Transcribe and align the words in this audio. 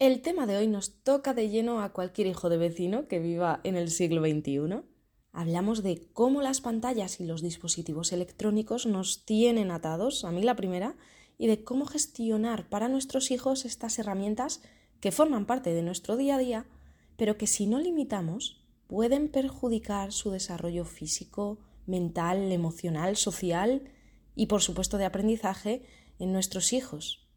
El 0.00 0.22
tema 0.22 0.46
de 0.46 0.56
hoy 0.56 0.68
nos 0.68 1.02
toca 1.02 1.34
de 1.34 1.48
lleno 1.48 1.82
a 1.82 1.92
cualquier 1.92 2.28
hijo 2.28 2.48
de 2.48 2.56
vecino 2.56 3.08
que 3.08 3.18
viva 3.18 3.58
en 3.64 3.74
el 3.74 3.90
siglo 3.90 4.20
XXI. 4.20 4.84
Hablamos 5.32 5.82
de 5.82 6.06
cómo 6.12 6.40
las 6.40 6.60
pantallas 6.60 7.18
y 7.18 7.24
los 7.24 7.42
dispositivos 7.42 8.12
electrónicos 8.12 8.86
nos 8.86 9.24
tienen 9.24 9.72
atados, 9.72 10.24
a 10.24 10.30
mí 10.30 10.40
la 10.40 10.54
primera, 10.54 10.94
y 11.36 11.48
de 11.48 11.64
cómo 11.64 11.84
gestionar 11.84 12.68
para 12.68 12.86
nuestros 12.86 13.32
hijos 13.32 13.64
estas 13.64 13.98
herramientas 13.98 14.62
que 15.00 15.10
forman 15.10 15.46
parte 15.46 15.70
de 15.74 15.82
nuestro 15.82 16.16
día 16.16 16.36
a 16.36 16.38
día, 16.38 16.66
pero 17.16 17.36
que 17.36 17.48
si 17.48 17.66
no 17.66 17.80
limitamos 17.80 18.64
pueden 18.86 19.28
perjudicar 19.28 20.12
su 20.12 20.30
desarrollo 20.30 20.84
físico, 20.84 21.58
mental, 21.86 22.52
emocional, 22.52 23.16
social 23.16 23.90
y 24.36 24.46
por 24.46 24.62
supuesto 24.62 24.96
de 24.96 25.06
aprendizaje 25.06 25.82
en 26.20 26.32
nuestros 26.32 26.72
hijos 26.72 27.27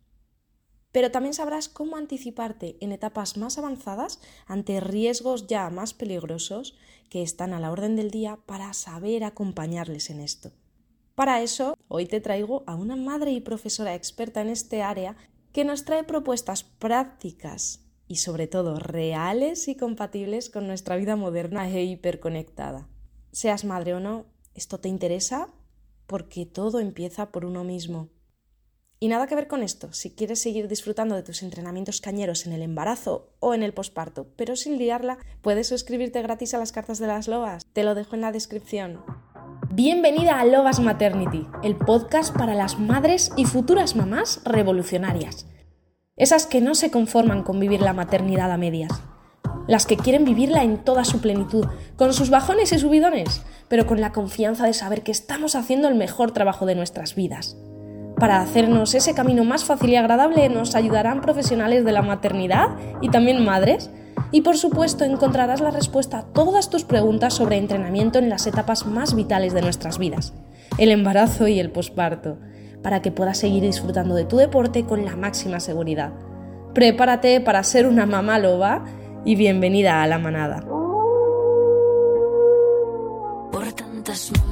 pero 0.91 1.11
también 1.11 1.33
sabrás 1.33 1.69
cómo 1.69 1.95
anticiparte 1.95 2.77
en 2.81 2.91
etapas 2.91 3.37
más 3.37 3.57
avanzadas 3.57 4.19
ante 4.45 4.79
riesgos 4.79 5.47
ya 5.47 5.69
más 5.69 5.93
peligrosos 5.93 6.75
que 7.09 7.21
están 7.21 7.53
a 7.53 7.59
la 7.59 7.71
orden 7.71 7.95
del 7.95 8.11
día 8.11 8.39
para 8.45 8.73
saber 8.73 9.23
acompañarles 9.23 10.09
en 10.09 10.19
esto. 10.19 10.51
Para 11.15 11.41
eso, 11.41 11.77
hoy 11.87 12.05
te 12.05 12.21
traigo 12.21 12.63
a 12.67 12.75
una 12.75 12.95
madre 12.95 13.31
y 13.31 13.41
profesora 13.41 13.95
experta 13.95 14.41
en 14.41 14.49
este 14.49 14.81
área 14.81 15.15
que 15.51 15.65
nos 15.65 15.83
trae 15.83 16.03
propuestas 16.03 16.63
prácticas 16.63 17.85
y 18.07 18.17
sobre 18.17 18.47
todo 18.47 18.79
reales 18.79 19.67
y 19.67 19.75
compatibles 19.75 20.49
con 20.49 20.67
nuestra 20.67 20.95
vida 20.95 21.15
moderna 21.15 21.69
e 21.69 21.83
hiperconectada. 21.83 22.87
Seas 23.31 23.63
madre 23.65 23.93
o 23.93 23.99
no, 23.99 24.25
esto 24.53 24.79
te 24.79 24.89
interesa 24.89 25.49
porque 26.07 26.45
todo 26.45 26.79
empieza 26.79 27.31
por 27.31 27.45
uno 27.45 27.63
mismo. 27.63 28.09
Y 29.03 29.07
nada 29.07 29.25
que 29.25 29.33
ver 29.33 29.47
con 29.47 29.63
esto, 29.63 29.91
si 29.93 30.11
quieres 30.11 30.39
seguir 30.43 30.67
disfrutando 30.67 31.15
de 31.15 31.23
tus 31.23 31.41
entrenamientos 31.41 32.01
cañeros 32.01 32.45
en 32.45 32.53
el 32.53 32.61
embarazo 32.61 33.33
o 33.39 33.55
en 33.55 33.63
el 33.63 33.73
posparto, 33.73 34.27
pero 34.35 34.55
sin 34.55 34.77
liarla, 34.77 35.17
puedes 35.41 35.69
suscribirte 35.69 36.21
gratis 36.21 36.53
a 36.53 36.59
las 36.59 36.71
cartas 36.71 36.99
de 36.99 37.07
las 37.07 37.27
lobas. 37.27 37.65
Te 37.73 37.83
lo 37.83 37.95
dejo 37.95 38.13
en 38.13 38.21
la 38.21 38.31
descripción. 38.31 39.01
Bienvenida 39.73 40.39
a 40.39 40.45
Lobas 40.45 40.79
Maternity, 40.79 41.47
el 41.63 41.77
podcast 41.77 42.37
para 42.37 42.53
las 42.53 42.77
madres 42.77 43.31
y 43.37 43.45
futuras 43.45 43.95
mamás 43.95 44.39
revolucionarias. 44.45 45.47
Esas 46.15 46.45
que 46.45 46.61
no 46.61 46.75
se 46.75 46.91
conforman 46.91 47.41
con 47.41 47.59
vivir 47.59 47.81
la 47.81 47.93
maternidad 47.93 48.51
a 48.51 48.57
medias. 48.57 48.91
Las 49.67 49.87
que 49.87 49.97
quieren 49.97 50.25
vivirla 50.25 50.61
en 50.61 50.77
toda 50.77 51.05
su 51.05 51.21
plenitud, 51.21 51.65
con 51.95 52.13
sus 52.13 52.29
bajones 52.29 52.71
y 52.71 52.77
subidones, 52.77 53.41
pero 53.67 53.87
con 53.87 53.99
la 53.99 54.11
confianza 54.11 54.67
de 54.67 54.73
saber 54.73 55.01
que 55.01 55.11
estamos 55.11 55.55
haciendo 55.55 55.87
el 55.87 55.95
mejor 55.95 56.33
trabajo 56.33 56.67
de 56.67 56.75
nuestras 56.75 57.15
vidas. 57.15 57.57
Para 58.21 58.39
hacernos 58.39 58.93
ese 58.93 59.15
camino 59.15 59.43
más 59.43 59.65
fácil 59.65 59.89
y 59.89 59.95
agradable 59.95 60.47
nos 60.47 60.75
ayudarán 60.75 61.21
profesionales 61.21 61.83
de 61.83 61.91
la 61.91 62.03
maternidad 62.03 62.67
y 63.01 63.09
también 63.09 63.43
madres. 63.43 63.89
Y 64.31 64.41
por 64.41 64.57
supuesto 64.57 65.03
encontrarás 65.03 65.59
la 65.59 65.71
respuesta 65.71 66.19
a 66.19 66.25
todas 66.25 66.69
tus 66.69 66.83
preguntas 66.83 67.33
sobre 67.33 67.57
entrenamiento 67.57 68.19
en 68.19 68.29
las 68.29 68.45
etapas 68.45 68.85
más 68.85 69.15
vitales 69.15 69.55
de 69.55 69.63
nuestras 69.63 69.97
vidas, 69.97 70.33
el 70.77 70.91
embarazo 70.91 71.47
y 71.47 71.59
el 71.59 71.71
posparto, 71.71 72.37
para 72.83 73.01
que 73.01 73.11
puedas 73.11 73.39
seguir 73.39 73.63
disfrutando 73.63 74.13
de 74.13 74.25
tu 74.25 74.37
deporte 74.37 74.85
con 74.85 75.03
la 75.03 75.15
máxima 75.15 75.59
seguridad. 75.59 76.11
Prepárate 76.75 77.41
para 77.41 77.63
ser 77.63 77.87
una 77.87 78.05
mamá 78.05 78.37
loba 78.37 78.85
y 79.25 79.33
bienvenida 79.33 80.03
a 80.03 80.07
la 80.07 80.19
manada. 80.19 80.63
Y 84.11 84.50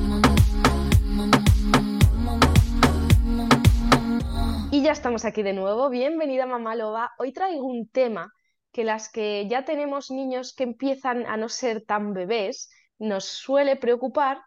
ya 4.89 4.93
estamos 4.93 5.23
aquí 5.23 5.43
de 5.43 5.53
nuevo. 5.53 5.87
Bienvenida 5.91 6.47
Mamá 6.47 6.73
Loba. 6.73 7.11
Hoy 7.19 7.31
traigo 7.31 7.63
un 7.63 7.87
tema 7.89 8.33
que 8.71 8.83
las 8.83 9.07
que 9.07 9.47
ya 9.47 9.63
tenemos 9.63 10.09
niños 10.09 10.51
que 10.55 10.63
empiezan 10.63 11.27
a 11.27 11.37
no 11.37 11.47
ser 11.47 11.85
tan 11.85 12.15
bebés 12.15 12.71
nos 12.97 13.25
suele 13.25 13.75
preocupar 13.75 14.41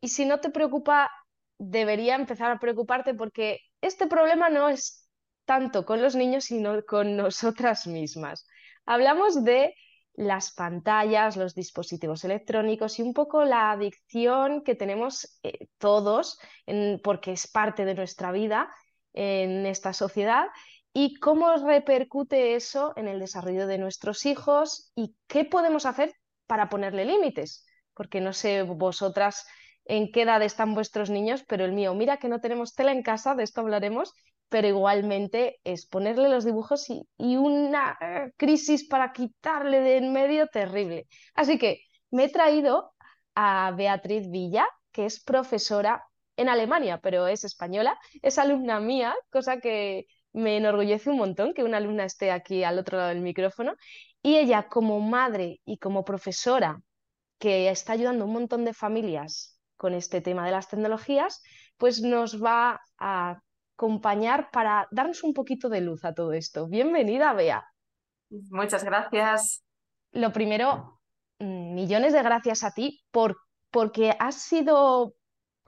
y 0.00 0.06
si 0.06 0.24
no 0.24 0.38
te 0.38 0.50
preocupa 0.50 1.10
debería 1.58 2.14
empezar 2.14 2.52
a 2.52 2.60
preocuparte 2.60 3.12
porque 3.14 3.58
este 3.80 4.06
problema 4.06 4.48
no 4.50 4.68
es 4.68 5.08
tanto 5.44 5.84
con 5.84 6.00
los 6.00 6.14
niños 6.14 6.44
sino 6.44 6.80
con 6.84 7.16
nosotras 7.16 7.88
mismas. 7.88 8.46
Hablamos 8.86 9.42
de 9.42 9.74
las 10.14 10.52
pantallas, 10.52 11.36
los 11.36 11.56
dispositivos 11.56 12.22
electrónicos 12.22 13.00
y 13.00 13.02
un 13.02 13.14
poco 13.14 13.44
la 13.44 13.72
adicción 13.72 14.62
que 14.62 14.76
tenemos 14.76 15.40
eh, 15.42 15.66
todos 15.76 16.38
porque 17.02 17.32
es 17.32 17.48
parte 17.48 17.84
de 17.84 17.96
nuestra 17.96 18.30
vida 18.30 18.70
en 19.12 19.66
esta 19.66 19.92
sociedad 19.92 20.46
y 20.92 21.14
cómo 21.16 21.54
repercute 21.56 22.54
eso 22.54 22.92
en 22.96 23.08
el 23.08 23.20
desarrollo 23.20 23.66
de 23.66 23.78
nuestros 23.78 24.26
hijos 24.26 24.90
y 24.94 25.14
qué 25.26 25.44
podemos 25.44 25.86
hacer 25.86 26.12
para 26.46 26.68
ponerle 26.68 27.04
límites. 27.04 27.64
Porque 27.94 28.20
no 28.20 28.32
sé 28.32 28.62
vosotras 28.62 29.46
en 29.84 30.10
qué 30.12 30.22
edad 30.22 30.42
están 30.42 30.74
vuestros 30.74 31.10
niños, 31.10 31.44
pero 31.46 31.64
el 31.64 31.72
mío, 31.72 31.94
mira 31.94 32.18
que 32.18 32.28
no 32.28 32.40
tenemos 32.40 32.74
tela 32.74 32.92
en 32.92 33.02
casa, 33.02 33.34
de 33.34 33.44
esto 33.44 33.60
hablaremos, 33.60 34.12
pero 34.48 34.66
igualmente 34.66 35.60
es 35.64 35.86
ponerle 35.86 36.28
los 36.28 36.44
dibujos 36.44 36.88
y, 36.90 37.06
y 37.16 37.36
una 37.36 37.98
crisis 38.36 38.86
para 38.88 39.12
quitarle 39.12 39.80
de 39.80 39.96
en 39.98 40.12
medio 40.12 40.46
terrible. 40.48 41.06
Así 41.34 41.58
que 41.58 41.82
me 42.10 42.24
he 42.24 42.28
traído 42.28 42.92
a 43.34 43.72
Beatriz 43.76 44.30
Villa, 44.30 44.66
que 44.90 45.06
es 45.06 45.22
profesora 45.22 46.04
en 46.38 46.48
Alemania, 46.48 47.00
pero 47.02 47.26
es 47.26 47.44
española, 47.44 47.98
es 48.22 48.38
alumna 48.38 48.80
mía, 48.80 49.14
cosa 49.30 49.58
que 49.58 50.06
me 50.32 50.56
enorgullece 50.56 51.10
un 51.10 51.18
montón 51.18 51.52
que 51.52 51.64
una 51.64 51.78
alumna 51.78 52.04
esté 52.04 52.30
aquí 52.30 52.62
al 52.62 52.78
otro 52.78 52.96
lado 52.96 53.08
del 53.08 53.20
micrófono. 53.20 53.74
Y 54.22 54.36
ella 54.36 54.68
como 54.68 55.00
madre 55.00 55.60
y 55.64 55.78
como 55.78 56.04
profesora 56.04 56.80
que 57.38 57.68
está 57.68 57.92
ayudando 57.94 58.24
a 58.24 58.26
un 58.28 58.32
montón 58.32 58.64
de 58.64 58.72
familias 58.72 59.60
con 59.76 59.94
este 59.94 60.20
tema 60.20 60.46
de 60.46 60.52
las 60.52 60.68
tecnologías, 60.68 61.42
pues 61.76 62.02
nos 62.02 62.42
va 62.42 62.80
a 62.98 63.40
acompañar 63.74 64.50
para 64.52 64.86
darnos 64.92 65.24
un 65.24 65.34
poquito 65.34 65.68
de 65.68 65.80
luz 65.80 66.04
a 66.04 66.14
todo 66.14 66.32
esto. 66.32 66.68
Bienvenida, 66.68 67.32
Bea. 67.32 67.64
Muchas 68.30 68.84
gracias. 68.84 69.64
Lo 70.12 70.32
primero, 70.32 71.00
mm, 71.40 71.74
millones 71.74 72.12
de 72.12 72.22
gracias 72.22 72.62
a 72.62 72.70
ti 72.70 73.00
por, 73.10 73.36
porque 73.70 74.14
has 74.18 74.36
sido 74.36 75.14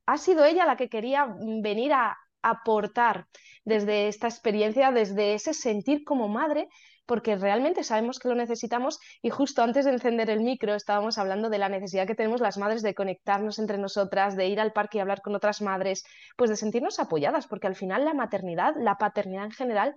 ha 0.07 0.19
sido 0.19 0.45
ella 0.45 0.67
la 0.67 0.77
que 0.77 0.89
quería 0.89 1.35
venir 1.63 1.93
a 1.93 2.19
aportar 2.43 3.27
desde 3.65 4.09
esta 4.09 4.29
experiencia, 4.29 4.93
desde 4.93 5.35
ese 5.35 5.55
sentir 5.55 6.05
como 6.05 6.29
madre, 6.29 6.69
porque 7.07 7.37
realmente 7.37 7.83
sabemos 7.83 8.19
que 8.19 8.29
lo 8.29 8.35
necesitamos 8.35 9.01
y 9.21 9.31
justo 9.31 9.63
antes 9.63 9.85
de 9.85 9.91
encender 9.91 10.31
el 10.31 10.41
micro 10.41 10.75
estábamos 10.75 11.19
hablando 11.19 11.51
de 11.51 11.59
la 11.59 11.69
necesidad 11.69 12.07
que 12.07 12.15
tenemos 12.15 12.41
las 12.41 12.57
madres 12.57 12.83
de 12.83 12.95
conectarnos 12.95 13.59
entre 13.59 13.79
nosotras, 13.79 14.37
de 14.37 14.47
ir 14.47 14.61
al 14.61 14.73
parque 14.73 14.99
y 14.99 15.01
hablar 15.01 15.21
con 15.21 15.35
otras 15.35 15.61
madres, 15.61 16.05
pues 16.37 16.51
de 16.51 16.57
sentirnos 16.57 17.01
apoyadas, 17.01 17.47
porque 17.49 17.67
al 17.67 17.75
final 17.75 18.05
la 18.05 18.15
maternidad, 18.15 18.75
la 18.79 18.97
paternidad 18.97 19.47
en 19.47 19.51
general, 19.51 19.97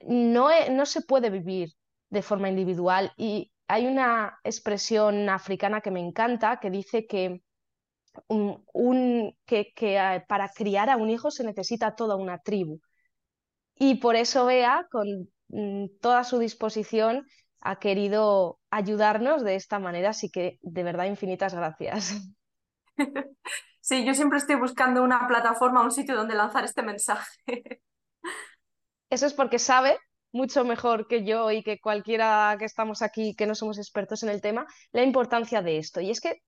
no, 0.00 0.48
no 0.70 0.86
se 0.86 1.00
puede 1.00 1.30
vivir 1.30 1.70
de 2.10 2.22
forma 2.22 2.48
individual. 2.50 3.12
Y 3.16 3.50
hay 3.66 3.86
una 3.86 4.38
expresión 4.44 5.28
africana 5.30 5.80
que 5.80 5.90
me 5.90 6.00
encanta 6.00 6.60
que 6.60 6.70
dice 6.70 7.06
que 7.06 7.40
un, 8.28 9.36
que, 9.46 9.72
eh, 9.76 10.24
para 10.28 10.48
criar 10.50 10.90
a 10.90 10.96
un 10.96 11.10
hijo 11.10 11.30
se 11.30 11.44
necesita 11.44 11.94
toda 11.94 12.16
una 12.16 12.38
tribu. 12.38 12.80
Y 13.76 13.96
por 13.96 14.16
eso 14.16 14.46
Bea, 14.46 14.86
con 14.90 15.28
mm, 15.48 15.98
toda 16.00 16.24
su 16.24 16.38
disposición, 16.38 17.26
ha 17.60 17.78
querido 17.78 18.58
ayudarnos 18.70 19.42
de 19.42 19.56
esta 19.56 19.78
manera, 19.78 20.10
así 20.10 20.30
que 20.30 20.58
de 20.62 20.82
verdad 20.82 21.06
infinitas 21.06 21.54
gracias. 21.54 22.20
Sí, 23.86 24.02
yo 24.06 24.14
siempre 24.14 24.38
estoy 24.38 24.56
buscando 24.56 25.02
una 25.02 25.28
plataforma, 25.28 25.82
un 25.82 25.90
sitio 25.90 26.16
donde 26.16 26.34
lanzar 26.34 26.64
este 26.64 26.82
mensaje. 26.82 27.36
Eso 29.10 29.26
es 29.26 29.34
porque 29.34 29.58
sabe 29.58 29.98
mucho 30.32 30.64
mejor 30.64 31.06
que 31.06 31.22
yo 31.22 31.50
y 31.50 31.62
que 31.62 31.78
cualquiera 31.78 32.56
que 32.58 32.64
estamos 32.64 33.02
aquí 33.02 33.34
que 33.36 33.46
no 33.46 33.54
somos 33.54 33.76
expertos 33.76 34.22
en 34.22 34.30
el 34.30 34.40
tema, 34.40 34.66
la 34.92 35.02
importancia 35.02 35.60
de 35.60 35.76
esto. 35.76 36.00
Y 36.00 36.10
es 36.10 36.22
que 36.22 36.40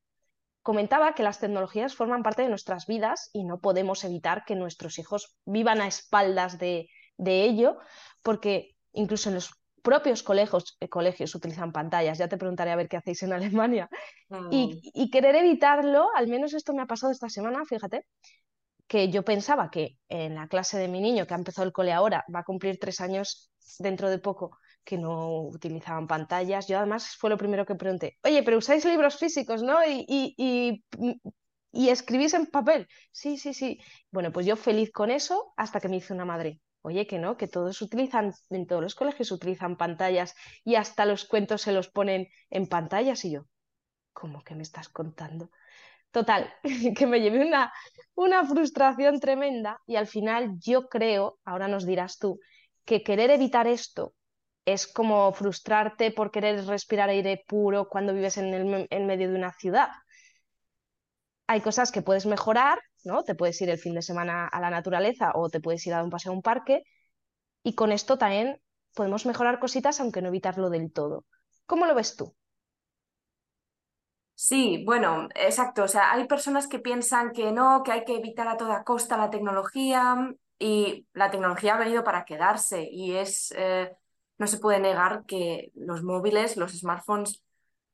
comentaba 0.66 1.14
que 1.14 1.22
las 1.22 1.38
tecnologías 1.38 1.94
forman 1.94 2.24
parte 2.24 2.42
de 2.42 2.48
nuestras 2.48 2.88
vidas 2.88 3.30
y 3.32 3.44
no 3.44 3.60
podemos 3.60 4.02
evitar 4.02 4.44
que 4.44 4.56
nuestros 4.56 4.98
hijos 4.98 5.36
vivan 5.44 5.80
a 5.80 5.86
espaldas 5.86 6.58
de, 6.58 6.88
ello, 7.16 7.78
porque 8.20 8.74
incluso 8.92 9.28
en 9.28 9.36
los 9.36 9.54
propios 9.80 10.24
colegios, 10.24 10.76
eh, 10.80 10.88
colegios 10.88 11.36
utilizan 11.36 11.70
pantallas, 11.70 12.18
ya 12.18 12.26
te 12.26 12.36
preguntaré 12.36 12.72
a 12.72 12.76
ver 12.76 12.88
qué 12.88 12.96
hacéis 12.96 13.22
en 13.22 13.32
Alemania, 13.32 13.88
y, 14.50 14.66
mm. 14.66 14.80
y, 14.82 15.08
querer 15.08 15.36
evitarlo, 15.36 16.08
al 16.16 16.26
menos 16.26 16.52
esto 16.52 16.74
me 16.74 16.82
ha 16.82 16.86
pasado 16.86 17.12
esta 17.12 17.28
semana, 17.28 17.64
fíjate, 17.64 18.04
que 18.88 19.08
yo 19.08 19.22
pensaba 19.24 19.70
que 19.70 19.98
en 20.08 20.34
la 20.34 20.48
clase 20.48 20.78
de 20.78 20.88
mi 20.88 21.00
niño, 21.00 21.28
que 21.28 21.34
ha 21.34 21.38
empezado 21.38 21.64
el 21.64 21.72
cole 21.72 21.92
ahora, 21.92 22.24
va 22.34 22.40
a 22.40 22.44
cumplir 22.44 22.80
tres 22.80 23.00
años 23.00 23.52
dentro 23.78 24.10
de 24.10 24.18
poco, 24.18 24.58
que 24.86 24.96
no 24.96 25.42
utilizaban 25.42 26.06
pantallas. 26.06 26.68
Yo 26.68 26.78
además 26.78 27.16
fue 27.18 27.28
lo 27.30 27.36
primero 27.36 27.66
que 27.66 27.74
pregunté, 27.74 28.18
oye, 28.24 28.42
pero 28.44 28.58
usáis 28.58 28.84
libros 28.84 29.18
físicos, 29.18 29.62
¿no? 29.62 29.84
Y, 29.84 30.04
y, 30.08 30.84
y, 31.72 31.88
escribís 31.90 32.34
en 32.34 32.46
papel. 32.46 32.88
Sí, 33.10 33.36
sí, 33.36 33.52
sí. 33.52 33.80
Bueno, 34.10 34.32
pues 34.32 34.46
yo 34.46 34.56
feliz 34.56 34.90
con 34.92 35.10
eso 35.10 35.52
hasta 35.56 35.80
que 35.80 35.88
me 35.88 35.96
hice 35.96 36.14
una 36.14 36.24
madre. 36.24 36.60
oye, 36.82 37.06
que 37.06 37.18
no, 37.18 37.36
que 37.36 37.48
todos 37.48 37.82
utilizan, 37.82 38.32
en 38.50 38.66
todos 38.66 38.80
los 38.82 38.94
colegios 38.94 39.32
utilizan 39.32 39.76
pantallas 39.76 40.34
y 40.64 40.76
hasta 40.76 41.04
los 41.04 41.24
cuentos 41.26 41.62
se 41.62 41.72
los 41.72 41.88
ponen 41.88 42.28
en 42.50 42.68
pantallas. 42.68 43.24
Y 43.24 43.32
yo, 43.32 43.46
¿cómo 44.12 44.42
que 44.44 44.54
me 44.54 44.62
estás 44.62 44.88
contando? 44.88 45.50
Total, 46.12 46.52
que 46.96 47.06
me 47.06 47.20
llevé 47.20 47.46
una, 47.46 47.72
una 48.14 48.46
frustración 48.46 49.20
tremenda 49.20 49.80
y 49.86 49.96
al 49.96 50.06
final 50.06 50.58
yo 50.60 50.88
creo, 50.88 51.38
ahora 51.44 51.68
nos 51.68 51.86
dirás 51.86 52.18
tú, 52.18 52.40
que 52.84 53.02
querer 53.02 53.30
evitar 53.30 53.66
esto 53.66 54.14
es 54.66 54.86
como 54.86 55.32
frustrarte 55.32 56.10
por 56.12 56.30
querer 56.30 56.66
respirar 56.66 57.08
aire 57.08 57.44
puro 57.48 57.88
cuando 57.88 58.12
vives 58.14 58.36
en, 58.38 58.52
el, 58.54 58.86
en 58.90 59.06
medio 59.06 59.30
de 59.30 59.36
una 59.36 59.52
ciudad. 59.54 59.88
Hay 61.48 61.60
cosas 61.60 61.92
que 61.92 62.02
puedes 62.02 62.26
mejorar, 62.26 62.78
¿no? 63.04 63.22
Te 63.24 63.34
puedes 63.34 63.60
ir 63.62 63.70
el 63.70 63.78
fin 63.78 63.94
de 63.94 64.02
semana 64.02 64.46
a 64.48 64.60
la 64.60 64.70
naturaleza 64.70 65.32
o 65.34 65.48
te 65.48 65.60
puedes 65.60 65.86
ir 65.86 65.92
a 65.92 65.96
dar 65.96 66.04
un 66.04 66.10
paseo 66.10 66.32
a 66.32 66.36
un 66.36 66.42
parque 66.42 66.82
y 67.64 67.74
con 67.74 67.92
esto 67.92 68.18
también 68.18 68.60
podemos 68.94 69.26
mejorar 69.26 69.60
cositas 69.60 70.00
aunque 70.00 70.22
no 70.22 70.28
evitarlo 70.28 70.70
del 70.70 70.92
todo. 70.92 71.26
¿Cómo 71.66 71.86
lo 71.86 71.94
ves 71.94 72.16
tú? 72.16 72.34
Sí, 74.34 74.82
bueno, 74.84 75.28
exacto. 75.34 75.84
O 75.84 75.88
sea, 75.88 76.12
hay 76.12 76.26
personas 76.26 76.68
que 76.68 76.78
piensan 76.78 77.32
que 77.32 77.52
no, 77.52 77.82
que 77.82 77.92
hay 77.92 78.04
que 78.04 78.16
evitar 78.16 78.48
a 78.48 78.56
toda 78.58 78.84
costa 78.84 79.16
la 79.16 79.30
tecnología 79.30 80.16
y 80.58 81.06
la 81.14 81.30
tecnología 81.30 81.74
ha 81.74 81.78
venido 81.78 82.04
para 82.04 82.24
quedarse 82.24 82.86
y 82.90 83.16
es, 83.16 83.52
eh, 83.56 83.96
no 84.38 84.46
se 84.46 84.58
puede 84.58 84.80
negar 84.80 85.24
que 85.26 85.72
los 85.74 86.02
móviles, 86.02 86.56
los 86.56 86.72
smartphones 86.72 87.42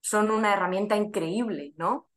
son 0.01 0.31
una 0.31 0.53
herramienta 0.53 0.97
increíble, 0.97 1.73
¿no? 1.77 2.09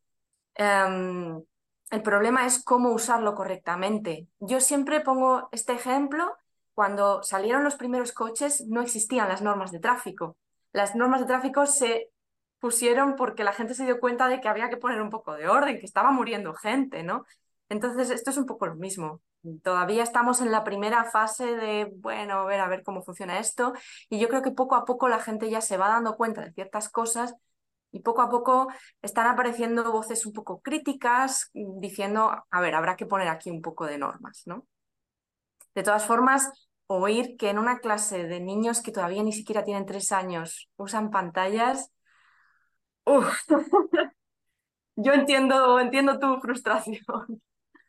Em, 0.56 1.44
el 1.92 2.02
problema 2.02 2.46
es 2.46 2.64
cómo 2.64 2.92
usarlo 2.92 3.36
correctamente. 3.36 4.28
Yo 4.40 4.60
siempre 4.60 5.02
pongo 5.02 5.50
este 5.52 5.74
ejemplo. 5.74 6.36
Cuando 6.74 7.24
salieron 7.24 7.64
los 7.64 7.76
primeros 7.76 8.12
coches 8.12 8.66
no 8.68 8.82
existían 8.82 9.30
las 9.30 9.42
normas 9.42 9.72
de 9.72 9.80
tráfico. 9.80 10.38
Las 10.74 10.96
normas 10.96 11.22
de 11.22 11.28
tráfico 11.28 11.66
se 11.68 12.12
pusieron 12.60 13.16
porque 13.16 13.44
la 13.44 13.54
gente 13.54 13.76
se 13.76 13.86
dio 13.86 14.00
cuenta 14.00 14.28
de 14.28 14.42
que 14.42 14.48
había 14.48 14.70
que 14.70 14.78
poner 14.78 15.02
un 15.02 15.10
poco 15.10 15.34
de 15.36 15.48
orden, 15.48 15.80
que 15.80 15.86
estaba 15.86 16.12
muriendo 16.12 16.54
gente, 16.56 17.04
¿no? 17.04 17.26
Entonces, 17.70 18.10
esto 18.10 18.32
es 18.32 18.38
un 18.38 18.46
poco 18.46 18.68
lo 18.68 18.76
mismo. 18.76 19.22
Todavía 19.64 20.04
estamos 20.04 20.42
en 20.42 20.52
la 20.52 20.64
primera 20.64 21.04
fase 21.06 21.56
de, 21.56 21.92
bueno, 21.98 22.42
a 22.42 22.46
ver, 22.46 22.60
a 22.60 22.68
ver 22.68 22.84
cómo 22.84 23.04
funciona 23.04 23.40
esto. 23.40 23.74
Y 24.10 24.20
yo 24.20 24.28
creo 24.30 24.42
que 24.42 24.52
poco 24.52 24.76
a 24.76 24.86
poco 24.86 25.08
la 25.08 25.20
gente 25.20 25.50
ya 25.50 25.62
se 25.62 25.78
va 25.78 25.90
dando 25.90 26.16
cuenta 26.16 26.42
de 26.42 26.54
ciertas 26.54 26.90
cosas 26.90 27.36
y 27.92 28.02
poco 28.02 28.22
a 28.22 28.30
poco 28.30 28.68
están 29.02 29.28
apareciendo 29.28 29.92
voces 29.92 30.26
un 30.26 30.34
poco 30.34 30.62
críticas 30.62 31.50
diciendo, 31.54 32.46
a 32.50 32.62
ver, 32.62 32.76
habrá 32.76 32.96
que 32.96 33.06
poner 33.06 33.28
aquí 33.28 33.50
un 33.50 33.62
poco 33.62 33.86
de 33.86 33.98
normas, 33.98 34.44
¿no? 34.46 34.66
De 35.76 35.84
todas 35.84 36.06
formas, 36.06 36.50
oír 36.88 37.38
que 37.38 37.50
en 37.50 37.60
una 37.60 37.80
clase 37.80 38.24
de 38.26 38.40
niños 38.40 38.82
que 38.82 38.92
todavía 38.92 39.24
ni 39.24 39.34
siquiera 39.34 39.64
tienen 39.64 39.86
tres 39.86 40.12
años 40.12 40.70
usan 40.78 41.12
pantallas, 41.12 41.92
yo 44.96 45.14
entiendo, 45.14 45.80
entiendo 45.80 46.20
tu 46.20 46.40
frustración. 46.42 47.42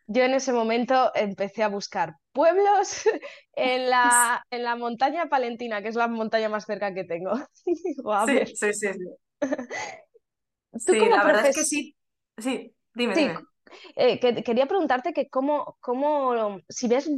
Yo 0.09 0.23
en 0.23 0.35
ese 0.35 0.53
momento 0.53 1.11
empecé 1.15 1.63
a 1.63 1.69
buscar 1.69 2.15
pueblos 2.33 3.03
en 3.55 3.91
la, 3.91 4.45
en 4.51 4.63
la 4.63 4.77
montaña 4.77 5.29
palentina, 5.29 5.83
que 5.83 5.89
es 5.89 5.97
la 5.97 6.09
montaña 6.09 6.49
más 6.49 6.65
cerca 6.65 6.95
que 6.95 7.05
tengo. 7.05 7.33
sí, 7.65 8.47
sí, 8.55 8.73
sí, 8.73 8.89
Sí, 10.79 10.99
la 11.09 11.25
verdad 11.25 11.47
es 11.47 11.57
que 11.57 11.65
sí. 11.65 11.97
Sí, 12.37 12.75
dime, 12.95 13.15
dime. 13.15 13.39
Eh, 13.97 14.21
quería 14.21 14.67
preguntarte 14.67 15.13
que 15.13 15.29
cómo, 15.29 15.77
cómo 15.81 16.59
si 16.69 16.87
ves 16.87 17.11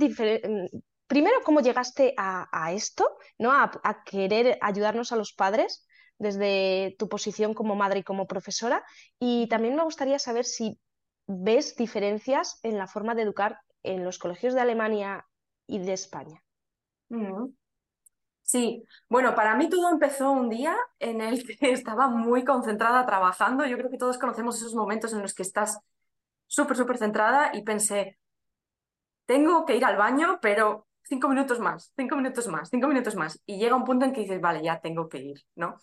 primero 1.07 1.37
cómo 1.45 1.61
llegaste 1.61 2.15
a, 2.17 2.73
esto, 2.73 3.19
¿no? 3.39 3.53
A, 3.53 3.71
a, 3.83 4.05
querer 4.05 4.59
ayudarnos 4.61 5.13
a 5.13 5.17
los 5.17 5.33
padres 5.33 5.87
desde 6.19 6.95
tu 6.99 7.09
posición 7.09 7.55
como 7.55 7.75
madre 7.75 8.01
y 8.01 8.05
como 8.05 8.27
profesora. 8.27 8.85
Y 9.19 9.49
también 9.49 9.75
me 9.75 9.85
gustaría 9.85 10.19
saber 10.19 10.45
si 10.45 10.79
ves 11.29 11.77
diferencias 11.77 12.59
en 12.63 12.79
la 12.79 12.89
forma 12.89 13.15
de 13.15 13.23
educar 13.23 13.61
en 13.83 14.03
los 14.05 14.19
colegios 14.19 14.55
de 14.55 14.61
Alemania 14.61 15.27
y 15.67 15.79
de 15.79 15.93
España. 15.93 16.43
Mm. 17.11 17.51
Sí, 18.43 18.83
bueno, 19.11 19.35
para 19.35 19.55
mí 19.57 19.69
todo 19.69 19.91
empezó 19.91 20.31
un 20.31 20.49
día 20.49 20.75
en 20.99 21.21
el 21.21 21.47
que 21.47 21.57
estaba 21.73 22.09
muy 22.09 22.45
concentrada 22.45 23.05
trabajando. 23.05 23.67
Yo 23.67 23.77
creo 23.77 23.91
que 23.91 23.99
todos 23.99 24.19
conocemos 24.19 24.57
esos 24.57 24.75
momentos 24.75 25.13
en 25.13 25.21
los 25.21 25.35
que 25.35 25.43
estás 25.43 25.79
súper, 26.47 26.77
súper 26.77 26.97
centrada 26.97 27.51
y 27.55 27.63
pensé, 27.63 28.19
tengo 29.27 29.67
que 29.67 29.77
ir 29.77 29.85
al 29.85 29.99
baño, 29.99 30.39
pero 30.41 30.87
cinco 31.03 31.29
minutos 31.29 31.61
más, 31.61 31.93
cinco 31.95 32.17
minutos 32.17 32.49
más, 32.49 32.71
cinco 32.71 32.89
minutos 32.89 33.15
más. 33.17 33.39
Y 33.45 33.59
llega 33.59 33.77
un 33.77 33.85
punto 33.85 34.07
en 34.07 34.15
que 34.15 34.23
dices, 34.23 34.41
vale, 34.41 34.63
ya 34.63 34.81
tengo 34.81 35.11
que 35.11 35.19
ir, 35.19 35.43
¿no? 35.55 35.77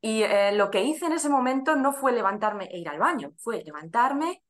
Y 0.00 0.22
eh, 0.22 0.52
lo 0.52 0.70
que 0.70 0.82
hice 0.82 1.04
en 1.06 1.12
ese 1.12 1.28
momento 1.28 1.76
no 1.76 1.92
fue 1.92 2.12
levantarme 2.12 2.64
e 2.72 2.78
ir 2.78 2.88
al 2.88 2.98
baño, 2.98 3.32
fue 3.36 3.62
levantarme, 3.62 4.42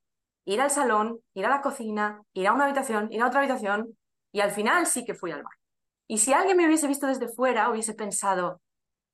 ir 0.44 0.60
al 0.60 0.70
salón, 0.70 1.20
ir 1.34 1.46
a 1.46 1.50
la 1.50 1.62
cocina, 1.62 2.22
ir 2.32 2.48
a 2.48 2.52
una 2.52 2.64
habitación, 2.64 3.12
ir 3.12 3.22
a 3.22 3.26
otra 3.26 3.40
habitación, 3.40 3.96
y 4.32 4.40
al 4.40 4.50
final 4.50 4.86
sí 4.86 5.04
que 5.04 5.14
fui 5.14 5.32
al 5.32 5.42
baño. 5.42 5.56
Y 6.06 6.18
si 6.18 6.32
alguien 6.32 6.56
me 6.56 6.66
hubiese 6.66 6.88
visto 6.88 7.06
desde 7.06 7.28
fuera, 7.28 7.70
hubiese 7.70 7.94
pensado, 7.94 8.60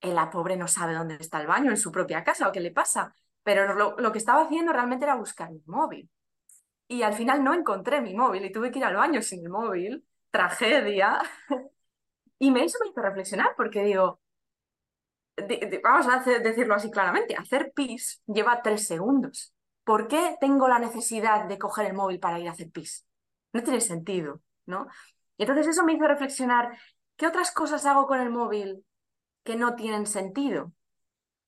eh, 0.01 0.13
la 0.13 0.31
pobre 0.31 0.57
no 0.57 0.69
sabe 0.69 0.95
dónde 0.95 1.17
está 1.21 1.41
el 1.41 1.47
baño 1.47 1.71
en 1.71 1.77
su 1.77 1.93
propia 1.93 2.25
casa 2.25 2.49
o 2.49 2.53
qué 2.53 2.61
le 2.61 2.71
pasa. 2.71 3.15
Pero 3.43 3.75
lo, 3.75 4.13
que 4.13 4.19
estaba 4.19 4.43
haciendo 4.43 4.73
realmente 4.73 5.05
era 5.05 5.15
buscar 5.15 5.51
mi 5.51 5.63
móvil. 5.67 6.11
Y 6.89 7.03
al 7.03 7.15
final 7.15 7.45
no 7.45 7.55
encontré 7.55 8.01
mi 8.01 8.15
móvil 8.15 8.45
y 8.45 8.53
tuve 8.53 8.71
que 8.71 8.79
ir 8.79 8.85
al 8.85 8.97
baño 8.97 9.23
sin 9.23 9.41
el 9.45 9.51
móvil. 9.51 10.07
Tragedia. 10.31 11.21
y 12.39 12.51
me 12.51 12.65
hizo, 12.65 12.79
me 12.95 13.03
reflexionar 13.03 13.55
porque 13.57 13.85
digo, 13.85 14.21
vamos 15.83 16.07
a 16.09 16.21
decirlo 16.41 16.75
así 16.75 16.91
claramente, 16.91 17.37
hacer 17.37 17.73
pis 17.75 18.23
lleva 18.27 18.63
tres 18.63 18.87
segundos. 18.87 19.56
¿Por 19.87 20.09
qué 20.09 20.37
tengo 20.41 20.67
la 20.67 20.81
necesidad 20.81 21.45
de 21.45 21.61
coger 21.61 21.87
el 21.87 21.95
móvil 21.95 22.19
para 22.19 22.41
ir 22.41 22.49
a 22.49 22.51
hacer 22.51 22.73
pis? 22.73 23.07
No 23.53 23.63
tiene 23.63 23.81
sentido, 23.81 24.41
¿no? 24.67 24.89
Y 25.37 25.45
entonces 25.45 25.69
eso 25.69 25.85
me 25.85 25.93
hizo 25.93 26.09
reflexionar, 26.09 26.77
¿qué 27.15 27.29
otras 27.29 27.53
cosas 27.53 27.87
hago 27.87 28.09
con 28.09 28.19
el 28.19 28.29
móvil 28.29 28.85
que 29.45 29.55
no 29.55 29.77
tienen 29.77 30.07
sentido? 30.07 30.73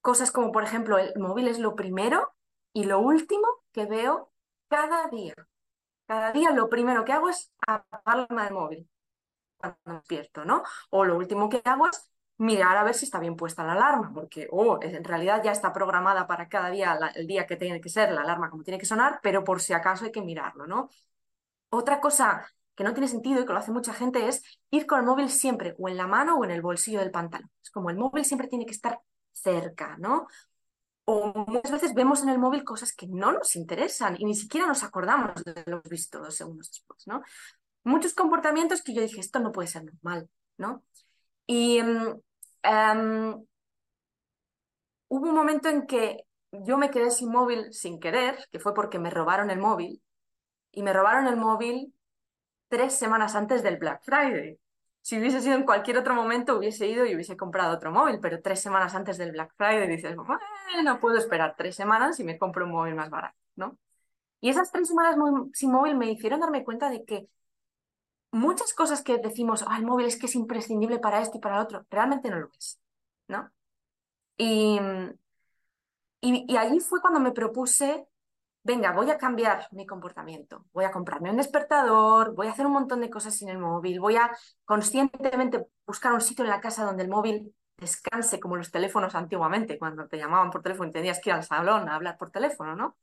Cosas 0.00 0.30
como, 0.30 0.52
por 0.52 0.62
ejemplo, 0.62 0.98
el 0.98 1.18
móvil 1.18 1.48
es 1.48 1.58
lo 1.58 1.74
primero 1.74 2.32
y 2.72 2.84
lo 2.84 3.00
último 3.00 3.48
que 3.72 3.86
veo 3.86 4.30
cada 4.68 5.08
día. 5.08 5.34
Cada 6.06 6.30
día 6.30 6.52
lo 6.52 6.68
primero 6.68 7.04
que 7.04 7.14
hago 7.14 7.30
es 7.30 7.50
apagarme 7.66 8.46
el 8.46 8.54
móvil 8.54 8.88
cuando 9.56 9.78
despierto, 9.84 10.44
¿no? 10.44 10.62
O 10.90 11.04
lo 11.04 11.16
último 11.16 11.48
que 11.48 11.60
hago 11.64 11.88
es 11.88 12.08
mirar 12.38 12.76
a 12.76 12.84
ver 12.84 12.94
si 12.94 13.04
está 13.04 13.18
bien 13.20 13.36
puesta 13.36 13.64
la 13.64 13.72
alarma, 13.72 14.12
porque 14.14 14.48
oh, 14.50 14.78
en 14.80 15.04
realidad 15.04 15.42
ya 15.44 15.52
está 15.52 15.72
programada 15.72 16.26
para 16.26 16.48
cada 16.48 16.70
día, 16.70 16.98
el 17.14 17.26
día 17.26 17.46
que 17.46 17.56
tiene 17.56 17.80
que 17.80 17.88
ser, 17.88 18.12
la 18.12 18.22
alarma 18.22 18.50
como 18.50 18.62
tiene 18.62 18.78
que 18.78 18.86
sonar, 18.86 19.20
pero 19.22 19.44
por 19.44 19.60
si 19.60 19.72
acaso 19.72 20.04
hay 20.04 20.12
que 20.12 20.22
mirarlo, 20.22 20.66
¿no? 20.66 20.88
Otra 21.70 22.00
cosa 22.00 22.46
que 22.74 22.84
no 22.84 22.94
tiene 22.94 23.08
sentido 23.08 23.40
y 23.40 23.46
que 23.46 23.52
lo 23.52 23.58
hace 23.58 23.72
mucha 23.72 23.92
gente 23.92 24.28
es 24.28 24.42
ir 24.70 24.86
con 24.86 25.00
el 25.00 25.04
móvil 25.06 25.30
siempre 25.30 25.74
o 25.78 25.88
en 25.88 25.96
la 25.96 26.06
mano 26.06 26.36
o 26.38 26.44
en 26.44 26.52
el 26.52 26.62
bolsillo 26.62 27.00
del 27.00 27.10
pantalón. 27.10 27.50
Es 27.62 27.70
como 27.70 27.90
el 27.90 27.96
móvil 27.96 28.24
siempre 28.24 28.46
tiene 28.46 28.66
que 28.66 28.72
estar 28.72 29.00
cerca, 29.32 29.96
¿no? 29.98 30.28
O 31.04 31.32
muchas 31.48 31.72
veces 31.72 31.94
vemos 31.94 32.22
en 32.22 32.28
el 32.28 32.38
móvil 32.38 32.62
cosas 32.62 32.92
que 32.92 33.08
no 33.08 33.32
nos 33.32 33.56
interesan 33.56 34.14
y 34.18 34.24
ni 34.24 34.34
siquiera 34.36 34.66
nos 34.66 34.84
acordamos 34.84 35.42
de 35.42 35.64
lo 35.66 35.82
visto 35.82 36.20
dos 36.20 36.36
segundos 36.36 36.70
después, 36.70 37.04
¿no? 37.08 37.22
Muchos 37.82 38.14
comportamientos 38.14 38.82
que 38.82 38.94
yo 38.94 39.02
dije, 39.02 39.18
esto 39.20 39.40
no 39.40 39.50
puede 39.50 39.68
ser 39.68 39.84
normal, 39.84 40.28
¿no? 40.58 40.84
Y 41.46 41.82
mm, 41.82 42.20
em, 42.62 43.44
hubo 45.08 45.28
un 45.28 45.34
momento 45.34 45.68
en 45.68 45.86
que 45.86 46.24
yo 46.50 46.78
me 46.78 46.90
quedé 46.90 47.10
sin 47.10 47.30
móvil 47.30 47.72
sin 47.72 48.00
querer, 48.00 48.38
que 48.50 48.58
fue 48.58 48.74
porque 48.74 48.98
me 48.98 49.10
robaron 49.10 49.50
el 49.50 49.58
móvil, 49.58 50.02
y 50.72 50.82
me 50.82 50.92
robaron 50.92 51.26
el 51.26 51.36
móvil 51.36 51.94
tres 52.68 52.94
semanas 52.94 53.34
antes 53.34 53.62
del 53.62 53.78
Black 53.78 54.02
Friday. 54.02 54.58
Si 55.00 55.18
hubiese 55.18 55.40
sido 55.40 55.56
en 55.56 55.64
cualquier 55.64 55.98
otro 55.98 56.14
momento, 56.14 56.58
hubiese 56.58 56.86
ido 56.86 57.06
y 57.06 57.14
hubiese 57.14 57.36
comprado 57.36 57.74
otro 57.74 57.90
móvil, 57.90 58.20
pero 58.20 58.42
tres 58.42 58.60
semanas 58.60 58.94
antes 58.94 59.16
del 59.16 59.32
Black 59.32 59.54
Friday 59.56 59.88
dices, 59.88 60.14
no 60.84 61.00
puedo 61.00 61.16
esperar 61.16 61.54
tres 61.56 61.76
semanas 61.76 62.20
y 62.20 62.24
me 62.24 62.38
compro 62.38 62.66
un 62.66 62.72
móvil 62.72 62.94
más 62.94 63.08
barato, 63.08 63.36
¿no? 63.56 63.78
Y 64.40 64.50
esas 64.50 64.70
tres 64.70 64.88
semanas 64.88 65.16
sin 65.54 65.72
móvil 65.72 65.96
me 65.96 66.10
hicieron 66.10 66.40
darme 66.40 66.62
cuenta 66.62 66.90
de 66.90 67.04
que 67.04 67.28
muchas 68.32 68.74
cosas 68.74 69.02
que 69.02 69.18
decimos, 69.18 69.64
ah, 69.66 69.76
el 69.78 69.86
móvil 69.86 70.06
es 70.06 70.18
que 70.18 70.26
es 70.26 70.34
imprescindible 70.34 70.98
para 70.98 71.20
esto 71.20 71.38
y 71.38 71.40
para 71.40 71.56
lo 71.56 71.62
otro, 71.62 71.86
realmente 71.90 72.30
no 72.30 72.38
lo 72.40 72.50
es, 72.58 72.80
¿no? 73.28 73.50
Y, 74.36 74.78
y, 76.20 76.56
allí 76.56 76.80
fue 76.80 77.00
cuando 77.00 77.20
me 77.20 77.32
propuse 77.32 78.08
venga, 78.68 78.92
voy 78.92 79.10
a 79.10 79.18
cambiar 79.18 79.66
mi 79.72 79.86
comportamiento, 79.86 80.66
voy 80.74 80.84
a 80.84 80.90
comprarme 80.90 81.30
un 81.30 81.38
despertador, 81.38 82.34
voy 82.34 82.48
a 82.48 82.50
hacer 82.50 82.66
un 82.66 82.72
montón 82.72 83.00
de 83.00 83.10
cosas 83.10 83.34
sin 83.34 83.48
el 83.48 83.58
móvil, 83.58 83.98
voy 83.98 84.16
a 84.16 84.30
conscientemente 84.66 85.66
buscar 85.86 86.12
un 86.12 86.20
sitio 86.20 86.44
en 86.44 86.50
la 86.50 86.60
casa 86.60 86.84
donde 86.84 87.04
el 87.04 87.08
móvil 87.08 87.54
descanse 87.78 88.38
como 88.40 88.56
los 88.56 88.70
teléfonos 88.70 89.14
antiguamente, 89.14 89.78
cuando 89.78 90.06
te 90.08 90.18
llamaban 90.18 90.50
por 90.50 90.62
teléfono 90.62 90.90
y 90.90 90.92
tenías 90.92 91.20
que 91.20 91.30
ir 91.30 91.36
al 91.36 91.44
salón 91.44 91.88
a 91.88 91.94
hablar 91.94 92.18
por 92.18 92.30
teléfono, 92.30 92.76
¿no? 92.76 92.96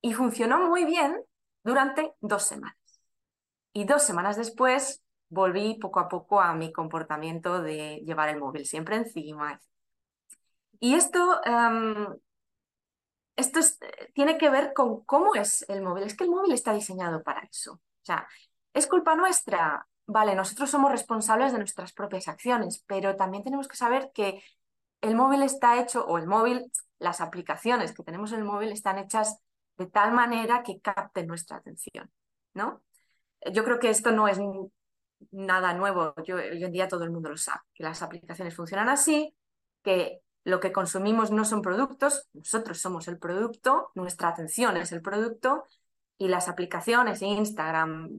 y 0.00 0.12
funcionó 0.12 0.68
muy 0.68 0.84
bien 0.84 1.24
durante 1.64 2.14
dos 2.20 2.44
semanas. 2.44 2.77
Y 3.78 3.84
dos 3.84 4.02
semanas 4.02 4.36
después 4.36 5.04
volví 5.28 5.74
poco 5.74 6.00
a 6.00 6.08
poco 6.08 6.40
a 6.40 6.52
mi 6.52 6.72
comportamiento 6.72 7.62
de 7.62 8.02
llevar 8.04 8.28
el 8.28 8.40
móvil 8.40 8.66
siempre 8.66 8.96
encima. 8.96 9.60
Y 10.80 10.94
esto, 10.94 11.40
em, 11.44 12.18
esto 13.36 13.60
tiene 14.14 14.36
que 14.36 14.50
ver 14.50 14.72
con 14.74 15.04
cómo 15.04 15.36
es 15.36 15.64
el 15.68 15.82
móvil. 15.82 16.02
Es 16.02 16.16
que 16.16 16.24
el 16.24 16.30
móvil 16.30 16.50
está 16.54 16.74
diseñado 16.74 17.22
para 17.22 17.42
eso. 17.42 17.74
O 17.74 17.80
sea, 18.02 18.26
¿es 18.74 18.88
culpa 18.88 19.14
nuestra? 19.14 19.86
Vale, 20.06 20.34
nosotros 20.34 20.68
somos 20.68 20.90
responsables 20.90 21.52
de 21.52 21.58
nuestras 21.58 21.92
propias 21.92 22.26
acciones, 22.26 22.82
pero 22.84 23.14
también 23.14 23.44
tenemos 23.44 23.68
que 23.68 23.76
saber 23.76 24.10
que 24.12 24.42
el 25.02 25.14
móvil 25.14 25.42
está 25.44 25.80
hecho, 25.80 26.04
o 26.04 26.18
el 26.18 26.26
móvil, 26.26 26.72
las 26.98 27.20
aplicaciones 27.20 27.92
que 27.92 28.02
tenemos 28.02 28.32
en 28.32 28.40
el 28.40 28.44
móvil 28.44 28.72
están 28.72 28.98
hechas 28.98 29.38
de 29.76 29.86
tal 29.86 30.10
manera 30.10 30.64
que 30.64 30.80
capten 30.80 31.28
nuestra 31.28 31.58
atención, 31.58 32.10
¿no? 32.54 32.82
Yo 33.52 33.64
creo 33.64 33.78
que 33.78 33.90
esto 33.90 34.12
no 34.12 34.28
es 34.28 34.38
nada 35.30 35.74
nuevo. 35.74 36.14
Yo, 36.24 36.36
hoy 36.36 36.62
en 36.62 36.72
día 36.72 36.88
todo 36.88 37.04
el 37.04 37.10
mundo 37.10 37.30
lo 37.30 37.36
sabe, 37.36 37.60
que 37.74 37.82
las 37.82 38.02
aplicaciones 38.02 38.54
funcionan 38.54 38.88
así, 38.88 39.34
que 39.82 40.20
lo 40.44 40.60
que 40.60 40.72
consumimos 40.72 41.30
no 41.30 41.44
son 41.44 41.62
productos, 41.62 42.28
nosotros 42.32 42.80
somos 42.80 43.08
el 43.08 43.18
producto, 43.18 43.90
nuestra 43.94 44.28
atención 44.28 44.76
es 44.76 44.92
el 44.92 45.02
producto 45.02 45.64
y 46.16 46.28
las 46.28 46.48
aplicaciones, 46.48 47.22
Instagram, 47.22 48.10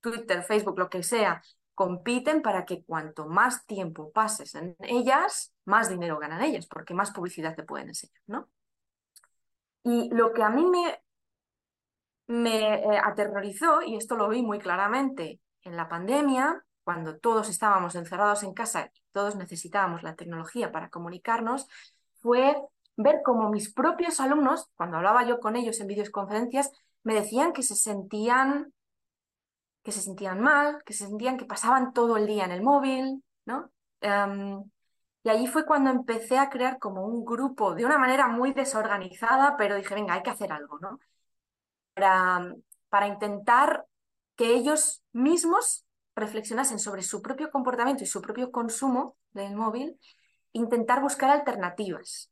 Twitter, 0.00 0.42
Facebook, 0.42 0.78
lo 0.78 0.88
que 0.88 1.02
sea, 1.02 1.42
compiten 1.74 2.42
para 2.42 2.64
que 2.64 2.84
cuanto 2.84 3.26
más 3.26 3.66
tiempo 3.66 4.12
pases 4.12 4.54
en 4.54 4.76
ellas, 4.80 5.52
más 5.64 5.88
dinero 5.88 6.18
ganan 6.18 6.42
ellas, 6.42 6.66
porque 6.66 6.94
más 6.94 7.10
publicidad 7.10 7.56
te 7.56 7.64
pueden 7.64 7.88
enseñar, 7.88 8.22
¿no? 8.26 8.48
Y 9.82 10.08
lo 10.14 10.32
que 10.32 10.42
a 10.42 10.50
mí 10.50 10.64
me, 10.64 11.02
me 12.26 12.74
eh, 12.74 13.00
aterrorizó, 13.02 13.82
y 13.82 13.96
esto 13.96 14.16
lo 14.16 14.28
vi 14.28 14.42
muy 14.42 14.58
claramente 14.58 15.40
en 15.62 15.76
la 15.76 15.88
pandemia, 15.88 16.64
cuando 16.82 17.18
todos 17.18 17.48
estábamos 17.48 17.94
encerrados 17.94 18.42
en 18.42 18.52
casa 18.52 18.90
y 18.92 19.00
todos 19.12 19.36
necesitábamos 19.36 20.02
la 20.02 20.14
tecnología 20.14 20.70
para 20.70 20.90
comunicarnos, 20.90 21.66
fue 22.20 22.56
ver 22.96 23.20
cómo 23.24 23.50
mis 23.50 23.72
propios 23.72 24.20
alumnos, 24.20 24.70
cuando 24.76 24.98
hablaba 24.98 25.24
yo 25.26 25.40
con 25.40 25.56
ellos 25.56 25.80
en 25.80 25.86
videoconferencias, 25.86 26.70
me 27.02 27.14
decían 27.14 27.52
que 27.52 27.62
se 27.62 27.74
sentían 27.74 28.72
que 29.84 29.92
se 29.92 30.00
sentían 30.00 30.40
mal, 30.40 30.82
que 30.84 30.94
se 30.94 31.06
sentían 31.06 31.36
que 31.36 31.44
pasaban 31.44 31.92
todo 31.92 32.16
el 32.16 32.26
día 32.26 32.46
en 32.46 32.52
el 32.52 32.62
móvil, 32.62 33.22
¿no? 33.44 33.70
Em, 34.00 34.64
y 35.22 35.28
allí 35.28 35.46
fue 35.46 35.66
cuando 35.66 35.90
empecé 35.90 36.38
a 36.38 36.48
crear 36.50 36.78
como 36.78 37.06
un 37.06 37.24
grupo 37.24 37.74
de 37.74 37.84
una 37.84 37.98
manera 37.98 38.28
muy 38.28 38.52
desorganizada, 38.52 39.56
pero 39.56 39.76
dije, 39.76 39.94
venga, 39.94 40.14
hay 40.14 40.22
que 40.22 40.30
hacer 40.30 40.52
algo, 40.52 40.78
¿no? 40.80 40.98
Para, 41.94 42.54
para 42.88 43.06
intentar 43.08 43.86
que 44.36 44.54
ellos 44.54 45.02
mismos 45.12 45.84
reflexionasen 46.16 46.78
sobre 46.78 47.02
su 47.02 47.22
propio 47.22 47.50
comportamiento 47.50 48.04
y 48.04 48.06
su 48.06 48.20
propio 48.20 48.50
consumo 48.50 49.16
del 49.32 49.54
móvil, 49.56 49.98
intentar 50.52 51.00
buscar 51.00 51.30
alternativas, 51.30 52.30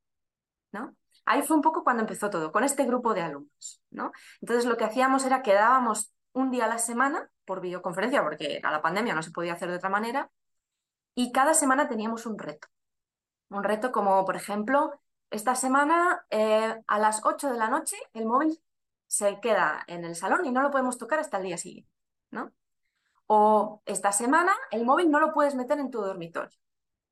¿no? 0.73 0.95
Ahí 1.25 1.43
fue 1.43 1.57
un 1.57 1.63
poco 1.63 1.85
cuando 1.85 2.03
empezó 2.03 2.31
todo, 2.31 2.51
con 2.53 2.65
este 2.65 2.85
grupo 2.85 3.15
de 3.15 3.23
alumnos, 3.23 3.83
¿no? 3.91 4.13
Entonces 4.41 4.65
lo 4.65 4.77
que 4.77 4.85
hacíamos 4.85 5.25
era 5.25 5.43
que 5.43 5.55
dábamos 5.55 6.13
un 6.33 6.51
día 6.51 6.65
a 6.65 6.69
la 6.69 6.79
semana 6.79 7.31
por 7.45 7.61
videoconferencia, 7.61 8.23
porque 8.23 8.61
a 8.63 8.71
la 8.71 8.83
pandemia 8.83 9.15
no 9.15 9.23
se 9.23 9.31
podía 9.31 9.53
hacer 9.53 9.69
de 9.69 9.77
otra 9.77 9.91
manera, 9.91 10.31
y 11.15 11.33
cada 11.33 11.55
semana 11.55 11.89
teníamos 11.89 12.27
un 12.27 12.39
reto. 12.39 12.69
Un 13.51 13.65
reto 13.65 13.93
como, 13.93 14.25
por 14.25 14.37
ejemplo, 14.37 14.93
esta 15.31 15.55
semana 15.55 16.25
eh, 16.31 16.81
a 16.87 16.99
las 16.99 17.21
8 17.25 17.51
de 17.51 17.59
la 17.59 17.69
noche 17.69 17.97
el 18.15 18.27
móvil 18.27 18.61
se 19.13 19.41
queda 19.41 19.85
en 19.89 20.07
el 20.07 20.17
salón 20.17 20.47
y 20.47 20.53
no 20.53 20.63
lo 20.63 20.71
podemos 20.71 20.97
tocar 20.97 21.19
hasta 21.19 21.37
el 21.37 21.43
día 21.43 21.59
siguiente, 21.59 21.93
¿no? 22.31 22.51
O 23.27 23.83
esta 23.85 24.11
semana 24.11 24.55
el 24.71 24.87
móvil 24.87 25.11
no 25.11 25.21
lo 25.21 25.35
puedes 25.35 25.55
meter 25.55 25.79
en 25.79 25.91
tu 25.91 26.01
dormitorio. 26.01 26.59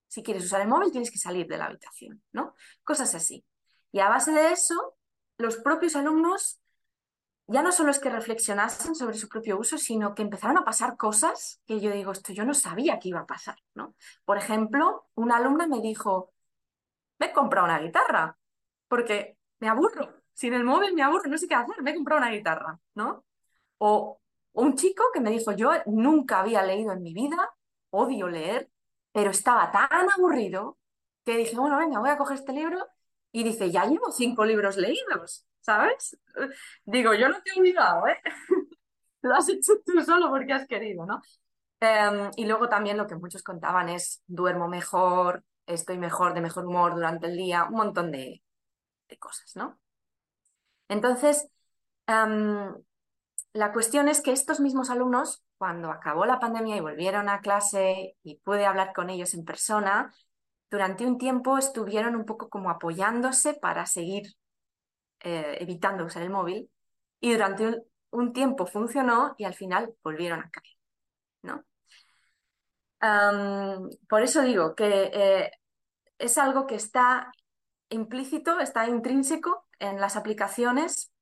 Si 0.09 0.23
quieres 0.23 0.47
usar 0.47 0.63
el 0.63 0.69
móvil 0.69 0.93
tienes 0.93 1.11
que 1.11 1.19
salir 1.19 1.47
de 1.47 1.59
la 1.59 1.67
habitación, 1.67 2.23
¿no? 2.33 2.55
Cosas 2.85 3.15
así. 3.15 3.45
Y 3.93 4.01
a 4.01 4.09
base 4.09 4.33
de 4.33 4.51
eso, 4.51 4.97
los 5.37 5.59
propios 5.59 5.95
alumnos 5.95 6.59
ya 7.47 7.61
no 7.63 7.71
solo 7.71 7.91
es 7.91 7.99
que 7.99 8.09
reflexionasen 8.09 8.95
sobre 8.95 9.19
su 9.19 9.29
propio 9.29 9.59
uso, 9.59 9.77
sino 9.77 10.15
que 10.15 10.23
empezaron 10.23 10.57
a 10.57 10.65
pasar 10.65 10.97
cosas 10.97 11.61
que 11.67 11.81
yo 11.81 11.91
digo, 11.91 12.13
esto 12.13 12.33
yo 12.33 12.47
no 12.47 12.55
sabía 12.55 12.99
que 12.99 13.11
iba 13.11 13.21
a 13.21 13.27
pasar, 13.27 13.59
¿no? 13.75 13.95
Por 14.25 14.39
ejemplo, 14.39 15.11
una 15.17 15.37
alumna 15.37 15.67
me 15.67 15.83
dijo, 15.83 16.33
me 17.19 17.27
he 17.27 17.33
comprado 17.35 17.67
una 17.67 17.79
guitarra, 17.79 18.39
porque 18.89 19.37
me 19.59 19.69
aburro, 19.69 20.20
sin 20.41 20.55
el 20.55 20.65
móvil 20.65 20.95
me 20.95 21.03
aburro, 21.03 21.29
no 21.29 21.39
sé 21.39 21.47
qué 21.49 21.55
hacer, 21.55 21.83
me 21.83 21.91
he 21.91 21.95
comprado 21.95 22.23
una 22.23 22.31
guitarra, 22.31 22.79
¿no? 22.95 23.25
O 23.79 24.21
un 24.53 24.77
chico 24.77 25.05
que 25.13 25.21
me 25.21 25.31
dijo, 25.31 25.53
yo 25.53 25.71
nunca 25.87 26.41
había 26.41 26.63
leído 26.63 26.93
en 26.93 27.03
mi 27.03 27.13
vida, 27.15 27.51
odio 27.91 28.29
leer, 28.29 28.71
pero 29.13 29.31
estaba 29.31 29.71
tan 29.71 30.11
aburrido 30.11 30.79
que 31.25 31.37
dije, 31.37 31.57
bueno, 31.57 31.79
venga, 31.79 32.01
voy 32.01 32.11
a 32.11 32.19
coger 32.19 32.39
este 32.39 32.53
libro 32.53 32.79
y 33.33 33.45
dice, 33.45 33.71
ya 33.71 33.85
llevo 33.85 34.11
cinco 34.13 34.45
libros 34.45 34.77
leídos. 34.77 35.47
¿sabes? 35.61 36.19
Digo, 36.85 37.15
yo 37.15 37.29
no 37.29 37.41
te 37.43 37.51
he 37.51 37.59
olvidado, 37.59 38.07
¿eh? 38.09 38.19
Lo 39.23 39.35
has 39.35 39.49
hecho 39.49 39.75
tú 39.85 40.01
solo 40.03 40.31
porque 40.31 40.53
has 40.53 40.67
querido, 40.67 41.05
¿no? 41.07 41.21
Em, 41.81 42.31
y 42.37 42.47
luego 42.47 42.69
también 42.69 42.97
lo 42.97 43.07
que 43.07 43.15
muchos 43.17 43.43
contaban 43.43 43.89
es 43.89 44.23
duermo 44.27 44.69
mejor, 44.69 45.45
estoy 45.67 45.99
mejor, 45.99 46.35
de 46.35 46.41
mejor 46.41 46.67
humor 46.67 46.95
durante 46.95 47.27
el 47.27 47.37
día, 47.37 47.65
un 47.65 47.77
montón 47.77 48.11
de, 48.11 48.43
cosas, 49.19 49.57
¿no? 49.57 49.79
Entonces, 50.91 51.49
la 52.07 53.73
cuestión 53.73 54.09
es 54.09 54.21
que 54.21 54.33
estos 54.33 54.59
mismos 54.59 54.91
alumnos, 54.91 55.45
cuando 55.57 55.93
acabó 55.93 56.27
la 56.27 56.41
pandemia 56.41 56.77
y 56.77 56.81
volvieron 56.81 57.29
a 57.29 57.41
clase 57.41 58.17
y 58.25 58.41
pude 58.41 58.67
hablar 58.67 58.93
con 58.93 59.09
ellos 59.09 59.33
en 59.35 59.45
persona, 59.45 60.13
durante 60.69 61.07
un 61.07 61.17
tiempo 61.17 61.59
estuvieron 61.59 62.17
un 62.17 62.25
poco 62.25 62.49
como 62.49 62.71
apoyándose 62.71 63.55
para 63.55 63.87
seguir 63.87 64.35
eh, 65.21 65.59
evitando 65.61 66.05
usar 66.05 66.23
el 66.23 66.31
móvil 66.31 66.69
y 67.21 67.33
durante 67.33 67.85
un, 68.11 68.33
tiempo 68.33 68.67
funcionó 68.67 69.37
y 69.39 69.45
al 69.45 69.55
final 69.55 69.95
volvieron 70.03 70.41
a 70.41 70.51
caer. 70.51 70.77
¿no? 71.43 71.65
por 74.09 74.23
eso 74.23 74.43
digo 74.43 74.75
que 74.75 75.11
eh, 75.15 75.51
es 76.19 76.37
algo 76.37 76.67
que 76.67 76.75
está 76.75 77.33
implícito, 77.91 78.61
está 78.61 78.89
intrínseco 78.89 79.67
en 79.79 80.01
las 80.01 80.17
aplicaciones 80.17 81.13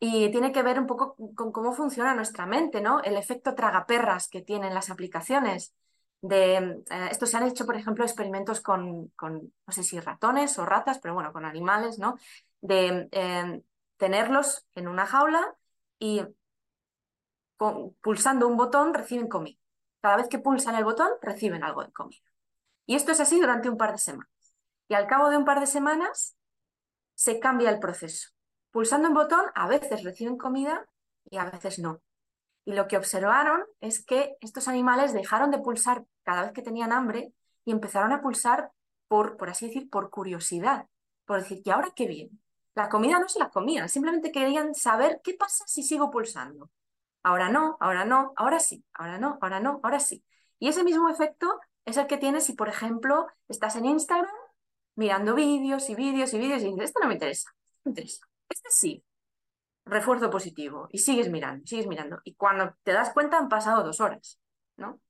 y 0.00 0.30
tiene 0.30 0.52
que 0.52 0.62
ver 0.62 0.78
un 0.78 0.86
poco 0.86 1.16
con 1.34 1.50
cómo 1.52 1.72
funciona 1.72 2.14
nuestra 2.14 2.46
mente, 2.46 2.80
¿no? 2.80 3.02
El 3.02 3.16
efecto 3.16 3.54
tragaperras 3.54 4.28
que 4.28 4.42
tienen 4.42 4.74
las 4.74 4.90
aplicaciones. 4.90 5.74
De, 6.20 6.56
eh, 6.56 7.08
esto 7.10 7.26
se 7.26 7.36
han 7.36 7.44
hecho, 7.44 7.66
por 7.66 7.76
ejemplo, 7.76 8.04
experimentos 8.04 8.60
con, 8.60 9.12
no 9.20 9.72
sé 9.72 9.82
si 9.82 9.98
ratones 10.00 10.58
o 10.58 10.66
ratas, 10.66 10.98
pero 11.00 11.14
bueno, 11.14 11.32
con 11.32 11.44
animales, 11.44 11.98
¿no? 11.98 12.16
de 12.60 13.08
em, 13.12 13.62
tenerlos 13.96 14.66
en 14.74 14.88
una 14.88 15.06
jaula 15.06 15.56
y 15.98 16.22
pulsando 18.00 18.46
un 18.46 18.56
botón 18.56 18.94
reciben 18.94 19.28
comida. 19.28 19.58
Cada 20.00 20.16
vez 20.16 20.28
que 20.28 20.38
pulsan 20.38 20.76
el 20.76 20.84
botón 20.84 21.10
reciben 21.22 21.64
algo 21.64 21.84
de 21.84 21.92
comida. 21.92 22.22
Y 22.86 22.94
esto 22.94 23.12
es 23.12 23.20
así 23.20 23.40
durante 23.40 23.68
un 23.68 23.76
par 23.76 23.92
de 23.92 23.98
semanas. 23.98 24.30
Y 24.88 24.94
al 24.94 25.06
cabo 25.06 25.28
de 25.28 25.36
un 25.36 25.44
par 25.44 25.60
de 25.60 25.66
semanas 25.66 26.36
se 27.14 27.38
cambia 27.38 27.70
el 27.70 27.78
proceso. 27.78 28.30
Pulsando 28.70 29.08
un 29.08 29.14
botón 29.14 29.44
a 29.54 29.68
veces 29.68 30.02
reciben 30.02 30.36
comida 30.36 30.88
y 31.30 31.36
a 31.36 31.44
veces 31.50 31.78
no. 31.78 32.00
Y 32.64 32.72
lo 32.72 32.86
que 32.86 32.96
observaron 32.96 33.64
es 33.80 34.04
que 34.04 34.36
estos 34.40 34.68
animales 34.68 35.12
dejaron 35.12 35.50
de 35.50 35.58
pulsar 35.58 36.04
cada 36.22 36.42
vez 36.42 36.52
que 36.52 36.62
tenían 36.62 36.92
hambre 36.92 37.32
y 37.64 37.72
empezaron 37.72 38.12
a 38.12 38.20
pulsar 38.20 38.72
por, 39.08 39.36
por 39.36 39.50
así 39.50 39.66
decir, 39.66 39.88
por 39.90 40.10
curiosidad, 40.10 40.86
por 41.24 41.40
decir, 41.40 41.62
¿y 41.64 41.70
ahora 41.70 41.92
qué 41.94 42.06
viene? 42.06 42.38
La 42.74 42.88
comida 42.88 43.18
no 43.18 43.28
se 43.28 43.38
la 43.38 43.50
comían, 43.50 43.88
simplemente 43.88 44.30
querían 44.30 44.74
saber 44.74 45.20
qué 45.24 45.34
pasa 45.34 45.64
si 45.66 45.82
sigo 45.82 46.10
pulsando. 46.10 46.70
Ahora 47.22 47.48
no, 47.48 47.76
ahora 47.80 48.04
no, 48.04 48.32
ahora 48.36 48.60
sí, 48.60 48.84
ahora 48.92 49.18
no, 49.18 49.38
ahora 49.40 49.60
no, 49.60 49.80
ahora 49.82 49.98
sí. 49.98 50.24
Y 50.58 50.68
ese 50.68 50.84
mismo 50.84 51.08
efecto 51.08 51.58
es 51.84 51.96
el 51.96 52.06
que 52.06 52.18
tienes 52.18 52.44
si, 52.44 52.52
por 52.52 52.68
ejemplo, 52.68 53.26
estás 53.48 53.76
en 53.76 53.86
Instagram 53.86 54.30
mirando 54.98 55.36
vídeos 55.36 55.88
y 55.90 55.94
vídeos 55.94 56.34
y 56.34 56.38
vídeos 56.38 56.60
y 56.62 56.66
dices, 56.66 56.86
esto 56.86 56.98
no 57.00 57.06
me 57.06 57.14
interesa, 57.14 57.50
no 57.54 57.82
me 57.84 57.90
interesa. 57.90 58.26
Este 58.48 58.68
sí, 58.68 59.04
refuerzo 59.84 60.28
positivo. 60.28 60.88
Y 60.90 60.98
sigues 60.98 61.30
mirando, 61.30 61.64
sigues 61.66 61.86
mirando. 61.86 62.20
Y 62.24 62.34
cuando 62.34 62.74
te 62.82 62.92
das 62.92 63.10
cuenta 63.12 63.38
han 63.38 63.48
pasado 63.48 63.84
dos 63.84 64.00
horas, 64.00 64.40
¿no? 64.76 65.00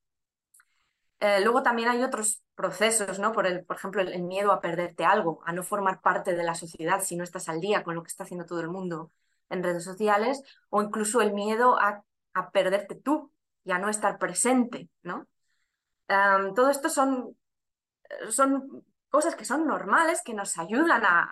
Eh, 1.20 1.40
luego 1.40 1.62
también 1.62 1.88
hay 1.88 2.04
otros 2.04 2.42
procesos, 2.54 3.18
¿no? 3.18 3.32
Por, 3.32 3.46
el, 3.46 3.64
por 3.64 3.76
ejemplo, 3.76 4.02
el, 4.02 4.22
miedo 4.24 4.52
a 4.52 4.60
perderte 4.60 5.06
algo, 5.06 5.40
a 5.46 5.52
no 5.52 5.62
formar 5.62 6.02
parte 6.02 6.34
de 6.34 6.44
la 6.44 6.54
sociedad 6.54 7.02
si 7.02 7.16
no 7.16 7.24
estás 7.24 7.48
al 7.48 7.60
día 7.60 7.82
con 7.82 7.94
lo 7.94 8.02
que 8.02 8.08
está 8.08 8.24
haciendo 8.24 8.44
todo 8.44 8.60
el 8.60 8.68
mundo 8.68 9.10
en 9.48 9.62
redes 9.62 9.84
sociales, 9.84 10.42
o 10.68 10.82
incluso 10.82 11.22
el 11.22 11.32
miedo 11.32 11.78
a, 11.80 12.04
perderte 12.52 12.94
tú 12.94 13.32
y 13.64 13.72
a 13.72 13.78
no 13.78 13.88
estar 13.88 14.18
presente, 14.18 14.88
¿no? 15.02 15.26
todo 16.54 16.70
esto 16.70 16.88
son, 16.88 17.36
son 18.30 18.84
cosas 19.08 19.34
que 19.34 19.44
son 19.44 19.66
normales, 19.66 20.22
que 20.24 20.34
nos 20.34 20.58
ayudan 20.58 21.04
a, 21.04 21.30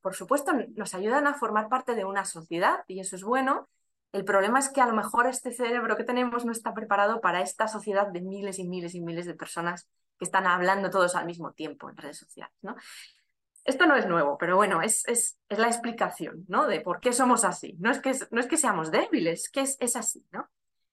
por 0.00 0.14
supuesto, 0.14 0.52
nos 0.74 0.94
ayudan 0.94 1.26
a 1.26 1.34
formar 1.34 1.68
parte 1.68 1.94
de 1.94 2.04
una 2.04 2.24
sociedad 2.24 2.84
y 2.86 3.00
eso 3.00 3.16
es 3.16 3.24
bueno, 3.24 3.68
El 4.12 4.24
problema 4.24 4.58
es 4.58 4.70
que 4.70 4.80
a 4.80 4.86
lo 4.86 4.94
mejor 4.94 5.26
este 5.26 5.52
cerebro 5.52 5.96
que 5.96 6.04
tenemos 6.04 6.44
no 6.44 6.52
está 6.52 6.72
preparado 6.72 7.20
para 7.20 7.42
esta 7.42 7.68
sociedad 7.68 8.06
de 8.06 8.22
miles 8.22 8.58
y 8.58 8.66
miles 8.66 8.94
y 8.94 9.00
miles 9.02 9.26
de 9.26 9.34
personas 9.34 9.88
que 10.18 10.24
están 10.24 10.46
hablando 10.46 10.88
todos 10.88 11.14
al 11.16 11.26
mismo 11.26 11.52
tiempo 11.52 11.90
en 11.90 11.96
redes 11.98 12.18
sociales, 12.18 12.56
¿no? 12.62 12.76
Esto 13.64 13.84
no 13.84 13.96
es 13.96 14.06
nuevo, 14.06 14.38
pero 14.38 14.56
bueno, 14.56 14.80
es, 14.80 15.06
es, 15.06 15.38
es 15.48 15.58
la 15.58 15.66
explicación, 15.66 16.44
¿no? 16.48 16.66
De 16.66 16.80
por 16.80 17.00
qué 17.00 17.12
somos 17.12 17.44
así. 17.44 17.76
No 17.78 17.90
es 17.90 17.98
que, 17.98 18.14
no 18.30 18.40
es 18.40 18.46
que 18.46 18.56
seamos 18.56 18.90
débiles, 18.90 19.42
es 19.42 19.50
que 19.50 19.60
es, 19.60 19.76
es 19.80 19.96
así, 19.96 20.24
¿no? 20.30 20.48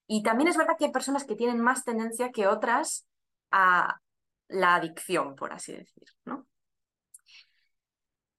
Y 0.07 0.23
también 0.23 0.49
es 0.49 0.57
verdad 0.57 0.75
que 0.77 0.85
hay 0.85 0.91
personas 0.91 1.23
que 1.23 1.35
tienen 1.35 1.61
más 1.61 1.85
tendencia 1.85 2.31
que 2.31 2.47
otras 2.47 3.07
a 3.51 4.01
la 4.53 4.75
adicción, 4.75 5.35
por 5.35 5.51
así 5.51 5.73
decir, 5.73 6.07
¿no? 6.25 6.47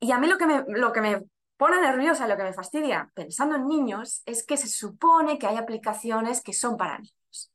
Y 0.00 0.12
a 0.12 0.18
mí 0.18 0.26
lo 0.26 0.38
que 0.38 0.46
me, 0.46 0.64
lo 0.68 0.92
que 0.92 1.00
me 1.00 1.22
pone 1.56 1.80
nerviosa, 1.80 2.28
lo 2.28 2.36
que 2.36 2.42
me 2.42 2.52
fastidia 2.52 3.10
pensando 3.14 3.56
en 3.56 3.66
niños, 3.66 4.22
es 4.26 4.44
que 4.44 4.56
se 4.56 4.68
supone 4.68 5.38
que 5.38 5.46
hay 5.46 5.56
aplicaciones 5.56 6.42
que 6.42 6.52
son 6.52 6.76
para 6.76 6.98
niños. 6.98 7.52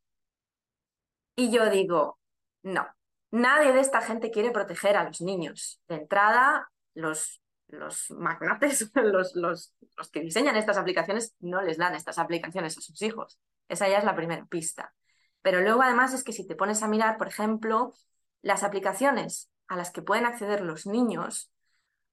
Y 1.35 1.51
yo 1.51 1.69
digo, 1.69 2.19
no, 2.63 2.87
nadie 3.31 3.71
de 3.71 3.79
esta 3.79 4.01
gente 4.01 4.31
quiere 4.31 4.51
proteger 4.51 4.97
a 4.97 5.03
los 5.03 5.21
niños. 5.21 5.81
De 5.87 5.95
entrada, 5.95 6.69
los, 6.95 7.41
los 7.67 8.11
magnates, 8.11 8.91
los, 8.95 9.35
los, 9.35 9.73
los 9.95 10.09
que 10.09 10.21
diseñan 10.21 10.55
estas 10.55 10.77
aplicaciones, 10.77 11.35
no 11.39 11.61
les 11.61 11.77
dan 11.77 11.95
estas 11.95 12.17
aplicaciones 12.17 12.77
a 12.77 12.81
sus 12.81 13.01
hijos. 13.01 13.39
Esa 13.69 13.87
ya 13.87 13.99
es 13.99 14.03
la 14.03 14.15
primera 14.15 14.45
pista. 14.47 14.93
Pero 15.41 15.61
luego 15.61 15.81
además 15.83 16.13
es 16.13 16.23
que 16.23 16.33
si 16.33 16.45
te 16.45 16.55
pones 16.55 16.83
a 16.83 16.87
mirar, 16.87 17.17
por 17.17 17.27
ejemplo, 17.27 17.93
las 18.41 18.63
aplicaciones 18.63 19.50
a 19.67 19.75
las 19.75 19.91
que 19.91 20.01
pueden 20.01 20.25
acceder 20.25 20.62
los 20.62 20.86
niños, 20.86 21.51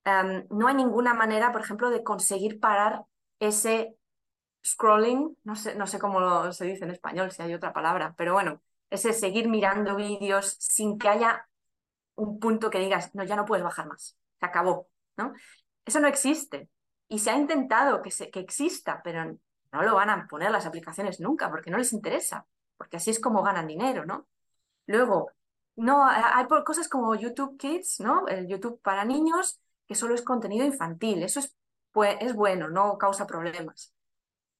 em, 0.04 0.46
no 0.50 0.68
hay 0.68 0.74
ninguna 0.74 1.14
manera, 1.14 1.52
por 1.52 1.60
ejemplo, 1.62 1.90
de 1.90 2.02
conseguir 2.02 2.60
parar 2.60 3.04
ese 3.40 3.96
scrolling, 4.64 5.36
no 5.44 5.54
sé, 5.56 5.74
no 5.76 5.86
sé 5.86 5.98
cómo 5.98 6.52
se 6.52 6.64
dice 6.64 6.84
en 6.84 6.90
español, 6.90 7.30
si 7.30 7.42
hay 7.42 7.54
otra 7.54 7.72
palabra, 7.72 8.14
pero 8.16 8.32
bueno, 8.32 8.60
ese 8.90 9.12
seguir 9.12 9.48
mirando 9.48 9.96
vídeos 9.96 10.56
sin 10.60 10.98
que 10.98 11.08
haya 11.08 11.48
un 12.16 12.40
punto 12.40 12.70
que 12.70 12.78
digas, 12.78 13.14
no, 13.14 13.24
ya 13.24 13.36
no 13.36 13.44
puedes 13.44 13.64
bajar 13.64 13.86
más, 13.86 14.16
se 14.40 14.46
acabó, 14.46 14.88
¿no? 15.16 15.34
Eso 15.84 16.00
no 16.00 16.08
existe. 16.08 16.68
Y 17.08 17.20
se 17.20 17.30
ha 17.30 17.36
intentado 17.36 18.02
que, 18.02 18.10
se, 18.10 18.30
que 18.30 18.40
exista, 18.40 19.00
pero 19.04 19.38
no 19.72 19.82
lo 19.82 19.94
van 19.94 20.10
a 20.10 20.26
poner 20.26 20.50
las 20.50 20.66
aplicaciones 20.66 21.20
nunca, 21.20 21.50
porque 21.50 21.70
no 21.70 21.78
les 21.78 21.92
interesa, 21.92 22.46
porque 22.76 22.96
así 22.96 23.10
es 23.10 23.20
como 23.20 23.42
ganan 23.42 23.66
dinero, 23.66 24.04
¿no? 24.04 24.26
Luego, 24.86 25.30
no, 25.76 26.04
hay 26.04 26.46
cosas 26.64 26.88
como 26.88 27.14
YouTube 27.14 27.58
Kids, 27.58 28.00
¿no? 28.00 28.26
El 28.28 28.48
YouTube 28.48 28.80
para 28.82 29.04
niños, 29.04 29.60
que 29.86 29.94
solo 29.94 30.14
es 30.14 30.22
contenido 30.22 30.64
infantil. 30.64 31.22
Eso 31.22 31.40
es, 31.40 31.54
pues, 31.92 32.16
es 32.20 32.34
bueno, 32.34 32.68
no 32.68 32.98
causa 32.98 33.26
problemas. 33.26 33.94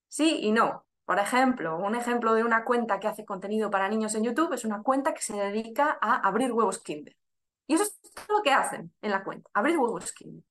Sí 0.07 0.39
y 0.41 0.51
no. 0.51 0.85
Por 1.05 1.19
ejemplo, 1.19 1.77
un 1.77 1.95
ejemplo 1.95 2.33
de 2.33 2.43
una 2.43 2.65
cuenta 2.65 2.99
que 2.99 3.07
hace 3.07 3.25
contenido 3.25 3.71
para 3.71 3.89
niños 3.89 4.13
en 4.15 4.23
YouTube 4.23 4.53
es 4.53 4.65
una 4.65 4.83
cuenta 4.83 5.13
que 5.13 5.21
se 5.21 5.33
dedica 5.33 5.97
a 6.01 6.17
abrir 6.17 6.51
huevos 6.51 6.79
Kinder. 6.79 7.15
Y 7.65 7.75
eso 7.75 7.83
es 7.83 7.99
todo 8.13 8.37
lo 8.37 8.43
que 8.43 8.51
hacen 8.51 8.93
en 9.01 9.11
la 9.11 9.23
cuenta, 9.23 9.49
abrir 9.53 9.77
huevos 9.77 10.11
Kinder. 10.13 10.43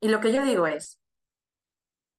Y 0.00 0.08
lo 0.08 0.20
que 0.20 0.32
yo 0.32 0.42
digo 0.44 0.66
es, 0.66 1.00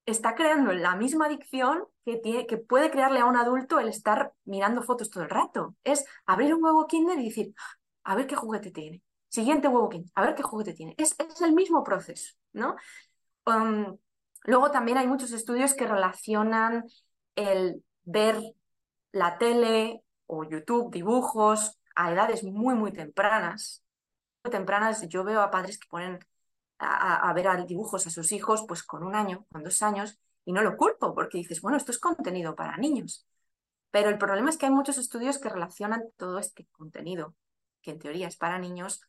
está 0.05 0.35
creando 0.35 0.71
la 0.73 0.95
misma 0.95 1.25
adicción 1.25 1.85
que, 2.05 2.17
tiene, 2.17 2.45
que 2.45 2.57
puede 2.57 2.91
crearle 2.91 3.19
a 3.19 3.25
un 3.25 3.37
adulto 3.37 3.79
el 3.79 3.87
estar 3.87 4.33
mirando 4.45 4.83
fotos 4.83 5.09
todo 5.09 5.23
el 5.23 5.29
rato. 5.29 5.75
Es 5.83 6.05
abrir 6.25 6.53
un 6.53 6.63
huevo 6.63 6.87
Kinder 6.87 7.19
y 7.19 7.25
decir, 7.25 7.53
a 8.03 8.15
ver 8.15 8.27
qué 8.27 8.35
juguete 8.35 8.71
tiene. 8.71 9.01
Siguiente 9.27 9.67
huevo 9.67 9.89
Kinder, 9.89 10.11
a 10.15 10.21
ver 10.21 10.35
qué 10.35 10.43
juguete 10.43 10.73
tiene. 10.73 10.95
Es, 10.97 11.15
el 11.41 11.53
mismo 11.53 11.83
proceso, 11.83 12.33
¿no? 12.53 12.75
Um, 13.45 13.97
luego 14.43 14.71
también 14.71 14.97
hay 14.97 15.07
muchos 15.07 15.31
estudios 15.31 15.73
que 15.73 15.87
relacionan 15.87 16.85
el 17.35 17.83
ver 18.03 18.39
la 19.11 19.37
tele 19.37 20.03
o 20.27 20.43
YouTube, 20.43 20.91
dibujos, 20.91 21.79
a 21.95 22.11
edades 22.11 22.43
muy, 22.43 22.75
muy 22.75 22.91
tempranas. 22.91 23.83
Muy 24.43 24.51
tempranas, 24.51 25.07
yo 25.07 25.23
veo 25.23 25.41
a 25.41 25.49
padres 25.49 25.79
que 25.79 25.87
ponen 25.89 26.19
a, 26.79 27.33
ver 27.33 27.65
dibujos 27.65 28.07
a 28.07 28.09
sus 28.09 28.31
hijos 28.31 28.65
pues 28.67 28.83
con 28.83 29.03
un 29.03 29.15
año, 29.15 29.45
con 29.51 29.63
dos 29.63 29.81
años, 29.81 30.19
y 30.43 30.51
no 30.51 30.61
lo 30.61 30.77
culpo 30.77 31.13
porque 31.13 31.37
dices, 31.37 31.61
bueno, 31.61 31.77
esto 31.77 31.91
es 31.91 31.99
contenido 31.99 32.55
para 32.55 32.77
niños. 32.77 33.27
Pero 33.91 34.09
el 34.09 34.17
problema 34.17 34.49
es 34.49 34.57
que 34.57 34.65
hay 34.65 34.71
muchos 34.71 34.97
estudios 34.97 35.39
que 35.39 35.49
relacionan 35.49 36.03
todo 36.17 36.39
este 36.39 36.67
contenido, 36.71 37.33
que 37.81 37.91
en 37.91 37.99
teoría 37.99 38.27
es 38.27 38.37
para 38.37 38.59
niños, 38.59 39.01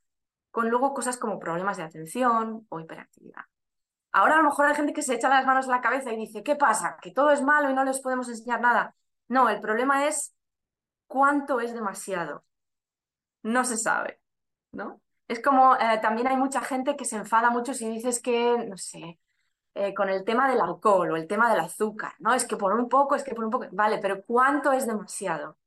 con 0.50 0.70
luego 0.70 0.94
cosas 0.94 1.18
como 1.18 1.38
problemas 1.38 1.76
de 1.76 1.82
atención 1.82 2.66
o 2.68 2.80
hiperactividad. 2.80 3.42
Ahora 4.12 4.34
a 4.34 4.38
lo 4.38 4.44
mejor 4.44 4.66
hay 4.66 4.74
gente 4.74 4.94
que 4.94 5.02
se 5.02 5.14
echa 5.14 5.28
las 5.28 5.44
manos 5.44 5.68
a 5.68 5.72
la 5.72 5.82
cabeza 5.82 6.12
y 6.12 6.16
dice, 6.16 6.42
¿qué 6.42 6.56
pasa? 6.56 6.96
¿Que 7.02 7.10
todo 7.10 7.30
es 7.30 7.42
malo 7.42 7.68
y 7.68 7.74
no 7.74 7.84
les 7.84 8.00
podemos 8.00 8.28
enseñar 8.28 8.60
nada? 8.60 8.94
No, 9.28 9.50
el 9.50 9.60
problema 9.60 10.06
es 10.06 10.34
cuánto 11.06 11.60
es 11.60 11.74
demasiado. 11.74 12.44
No 13.42 13.64
se 13.64 13.76
sabe, 13.76 14.20
¿no? 14.72 15.02
Es 15.28 15.40
como, 15.40 15.74
eh, 15.76 15.98
también 16.00 16.28
hay 16.28 16.36
mucha 16.36 16.60
gente 16.60 16.96
que 16.96 17.04
se 17.04 17.16
enfada 17.16 17.50
mucho 17.50 17.74
si 17.74 17.88
dices 17.88 18.20
que, 18.20 18.56
no 18.68 18.76
sé, 18.76 19.18
eh, 19.74 19.94
con 19.94 20.08
el 20.08 20.24
tema 20.24 20.48
del 20.48 20.60
alcohol 20.60 21.10
o 21.12 21.16
el 21.16 21.26
tema 21.26 21.50
del 21.50 21.60
azúcar, 21.60 22.14
¿no? 22.20 22.34
Es 22.34 22.44
que 22.46 22.56
por 22.56 22.72
un 22.74 22.88
poco, 22.88 23.14
es 23.16 23.24
que 23.24 23.34
por 23.34 23.44
un 23.44 23.50
poco, 23.50 23.66
vale, 23.72 23.98
pero 23.98 24.24
¿cuánto 24.24 24.72
es 24.72 24.86
demasiado? 24.86 25.58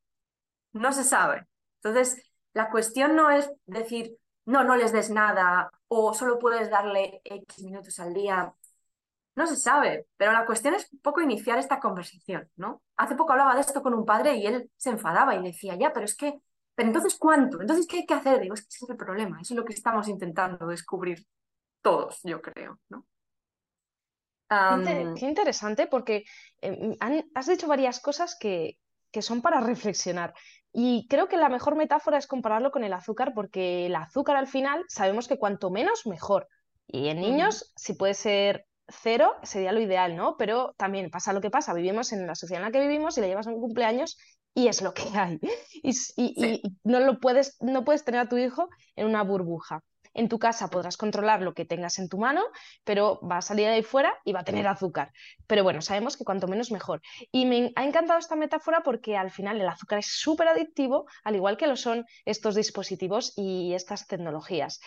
No 0.74 0.94
se 0.94 1.04
sabe. 1.04 1.48
Entonces, 1.84 2.24
la 2.54 2.72
cuestión 2.72 3.16
no 3.16 3.32
es 3.32 3.52
decir, 3.66 4.18
no, 4.46 4.64
no 4.64 4.76
les 4.76 4.92
des 4.94 5.10
nada 5.12 5.72
o 5.88 6.14
solo 6.14 6.40
puedes 6.40 6.70
darle 6.70 7.22
X 7.26 7.64
minutos 7.64 8.00
al 8.00 8.14
día. 8.14 8.54
No 9.36 9.48
se 9.48 9.56
sabe, 9.56 10.08
pero 10.18 10.34
la 10.34 10.46
cuestión 10.46 10.74
es 10.76 10.92
un 10.92 11.00
poco 11.00 11.22
iniciar 11.22 11.60
esta 11.60 11.80
conversación, 11.80 12.50
¿no? 12.58 12.82
Hace 12.98 13.16
poco 13.16 13.32
hablaba 13.34 13.56
de 13.56 13.62
esto 13.62 13.82
con 13.82 13.94
un 13.94 14.06
padre 14.06 14.36
y 14.36 14.46
él 14.48 14.72
se 14.78 14.90
enfadaba 14.92 15.36
y 15.36 15.44
decía, 15.44 15.76
ya, 15.76 15.94
pero 15.94 16.06
es 16.06 16.16
que 16.16 16.40
pero 16.80 16.92
entonces, 16.92 17.18
¿cuánto? 17.20 17.60
Entonces, 17.60 17.86
¿qué 17.86 17.98
hay 17.98 18.06
que 18.06 18.14
hacer? 18.14 18.40
Digo, 18.40 18.54
es 18.54 18.62
que 18.62 18.70
ese 18.70 18.86
es 18.86 18.90
el 18.90 18.96
problema, 18.96 19.42
eso 19.42 19.54
es 19.54 19.58
lo 19.58 19.66
que 19.66 19.74
estamos 19.74 20.08
intentando 20.08 20.66
descubrir 20.66 21.26
todos, 21.82 22.22
yo 22.24 22.42
creo, 22.42 22.80
¿no? 22.88 23.06
Qué 25.14 25.26
interesante, 25.26 25.88
porque 25.88 26.24
em, 26.62 26.96
has 27.36 27.48
dicho 27.48 27.68
varias 27.68 28.00
cosas 28.00 28.38
que, 28.40 28.78
que 29.12 29.22
son 29.22 29.42
para 29.42 29.60
reflexionar. 29.60 30.34
Y 30.72 31.06
creo 31.10 31.28
que 31.28 31.36
la 31.36 31.50
mejor 31.50 31.76
metáfora 31.76 32.18
es 32.18 32.28
compararlo 32.28 32.72
con 32.72 32.86
el 32.86 32.94
azúcar, 32.94 33.34
porque 33.36 33.88
el 33.88 33.96
azúcar 33.96 34.38
al 34.38 34.48
final 34.48 34.86
sabemos 34.88 35.28
que 35.28 35.38
cuanto 35.38 35.72
menos, 35.72 36.08
mejor. 36.08 36.48
Y 36.88 37.10
en 37.10 37.20
niños, 37.20 37.74
si 37.76 37.92
puede 37.92 38.14
ser 38.14 38.66
cero, 38.88 39.36
sería 39.44 39.74
lo 39.74 39.82
ideal, 39.82 40.16
¿no? 40.16 40.38
Pero 40.38 40.76
también 40.78 41.12
pasa 41.12 41.34
lo 41.34 41.42
que 41.42 41.52
pasa, 41.52 41.74
vivimos 41.74 42.14
en 42.14 42.26
la 42.26 42.36
sociedad 42.36 42.64
en 42.64 42.70
la 42.70 42.72
que 42.72 42.88
vivimos 42.88 43.18
y 43.18 43.22
le 43.22 43.28
llevas 43.28 43.48
un 43.48 43.60
cumpleaños 43.60 44.18
y 44.54 44.68
es 44.68 44.82
lo 44.82 44.94
que 44.94 45.04
hay. 45.18 45.40
Y, 45.84 46.62
no, 46.84 47.00
lo 47.00 47.20
puedes, 47.20 47.58
no 47.62 47.84
puedes 47.84 48.04
tener 48.04 48.22
a 48.22 48.30
tu 48.30 48.38
hijo 48.38 48.70
en 48.96 49.08
una 49.08 49.24
burbuja. 49.24 49.82
En 50.14 50.28
tu 50.28 50.40
casa 50.40 50.70
podrás 50.70 50.98
controlar 50.98 51.42
lo 51.42 51.54
que 51.54 51.66
tengas 51.66 52.00
en 52.00 52.10
tu 52.10 52.18
mano, 52.18 52.44
pero 52.84 53.20
va 53.22 53.38
a 53.38 53.42
salir 53.42 53.68
de 53.68 53.74
ahí 53.74 53.84
fuera 53.84 54.14
y 54.26 54.34
va 54.34 54.40
a 54.40 54.44
tener 54.44 54.68
azúcar. 54.68 55.12
Pero 55.46 55.64
bueno, 55.64 55.82
sabemos 55.82 56.18
que 56.18 56.26
cuanto 56.26 56.48
menos 56.48 56.72
mejor. 56.72 57.02
Y 57.32 57.46
me 57.46 57.72
ha 57.76 57.86
encantado 57.86 58.18
esta 58.18 58.36
metáfora 58.36 58.82
porque 58.84 59.16
al 59.16 59.30
final 59.30 59.62
el 59.62 59.70
azúcar 59.70 60.00
es 60.00 60.08
súper 60.08 60.48
adictivo, 60.48 61.06
al 61.24 61.36
igual 61.36 61.58
que 61.58 61.68
lo 61.68 61.76
son 61.76 62.06
estos 62.26 62.56
dispositivos 62.56 63.34
y 63.38 63.74
estas 63.74 64.08
tecnologías. 64.08 64.80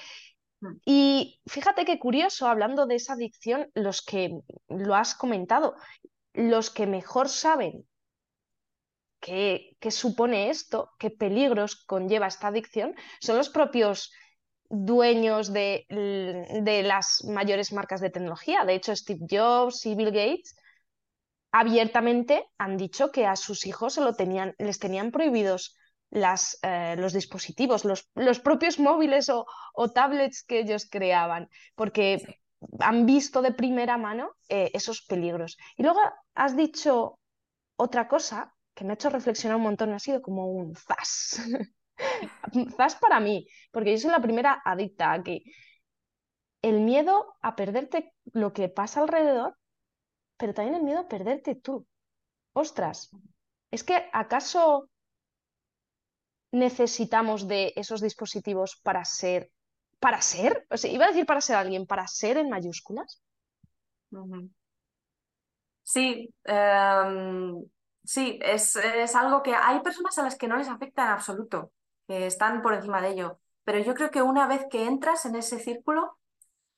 Mm. 0.60 0.76
Y 0.84 1.40
fíjate 1.46 1.84
qué 1.84 2.00
curioso, 2.00 2.48
hablando 2.48 2.86
de 2.86 2.96
esa 2.96 3.12
adicción, 3.12 3.70
los 3.74 4.02
que 4.02 4.40
lo 4.68 4.94
has 4.96 5.14
comentado, 5.14 5.76
los 6.34 6.70
que 6.70 6.86
mejor 6.86 7.28
saben 7.28 7.86
qué, 9.22 9.90
supone 9.90 10.50
esto, 10.50 10.90
qué 10.98 11.10
peligros 11.10 11.76
conlleva 11.86 12.26
esta 12.26 12.48
adicción, 12.48 12.94
son 13.20 13.36
los 13.36 13.48
propios 13.48 14.12
dueños 14.68 15.52
de, 15.52 15.86
las 16.84 17.24
mayores 17.24 17.72
marcas 17.72 18.00
de 18.00 18.10
tecnología. 18.10 18.64
De 18.64 18.74
hecho, 18.74 18.94
Steve 18.94 19.26
Jobs 19.30 19.86
y 19.86 19.94
Bill 19.94 20.10
Gates 20.10 20.56
abiertamente 21.52 22.44
han 22.58 22.76
dicho 22.76 23.12
que 23.12 23.26
a 23.26 23.36
sus 23.36 23.66
hijos 23.66 23.94
se 23.94 24.00
lo 24.00 24.14
tenían, 24.14 24.54
les 24.58 24.78
tenían 24.78 25.10
prohibidos 25.12 25.76
las, 26.10 26.58
eh, 26.62 26.96
los 26.98 27.12
dispositivos, 27.12 27.84
los, 27.84 28.40
propios 28.40 28.78
móviles 28.78 29.30
o, 29.30 29.46
tablets 29.94 30.42
que 30.42 30.60
ellos 30.60 30.88
creaban, 30.90 31.48
porque 31.74 32.40
han 32.80 33.06
visto 33.06 33.40
de 33.40 33.52
primera 33.52 33.98
mano 33.98 34.32
eh, 34.48 34.70
esos 34.74 35.02
peligros. 35.02 35.56
Y 35.76 35.82
luego 35.82 36.00
has 36.34 36.56
dicho 36.56 37.18
otra 37.76 38.08
cosa 38.08 38.54
que 38.82 38.86
me 38.86 38.92
ha 38.92 38.94
hecho 38.94 39.10
reflexionar 39.10 39.56
un 39.56 39.62
montón, 39.62 39.92
ha 39.92 39.98
sido 40.00 40.20
como 40.20 40.50
un 40.50 40.74
zas. 40.74 41.40
zas 42.76 42.96
para 42.96 43.20
mí, 43.20 43.46
porque 43.70 43.92
yo 43.92 43.98
soy 43.98 44.10
la 44.10 44.20
primera 44.20 44.60
adicta 44.64 45.12
aquí. 45.12 45.44
El 46.62 46.80
miedo 46.80 47.36
a 47.42 47.54
perderte 47.54 48.12
lo 48.32 48.52
que 48.52 48.68
pasa 48.68 49.00
alrededor, 49.00 49.56
pero 50.36 50.52
también 50.52 50.74
el 50.74 50.82
miedo 50.82 51.00
a 51.00 51.08
perderte 51.08 51.54
tú. 51.54 51.86
Ostras, 52.54 53.10
¿es 53.70 53.84
que 53.84 54.10
acaso 54.12 54.88
necesitamos 56.50 57.46
de 57.46 57.72
esos 57.76 58.00
dispositivos 58.00 58.80
para 58.82 59.04
ser, 59.04 59.52
para 60.00 60.20
ser? 60.20 60.66
O 60.70 60.76
sea, 60.76 60.90
iba 60.90 61.04
a 61.04 61.08
decir 61.08 61.24
para 61.24 61.40
ser 61.40 61.54
alguien, 61.54 61.86
para 61.86 62.08
ser 62.08 62.36
en 62.36 62.50
mayúsculas. 62.50 63.22
Sí, 65.84 66.34
em, 66.44 67.64
sí, 68.04 68.38
es, 68.42 68.76
es 68.76 69.14
algo 69.14 69.42
que 69.42 69.54
hay 69.54 69.80
personas 69.80 70.18
a 70.18 70.22
las 70.24 70.36
que 70.36 70.48
no 70.48 70.56
les 70.56 70.68
afecta 70.68 71.02
en 71.04 71.08
absoluto, 71.10 71.72
que 72.06 72.26
están 72.26 72.62
por 72.62 72.74
encima 72.74 73.00
de 73.00 73.10
ello. 73.10 73.38
Pero 73.64 73.78
yo 73.78 73.94
creo 73.94 74.10
que 74.10 74.22
una 74.22 74.46
vez 74.46 74.66
que 74.70 74.84
entras 74.86 75.24
en 75.26 75.36
ese 75.36 75.58
círculo, 75.58 76.18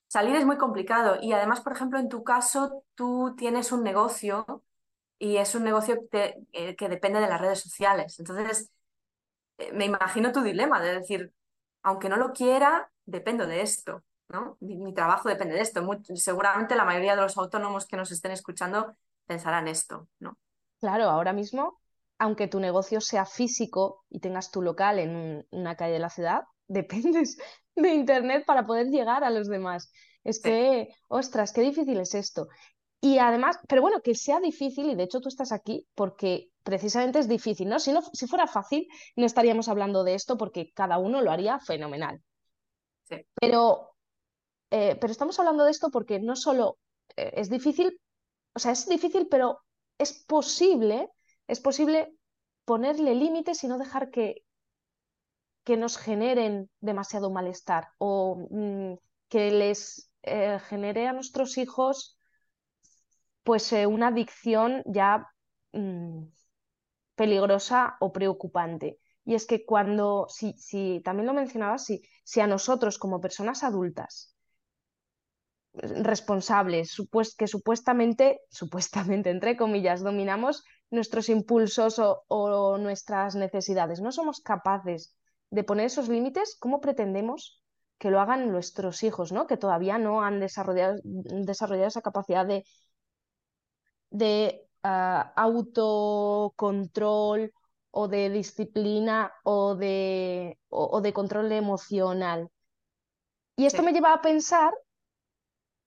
salir 0.08 0.36
es 0.36 0.46
muy 0.46 0.58
complicado. 0.58 1.18
Y 1.22 1.32
además, 1.32 1.60
por 1.62 1.72
ejemplo, 1.74 1.98
en 2.00 2.08
tu 2.08 2.24
caso, 2.24 2.84
tú 2.94 3.34
tienes 3.36 3.72
un 3.72 3.82
negocio 3.84 4.64
y 5.18 5.38
es 5.38 5.54
un 5.54 5.64
negocio 5.64 5.98
que, 6.10 6.36
eh, 6.52 6.76
depende 6.78 7.20
de 7.20 7.28
las 7.28 7.40
redes 7.40 7.60
sociales. 7.60 8.18
Entonces, 8.20 8.70
eh, 9.58 9.72
me 9.72 9.84
imagino 9.86 10.32
tu 10.32 10.42
dilema 10.42 10.80
de 10.80 10.94
decir, 11.00 11.32
aunque 11.82 12.08
no 12.08 12.16
lo 12.16 12.32
quiera, 12.32 12.90
dependo 13.06 13.46
de 13.46 13.62
esto. 13.62 14.04
¿no? 14.28 14.56
Mi, 14.60 14.76
mi 14.78 14.94
trabajo 14.94 15.28
depende 15.28 15.54
de 15.54 15.62
esto. 15.62 15.82
Muy- 15.82 16.02
seguramente 16.16 16.76
la 16.76 16.84
mayoría 16.84 17.16
de 17.16 17.22
los 17.22 17.36
autónomos 17.38 17.86
que 17.86 17.96
nos 17.96 18.12
estén 18.12 18.32
escuchando 18.32 18.96
pensarán 19.26 19.68
esto, 19.68 20.08
¿no? 20.20 20.38
Claro, 20.84 21.04
ahora 21.10 21.32
mismo, 21.32 21.80
aunque 22.18 22.48
tu 22.48 22.60
negocio 22.60 23.00
sea 23.00 23.24
físico 23.26 24.04
y 24.10 24.20
tengas 24.20 24.50
tu 24.50 24.60
local 24.62 24.98
en 24.98 25.10
un- 25.16 25.46
una 25.50 25.76
calle 25.76 25.94
de 25.94 25.98
la 26.00 26.10
ciudad, 26.10 26.42
dependes 26.68 27.38
de 27.76 27.88
Internet 27.94 28.44
para 28.46 28.66
poder 28.66 28.88
llegar 28.88 29.24
a 29.24 29.30
los 29.30 29.48
demás. 29.48 29.90
Es 30.24 30.40
Sí, 30.42 30.50
que, 30.50 30.88
ostras, 31.08 31.52
qué 31.52 31.62
difícil 31.62 31.98
es 32.00 32.14
esto. 32.14 32.48
Y 33.02 33.18
además, 33.18 33.58
pero 33.68 33.82
bueno, 33.82 34.00
que 34.02 34.14
sea 34.14 34.40
difícil, 34.40 34.90
y 34.90 34.94
de 34.96 35.04
hecho 35.04 35.20
tú 35.20 35.28
estás 35.28 35.52
aquí 35.52 35.86
porque 35.94 36.50
precisamente 36.64 37.18
es 37.20 37.28
difícil, 37.28 37.68
¿no? 37.68 37.78
Si 37.80 37.92
no, 37.92 38.02
si 38.14 38.26
fuera 38.26 38.46
fácil, 38.48 38.88
no 39.16 39.26
estaríamos 39.26 39.68
hablando 39.68 40.04
de 40.04 40.14
esto 40.16 40.38
porque 40.38 40.72
cada 40.74 40.98
uno 40.98 41.22
lo 41.22 41.30
haría 41.32 41.60
fenomenal. 41.60 42.22
sí, 43.04 43.24
Pero, 43.40 43.94
eh, 44.70 44.96
pero 45.00 45.12
estamos 45.12 45.38
hablando 45.40 45.64
de 45.64 45.72
esto 45.72 45.90
porque 45.90 46.20
no 46.20 46.36
solo 46.36 46.78
eh, 47.16 47.32
es 47.36 47.50
difícil, 47.50 48.00
o 48.54 48.60
sea, 48.60 48.72
es 48.72 48.88
difícil, 48.88 49.28
pero 49.30 49.60
es 49.98 50.12
posible, 50.12 51.10
es 51.46 51.60
posible 51.60 52.14
ponerle 52.64 53.14
límites 53.14 53.64
y 53.64 53.68
no 53.68 53.78
dejar 53.78 54.10
que, 54.10 54.44
que 55.64 55.76
nos 55.76 55.96
generen 55.96 56.70
demasiado 56.80 57.30
malestar 57.30 57.88
o 57.98 58.46
mm, 58.50 58.94
que 59.28 59.50
les 59.50 60.10
eh, 60.22 60.58
genere 60.68 61.06
a 61.06 61.12
nuestros 61.12 61.58
hijos 61.58 62.18
pues 63.42 63.72
eh, 63.72 63.86
una 63.86 64.08
adicción 64.08 64.82
ya 64.86 65.28
mm, 65.72 66.24
peligrosa 67.14 67.96
o 68.00 68.12
preocupante. 68.12 69.00
Y 69.26 69.34
es 69.34 69.46
que 69.46 69.64
cuando, 69.64 70.26
si, 70.28 70.52
si 70.54 71.00
también 71.04 71.26
lo 71.26 71.34
mencionaba, 71.34 71.78
si, 71.78 72.02
si 72.24 72.40
a 72.40 72.46
nosotros 72.46 72.98
como 72.98 73.20
personas 73.20 73.64
adultas 73.64 74.33
responsables, 75.74 76.96
que 77.36 77.48
supuestamente, 77.48 78.40
supuestamente, 78.48 79.30
entre 79.30 79.56
comillas, 79.56 80.02
dominamos 80.02 80.64
nuestros 80.90 81.28
impulsos 81.28 81.98
o, 81.98 82.24
o 82.28 82.78
nuestras 82.78 83.34
necesidades. 83.34 84.00
No 84.00 84.12
somos 84.12 84.40
capaces 84.40 85.16
de 85.50 85.64
poner 85.64 85.86
esos 85.86 86.08
límites, 86.08 86.56
¿cómo 86.58 86.80
pretendemos 86.80 87.60
que 87.98 88.10
lo 88.10 88.20
hagan 88.20 88.50
nuestros 88.50 89.02
hijos, 89.02 89.32
¿no? 89.32 89.46
Que 89.46 89.56
todavía 89.56 89.98
no 89.98 90.22
han 90.22 90.40
desarrollado, 90.40 90.96
desarrollado 91.04 91.88
esa 91.88 92.02
capacidad 92.02 92.46
de, 92.46 92.64
de 94.10 94.68
ah, 94.82 95.32
autocontrol 95.36 97.52
o 97.90 98.08
de 98.08 98.30
disciplina 98.30 99.32
o 99.44 99.74
de, 99.76 100.58
o 100.68 100.96
o 100.96 101.00
de 101.00 101.12
control 101.12 101.52
emocional. 101.52 102.50
Y 103.56 103.66
esto 103.66 103.82
sí. 103.82 103.86
me 103.86 103.92
lleva 103.92 104.12
a 104.12 104.20
pensar 104.20 104.72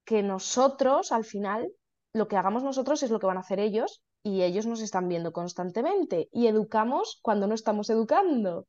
que 0.07 0.23
nosotros, 0.23 1.11
al 1.11 1.25
final, 1.25 1.69
lo 2.13 2.29
que 2.29 2.37
hagamos 2.37 2.63
nosotros 2.63 3.03
es 3.03 3.11
lo 3.11 3.19
que 3.19 3.27
van 3.27 3.35
a 3.35 3.41
hacer 3.41 3.59
ellos 3.59 4.01
y 4.23 4.41
ellos 4.41 4.65
nos 4.65 4.79
están 4.79 5.09
viendo 5.09 5.33
constantemente 5.33 6.29
y 6.31 6.47
educamos 6.47 7.19
cuando 7.21 7.45
no 7.45 7.53
estamos 7.53 7.89
educando. 7.89 8.67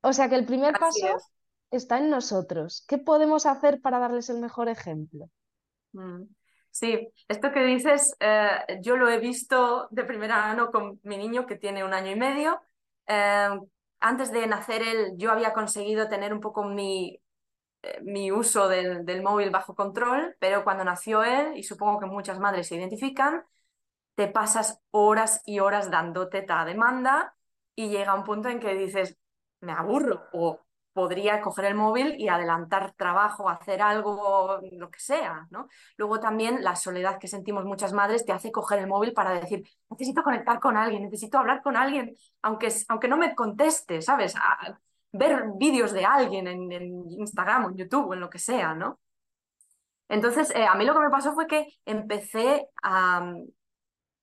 O 0.00 0.14
sea 0.14 0.30
que 0.30 0.36
el 0.36 0.46
primer 0.46 0.74
Así 0.80 1.02
paso 1.02 1.16
es. 1.18 1.30
está 1.70 1.98
en 1.98 2.08
nosotros. 2.08 2.86
¿Qué 2.88 2.96
podemos 2.96 3.44
hacer 3.44 3.82
para 3.82 3.98
darles 3.98 4.30
el 4.30 4.40
mejor 4.40 4.70
ejemplo? 4.70 5.28
Mm. 5.92 6.22
Sí, 6.70 7.12
esto 7.28 7.52
que 7.52 7.62
dices, 7.62 8.16
eh, 8.18 8.78
yo 8.80 8.96
lo 8.96 9.10
he 9.10 9.18
visto 9.18 9.88
de 9.90 10.04
primera 10.04 10.38
mano 10.38 10.70
con 10.70 11.00
mi 11.02 11.18
niño 11.18 11.44
que 11.44 11.56
tiene 11.56 11.84
un 11.84 11.92
año 11.92 12.12
y 12.12 12.16
medio. 12.16 12.62
Eh, 13.06 13.60
antes 14.00 14.32
de 14.32 14.46
nacer 14.46 14.80
él, 14.80 15.12
yo 15.18 15.30
había 15.30 15.52
conseguido 15.52 16.08
tener 16.08 16.32
un 16.32 16.40
poco 16.40 16.64
mi, 16.64 17.21
mi 18.02 18.30
uso 18.32 18.68
del, 18.68 19.04
del 19.04 19.22
móvil 19.22 19.50
bajo 19.50 19.74
control, 19.74 20.36
pero 20.38 20.64
cuando 20.64 20.84
nació 20.84 21.24
él, 21.24 21.56
y 21.56 21.62
supongo 21.64 22.00
que 22.00 22.06
muchas 22.06 22.38
madres 22.38 22.68
se 22.68 22.76
identifican, 22.76 23.44
te 24.14 24.28
pasas 24.28 24.80
horas 24.90 25.42
y 25.46 25.60
horas 25.60 25.90
dando 25.90 26.28
teta 26.28 26.60
a 26.60 26.64
demanda 26.64 27.34
y 27.74 27.88
llega 27.88 28.14
un 28.14 28.24
punto 28.24 28.48
en 28.48 28.60
que 28.60 28.74
dices, 28.74 29.18
me 29.60 29.72
aburro 29.72 30.24
o 30.32 30.60
podría 30.92 31.40
coger 31.40 31.64
el 31.66 31.74
móvil 31.74 32.14
y 32.18 32.28
adelantar 32.28 32.92
trabajo, 32.94 33.48
hacer 33.48 33.80
algo, 33.80 34.60
lo 34.72 34.90
que 34.90 35.00
sea, 35.00 35.46
¿no? 35.50 35.68
Luego 35.96 36.20
también 36.20 36.62
la 36.62 36.76
soledad 36.76 37.18
que 37.18 37.28
sentimos 37.28 37.64
muchas 37.64 37.94
madres 37.94 38.26
te 38.26 38.32
hace 38.32 38.52
coger 38.52 38.80
el 38.80 38.86
móvil 38.88 39.14
para 39.14 39.32
decir, 39.32 39.66
necesito 39.88 40.22
conectar 40.22 40.60
con 40.60 40.76
alguien, 40.76 41.02
necesito 41.04 41.38
hablar 41.38 41.62
con 41.62 41.76
alguien, 41.76 42.14
aunque, 42.42 42.68
aunque 42.88 43.08
no 43.08 43.16
me 43.16 43.34
conteste, 43.34 44.02
¿sabes? 44.02 44.34
Ver 45.12 45.44
vídeos 45.56 45.92
de 45.92 46.04
alguien 46.04 46.46
en, 46.46 46.72
Instagram 47.12 47.66
o 47.66 47.70
en 47.70 47.76
YouTube 47.76 48.08
o 48.08 48.14
en 48.14 48.20
lo 48.20 48.30
que 48.30 48.38
sea, 48.38 48.74
¿no? 48.74 49.00
Entonces, 50.08 50.50
eh, 50.54 50.66
a 50.66 50.74
mí 50.74 50.84
lo 50.84 50.94
que 50.94 51.00
me 51.00 51.10
pasó 51.10 51.32
fue 51.32 51.46
que 51.46 51.66
empecé 51.84 52.68
a, 52.82 53.34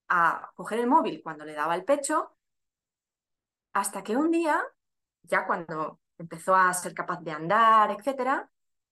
a 0.10 0.52
coger 0.56 0.80
el 0.80 0.88
móvil 0.88 1.22
cuando 1.24 1.46
le 1.46 1.54
daba 1.54 1.76
el 1.76 1.86
pecho, 1.86 2.36
hasta 3.74 4.04
que 4.04 4.18
un 4.18 4.32
día, 4.32 4.62
ya 5.24 5.46
cuando 5.48 6.00
empezó 6.18 6.56
a 6.56 6.74
ser 6.74 6.94
capaz 6.94 7.22
de 7.22 7.32
andar, 7.32 7.92
etcétera, 7.92 8.50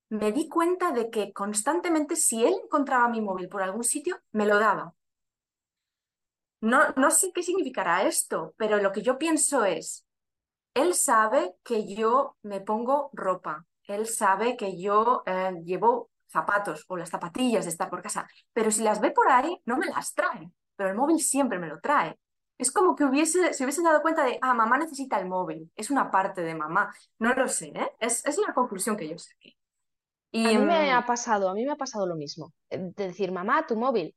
me 0.09 0.31
di 0.31 0.47
cuenta 0.47 0.91
de 0.91 1.09
que 1.09 1.33
constantemente, 1.33 2.15
si 2.15 2.45
él 2.45 2.55
encontraba 2.63 3.09
mi 3.09 3.21
móvil 3.21 3.49
por 3.49 3.61
algún 3.61 3.83
sitio, 3.83 4.19
me 4.31 4.45
lo 4.45 4.59
daba. 4.59 4.93
No, 6.61 6.89
no 6.95 7.11
sé 7.11 7.31
qué 7.33 7.43
significará 7.43 8.03
esto, 8.03 8.55
pero 8.57 8.77
lo 8.77 8.91
que 8.91 9.01
yo 9.01 9.17
pienso 9.17 9.65
es, 9.65 10.06
él 10.81 10.93
sabe 10.95 11.55
que 11.63 11.93
yo 11.95 12.37
me 12.43 12.61
pongo 12.61 13.09
ropa, 13.13 13.65
él 13.87 14.07
sabe 14.07 14.57
que 14.57 14.79
yo 14.79 15.23
eh, 15.25 15.53
llevo 15.65 16.11
zapatos 16.27 16.85
o 16.89 16.97
las 16.97 17.09
zapatillas 17.09 17.65
de 17.65 17.71
estar 17.71 17.89
por 17.89 18.01
casa, 18.01 18.27
pero 18.53 18.71
si 18.71 18.83
las 18.83 18.99
ve 19.01 19.11
por 19.11 19.29
ahí, 19.31 19.61
no 19.65 19.77
me 19.77 19.87
las 19.87 20.13
trae, 20.13 20.51
pero 20.75 20.89
el 20.89 20.95
móvil 20.95 21.19
siempre 21.21 21.59
me 21.59 21.67
lo 21.67 21.79
trae. 21.79 22.19
Es 22.57 22.71
como 22.71 22.95
que 22.95 23.05
hubiese, 23.05 23.53
se 23.53 23.63
hubiese 23.63 23.83
dado 23.83 24.01
cuenta 24.01 24.23
de, 24.25 24.39
ah, 24.41 24.53
mamá 24.53 24.77
necesita 24.79 25.19
el 25.19 25.27
móvil, 25.27 25.71
es 25.75 25.91
una 25.91 26.09
parte 26.11 26.41
de 26.41 26.55
mamá. 26.55 26.91
No 27.19 27.33
lo 27.33 27.47
sé, 27.47 27.67
¿eh? 27.75 27.91
Es, 27.99 28.25
es 28.25 28.37
la 28.39 28.53
conclusión 28.53 28.97
que 28.97 29.07
yo 29.09 29.17
saqué. 29.17 29.57
A 30.43 30.51
Y 30.51 30.57
mí 30.57 30.63
me 30.65 30.91
mm, 30.91 30.93
ha 30.93 31.05
pasado, 31.05 31.49
a 31.49 31.53
mí 31.53 31.65
me 31.65 31.71
ha 31.73 31.75
pasado 31.75 32.05
lo 32.07 32.15
mismo, 32.15 32.53
eh, 32.69 32.77
de 32.79 33.07
decir, 33.07 33.31
mamá, 33.31 33.65
tu 33.67 33.75
móvil, 33.75 34.15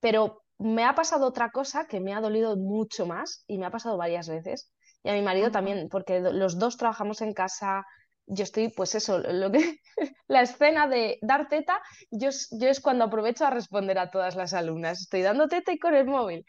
pero 0.00 0.44
me 0.58 0.84
ha 0.84 0.94
pasado 0.94 1.26
otra 1.28 1.50
cosa 1.50 1.86
que 1.86 2.00
me 2.00 2.14
ha 2.14 2.20
dolido 2.20 2.56
mucho 2.56 3.06
más 3.06 3.44
y 3.48 3.58
me 3.58 3.66
ha 3.66 3.70
pasado 3.72 3.96
varias 3.98 4.28
veces. 4.28 4.72
Y 5.04 5.10
a 5.10 5.14
mi 5.14 5.22
marido 5.22 5.50
también, 5.52 5.88
porque 5.90 6.20
los 6.20 6.58
dos 6.58 6.76
trabajamos 6.78 7.20
en 7.22 7.34
casa. 7.34 7.84
Yo 8.26 8.44
estoy, 8.44 8.70
pues 8.70 8.94
eso, 8.96 9.18
lo 9.20 9.52
que 9.52 9.78
la 10.28 10.42
escena 10.42 10.88
de 10.88 11.18
dar 11.22 11.48
teta, 11.48 11.80
yo, 12.10 12.30
es- 12.30 12.48
yo 12.60 12.68
es 12.68 12.80
cuando 12.80 13.04
aprovecho 13.04 13.46
a 13.46 13.50
responder 13.50 13.98
a 13.98 14.10
todas 14.10 14.36
las 14.36 14.54
alumnas. 14.54 15.00
Estoy 15.02 15.22
dando 15.22 15.48
teta 15.48 15.72
y 15.72 15.78
con 15.78 15.94
el 15.94 16.06
móvil. 16.06 16.46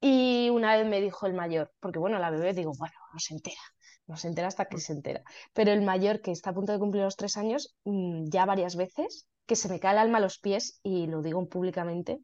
Y 0.00 0.50
una 0.50 0.76
vez 0.76 0.86
me 0.86 1.00
dijo 1.00 1.26
el 1.26 1.34
mayor, 1.34 1.72
porque 1.80 1.98
bueno, 1.98 2.18
la 2.18 2.30
bebé 2.30 2.52
digo, 2.54 2.72
bueno, 2.78 2.94
no 3.12 3.18
se 3.18 3.34
entera, 3.34 3.60
no 4.06 4.16
se 4.16 4.28
entera 4.28 4.48
hasta 4.48 4.66
que 4.66 4.78
se 4.78 4.92
entera. 4.94 5.22
Pero 5.54 5.72
el 5.72 5.82
mayor, 5.82 6.20
que 6.22 6.32
está 6.32 6.50
a 6.50 6.54
punto 6.54 6.72
de 6.72 6.78
cumplir 6.78 7.04
los 7.04 7.16
tres 7.16 7.36
años, 7.36 7.76
mm, 7.84 8.28
ya 8.30 8.46
varias 8.46 8.76
veces, 8.76 9.26
que 9.46 9.56
se 9.56 9.68
me 9.68 9.80
cae 9.80 9.92
el 9.92 9.98
alma 9.98 10.18
a 10.18 10.20
los 10.22 10.38
pies, 10.38 10.80
y 10.82 11.06
lo 11.06 11.22
digo 11.22 11.46
públicamente, 11.48 12.20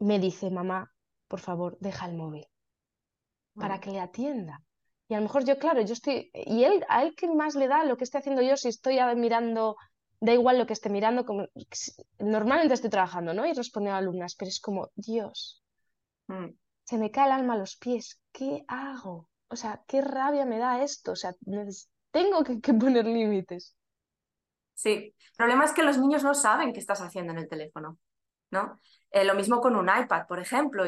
me 0.00 0.18
dice, 0.18 0.50
mamá, 0.50 0.92
por 1.28 1.38
favor, 1.38 1.78
deja 1.80 2.06
el 2.06 2.16
móvil 2.16 2.48
para 3.58 3.80
que 3.80 3.90
le 3.90 4.00
atienda. 4.00 4.62
Y 5.08 5.14
a 5.14 5.18
lo 5.18 5.24
mejor 5.24 5.44
yo, 5.44 5.58
claro, 5.58 5.80
yo 5.80 5.94
estoy, 5.94 6.30
y 6.34 6.64
él, 6.64 6.84
a 6.88 7.02
él 7.02 7.14
qué 7.16 7.28
más 7.28 7.54
le 7.54 7.66
da 7.66 7.84
lo 7.84 7.96
que 7.96 8.04
esté 8.04 8.18
haciendo 8.18 8.42
yo 8.42 8.56
si 8.56 8.68
estoy 8.68 8.98
mirando, 9.16 9.76
da 10.20 10.32
igual 10.34 10.58
lo 10.58 10.66
que 10.66 10.74
esté 10.74 10.90
mirando, 10.90 11.24
como, 11.24 11.46
normalmente 12.18 12.74
estoy 12.74 12.90
trabajando, 12.90 13.32
¿no? 13.32 13.46
Y 13.46 13.52
respondiendo 13.54 13.96
a 13.96 13.98
alumnas, 13.98 14.34
pero 14.36 14.50
es 14.50 14.60
como, 14.60 14.90
Dios 14.94 15.62
mm. 16.26 16.48
se 16.84 16.98
me 16.98 17.10
cae 17.10 17.26
el 17.26 17.32
alma 17.32 17.54
a 17.54 17.58
los 17.58 17.76
pies. 17.76 18.20
¿Qué 18.32 18.64
hago? 18.68 19.30
O 19.48 19.56
sea, 19.56 19.82
qué 19.86 20.02
rabia 20.02 20.44
me 20.44 20.58
da 20.58 20.82
esto. 20.82 21.12
O 21.12 21.16
sea, 21.16 21.34
tengo 22.10 22.44
que, 22.44 22.60
que 22.60 22.74
poner 22.74 23.06
límites. 23.06 23.74
Sí, 24.74 24.90
el 24.90 25.36
problema 25.36 25.64
es 25.64 25.72
que 25.72 25.82
los 25.82 25.98
niños 25.98 26.22
no 26.22 26.34
saben 26.34 26.72
qué 26.72 26.80
estás 26.80 27.00
haciendo 27.00 27.32
en 27.32 27.38
el 27.38 27.48
teléfono, 27.48 27.98
Eh, 29.10 29.24
lo 29.24 29.34
mismo 29.34 29.60
con 29.60 29.76
un 29.76 29.88
iPad, 29.88 30.26
por 30.26 30.40
ejemplo. 30.40 30.84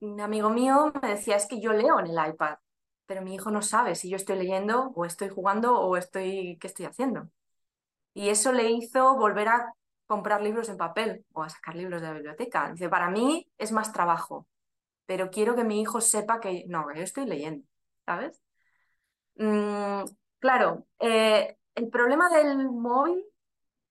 Un 0.00 0.20
amigo 0.20 0.50
mío 0.50 0.92
me 1.02 1.08
decía, 1.10 1.36
es 1.36 1.46
que 1.46 1.60
yo 1.60 1.72
leo 1.72 1.98
en 2.00 2.06
el 2.06 2.28
iPad, 2.28 2.58
pero 3.06 3.22
mi 3.22 3.34
hijo 3.34 3.50
no 3.50 3.62
sabe 3.62 3.94
si 3.94 4.08
yo 4.10 4.16
estoy 4.16 4.36
leyendo 4.36 4.92
o 4.94 5.04
estoy 5.04 5.28
jugando 5.28 5.78
o 5.78 5.96
estoy, 5.96 6.58
qué 6.60 6.66
estoy 6.66 6.86
haciendo. 6.86 7.28
Y 8.14 8.28
eso 8.30 8.52
le 8.52 8.70
hizo 8.70 9.16
volver 9.16 9.48
a 9.48 9.74
comprar 10.06 10.42
libros 10.42 10.68
en 10.68 10.76
papel 10.76 11.24
o 11.32 11.42
a 11.42 11.48
sacar 11.48 11.76
libros 11.76 12.00
de 12.00 12.08
la 12.08 12.14
biblioteca. 12.14 12.70
Dice, 12.70 12.88
para 12.88 13.10
mí 13.10 13.50
es 13.58 13.72
más 13.72 13.92
trabajo, 13.92 14.46
pero 15.06 15.30
quiero 15.30 15.56
que 15.56 15.64
mi 15.64 15.80
hijo 15.80 16.00
sepa 16.00 16.40
que 16.40 16.64
no, 16.68 16.86
yo 16.94 17.02
estoy 17.02 17.26
leyendo, 17.26 17.66
¿sabes? 18.06 18.42
Mm, 19.36 20.04
claro, 20.38 20.86
eh, 21.00 21.56
el 21.74 21.88
problema 21.90 22.28
del 22.30 22.56
móvil, 22.70 23.24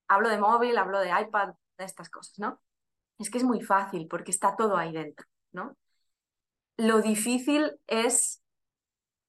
hablo 0.08 0.30
de 0.30 0.38
móvil, 0.40 0.78
hablo 0.78 1.00
de 1.00 1.12
iPad, 1.22 1.56
de 1.78 1.86
estas 1.86 2.10
cosas, 2.10 2.40
¿no? 2.40 2.62
Es 3.20 3.30
que 3.30 3.38
es 3.38 3.44
muy 3.44 3.62
fácil 3.62 4.08
porque 4.08 4.32
está 4.32 4.56
todo 4.56 4.78
ahí 4.78 4.92
dentro, 4.92 5.26
¿no? 5.52 5.78
Lo 6.78 7.02
difícil 7.02 7.80
es 7.88 8.42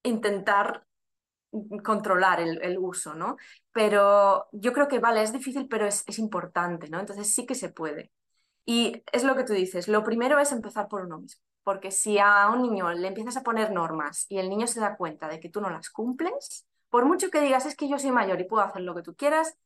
intentar 0.02 0.86
controlar 1.82 2.40
el, 2.40 2.78
uso, 2.78 3.14
¿no? 3.14 3.36
Pero 3.72 4.48
yo 4.52 4.72
creo 4.72 4.88
que, 4.88 4.98
vale, 4.98 5.22
es 5.22 5.32
difícil, 5.32 5.68
pero 5.68 5.86
es, 5.86 6.18
importante, 6.18 6.88
¿no? 6.88 7.00
Entonces 7.00 7.32
sí 7.32 7.46
que 7.46 7.54
se 7.54 7.68
puede. 7.68 8.10
Y 8.64 9.02
es 9.12 9.24
lo 9.24 9.36
que 9.36 9.44
tú 9.44 9.52
dices, 9.52 9.88
lo 9.88 10.02
primero 10.04 10.38
es 10.38 10.52
empezar 10.52 10.88
por 10.88 11.04
uno 11.04 11.18
mismo, 11.18 11.42
porque 11.62 11.90
si 11.90 12.18
a 12.18 12.48
un 12.48 12.62
niño 12.62 12.92
le 12.92 13.08
empiezas 13.08 13.36
a 13.36 13.42
poner 13.42 13.72
normas 13.72 14.26
y 14.28 14.38
el 14.38 14.48
niño 14.48 14.66
se 14.66 14.80
da 14.80 14.96
cuenta 14.96 15.28
de 15.28 15.38
que 15.38 15.50
tú 15.50 15.60
no 15.60 15.70
las 15.70 15.90
cumples, 15.90 16.66
por 16.88 17.04
mucho 17.04 17.30
que 17.30 17.40
digas, 17.40 17.66
es 17.66 17.76
que 17.76 17.88
yo 17.88 17.98
soy 17.98 18.10
mayor 18.10 18.40
y 18.40 18.44
puedo 18.44 18.62
hacer 18.62 18.82
lo 18.82 18.94
que 18.94 19.02
tú 19.02 19.14
quieras, 19.14 19.56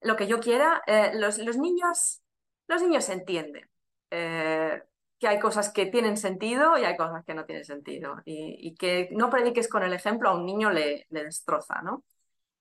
lo 0.00 0.16
que 0.16 0.26
yo 0.26 0.40
quiera, 0.40 0.82
eh, 0.86 1.12
los, 1.14 1.38
niños, 1.58 2.22
los 2.68 2.82
niños 2.82 3.08
entienden. 3.08 3.68
Eh, 4.10 4.82
que 5.18 5.28
hay 5.28 5.38
cosas 5.40 5.70
que 5.72 5.86
tienen 5.86 6.16
sentido 6.16 6.78
y 6.78 6.84
hay 6.84 6.96
cosas 6.96 7.24
que 7.24 7.34
no 7.34 7.44
tienen 7.44 7.64
sentido. 7.64 8.22
Y, 8.24 8.74
que 8.76 9.08
no 9.12 9.30
prediques 9.30 9.68
con 9.68 9.82
el 9.82 9.92
ejemplo 9.92 10.28
a 10.30 10.34
un 10.34 10.46
niño 10.46 10.70
le, 10.70 11.06
destroza, 11.10 11.82
¿no? 11.82 12.04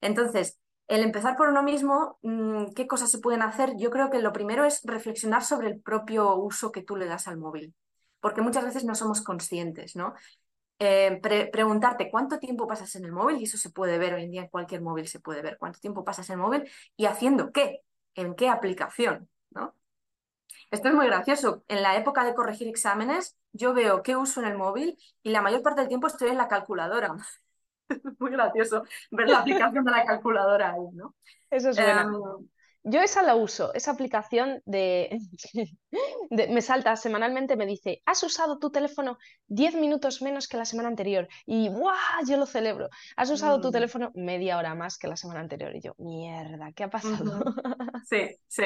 Entonces, 0.01 0.59
el 0.87 1.03
empezar 1.03 1.35
por 1.37 1.49
uno 1.49 1.63
mismo, 1.63 2.19
mm, 2.23 2.73
¿qué 2.75 2.87
cosas 2.87 3.11
se 3.11 3.19
pueden 3.19 3.41
hacer? 3.41 3.73
Yo 3.77 3.91
creo 3.91 4.09
que 4.09 4.19
lo 4.19 4.33
primero 4.33 4.65
es 4.65 4.81
reflexionar 4.85 5.43
sobre 5.43 5.67
el 5.69 5.81
propio 5.81 6.35
uso 6.35 6.71
que 6.71 6.83
tú 6.83 6.95
le 6.95 7.05
das 7.07 7.27
al 7.27 7.37
móvil, 7.37 7.75
porque 8.19 8.41
muchas 8.41 8.65
veces 8.65 8.85
no 8.85 8.95
somos 8.95 9.21
conscientes, 9.21 9.95
¿no? 9.95 10.13
Eh, 10.79 11.19
preguntarte 11.51 12.09
cuánto 12.11 12.39
tiempo 12.39 12.67
pasas 12.67 12.95
en 12.95 13.05
el 13.05 13.11
móvil, 13.11 13.37
y 13.39 13.43
eso 13.45 13.57
se 13.57 13.71
puede 13.71 13.97
ver 13.97 14.13
hoy 14.13 14.23
en 14.23 14.31
día 14.31 14.41
en 14.43 14.49
cualquier 14.49 14.81
móvil, 14.81 15.07
se 15.07 15.19
puede 15.19 15.41
ver 15.41 15.57
cuánto 15.59 15.79
tiempo 15.79 16.03
pasas 16.03 16.29
en 16.29 16.35
el 16.35 16.41
móvil 16.41 16.69
y 16.95 17.05
haciendo 17.05 17.51
qué, 17.51 17.81
en 18.15 18.35
qué 18.35 18.49
aplicación, 18.49 19.29
¿no? 19.51 19.75
Esto 20.71 20.89
es 20.89 20.93
muy 20.93 21.07
gracioso. 21.07 21.63
En 21.67 21.81
la 21.81 21.95
época 21.95 22.23
de 22.23 22.35
corregir 22.35 22.67
exámenes, 22.67 23.37
yo 23.53 23.73
veo 23.73 24.03
qué 24.03 24.15
uso 24.15 24.41
en 24.41 24.47
el 24.47 24.57
móvil 24.57 24.97
y 25.23 25.29
la 25.31 25.41
mayor 25.41 25.61
parte 25.61 25.81
del 25.81 25.87
tiempo 25.87 26.07
estoy 26.07 26.29
en 26.29 26.37
la 26.37 26.47
calculadora. 26.47 27.15
muy 28.19 28.31
gracioso 28.31 28.83
ver 29.11 29.29
la 29.29 29.39
aplicación 29.39 29.85
de 29.85 29.91
la 29.91 30.05
calculadora 30.05 30.73
ahí, 30.73 30.89
¿no? 30.93 31.15
Eso 31.49 31.69
es 31.69 31.77
bueno. 31.77 32.01
Em, 32.39 32.47
yo 32.89 33.01
esa 33.01 33.21
la 33.21 33.35
uso, 33.35 33.73
esa 33.73 33.91
aplicación 33.91 34.61
de, 34.65 35.19
me 36.29 36.61
salta 36.61 36.95
semanalmente, 36.95 37.57
me 37.57 37.65
dice, 37.65 38.01
has 38.05 38.23
usado 38.23 38.59
tu 38.59 38.69
teléfono 38.69 39.17
10 39.47 39.75
minutos 39.75 40.21
menos 40.21 40.47
que 40.47 40.57
la 40.57 40.65
semana 40.65 40.87
anterior 40.89 41.27
y 41.45 41.67
¡guau! 41.69 41.95
Yo 42.27 42.37
lo 42.37 42.45
celebro. 42.45 42.89
Has 43.15 43.29
usado 43.29 43.59
tu 43.59 43.69
mm. 43.69 43.71
teléfono 43.71 44.11
media 44.15 44.57
hora 44.57 44.73
más 44.73 44.97
que 44.97 45.07
la 45.07 45.17
semana 45.17 45.41
anterior 45.41 45.75
y 45.75 45.81
yo, 45.81 45.95
mierda, 45.97 46.71
¿qué 46.71 46.83
ha 46.83 46.89
pasado? 46.89 47.43
Sí, 48.09 48.37
sí. 48.47 48.63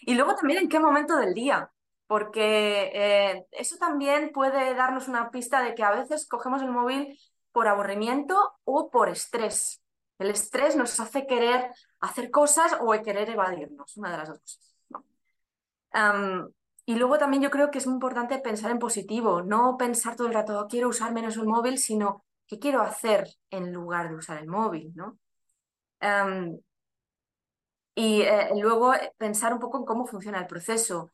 Y 0.00 0.14
luego 0.14 0.34
también 0.34 0.62
en 0.62 0.68
qué 0.68 0.80
momento 0.80 1.16
del 1.16 1.34
día, 1.34 1.70
porque 2.06 2.90
eh, 2.94 3.46
eso 3.52 3.76
también 3.76 4.32
puede 4.32 4.74
darnos 4.74 5.08
una 5.08 5.30
pista 5.30 5.62
de 5.62 5.74
que 5.74 5.82
a 5.82 5.92
veces 5.92 6.26
cogemos 6.28 6.62
el 6.62 6.70
móvil 6.70 7.18
por 7.52 7.68
aburrimiento 7.68 8.54
o 8.64 8.90
por 8.90 9.08
estrés. 9.08 9.82
El 10.18 10.30
estrés 10.30 10.76
nos 10.76 10.98
hace 11.00 11.26
querer 11.26 11.70
hacer 12.00 12.30
cosas 12.30 12.76
o 12.80 12.90
querer 13.02 13.30
evadirnos, 13.30 13.96
una 13.96 14.10
de 14.10 14.18
las 14.18 14.28
dos 14.28 14.40
cosas. 14.40 14.76
y 16.84 16.96
luego 16.96 17.18
también 17.18 17.42
yo 17.42 17.50
creo 17.50 17.70
que 17.70 17.78
es 17.78 17.86
importante 17.86 18.38
pensar 18.38 18.70
en 18.70 18.78
positivo, 18.78 19.42
no 19.42 19.76
pensar 19.76 20.16
todo 20.16 20.26
el 20.26 20.34
rato, 20.34 20.66
quiero 20.68 20.88
usar 20.88 21.12
menos 21.12 21.36
el 21.36 21.46
móvil, 21.46 21.78
sino 21.78 22.24
qué 22.46 22.58
quiero 22.58 22.82
hacer 22.82 23.28
en 23.50 23.72
lugar 23.72 24.08
de 24.08 24.16
usar 24.16 24.38
el 24.38 24.48
móvil, 24.48 24.92
¿no? 24.94 25.18
Y 27.94 28.22
eh, 28.22 28.50
luego 28.56 28.94
eh, 28.94 29.12
pensar 29.18 29.52
un 29.52 29.60
poco 29.60 29.78
en 29.78 29.84
cómo 29.84 30.06
funciona 30.06 30.38
el 30.38 30.46
proceso, 30.46 31.12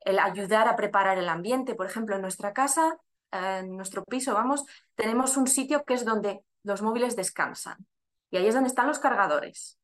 el 0.00 0.18
ayudar 0.18 0.68
a 0.68 0.76
preparar 0.76 1.18
el 1.18 1.28
ambiente. 1.28 1.74
Por 1.74 1.86
ejemplo, 1.86 2.14
en 2.14 2.22
nuestra 2.22 2.52
casa, 2.52 2.98
eh, 3.32 3.58
en 3.60 3.76
nuestro 3.76 4.04
piso, 4.04 4.34
vamos, 4.34 4.64
tenemos 4.94 5.36
un 5.36 5.46
sitio 5.46 5.84
que 5.84 5.94
es 5.94 6.04
donde 6.04 6.44
los 6.62 6.82
móviles 6.82 7.16
descansan. 7.16 7.86
Y 8.30 8.36
ahí 8.36 8.46
es 8.46 8.54
donde 8.54 8.68
están 8.68 8.86
los 8.86 8.98
cargadores. 8.98 9.78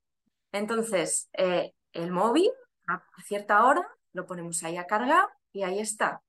Entonces, 0.53 1.29
el 1.35 2.11
móvil 2.11 2.51
a 2.87 3.03
cierta 3.23 3.67
hora 3.67 3.87
lo 4.15 4.25
ponemos 4.27 4.63
ahí 4.65 4.79
a 4.79 4.87
cargar 4.87 5.29
y 5.53 5.65
ahí 5.65 5.79
está. 5.79 6.23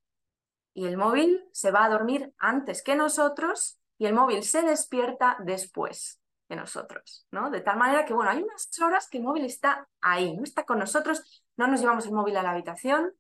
Y 0.73 0.85
el 0.87 0.97
móvil 0.97 1.41
se 1.53 1.71
va 1.71 1.85
a 1.85 1.89
dormir 1.89 2.33
antes 2.37 2.83
que 2.83 2.95
nosotros 2.95 3.79
y 3.97 4.07
el 4.07 4.13
móvil 4.13 4.43
se 4.43 4.61
despierta 4.63 5.37
después 5.39 6.19
de 6.49 6.55
nosotros, 6.55 7.27
¿no? 7.31 7.51
De 7.51 7.61
tal 7.61 7.77
manera 7.77 8.05
que, 8.05 8.13
bueno, 8.13 8.31
hay 8.31 8.41
unas 8.41 8.67
horas 8.81 9.07
que 9.07 9.19
el 9.19 9.23
móvil 9.23 9.45
está 9.45 9.87
ahí, 10.01 10.35
no 10.35 10.43
está 10.43 10.65
con 10.65 10.79
nosotros, 10.79 11.43
no 11.55 11.67
nos 11.67 11.79
llevamos 11.79 12.05
el 12.05 12.11
móvil 12.11 12.35
a 12.37 12.43
la 12.43 12.51
habitación 12.51 13.13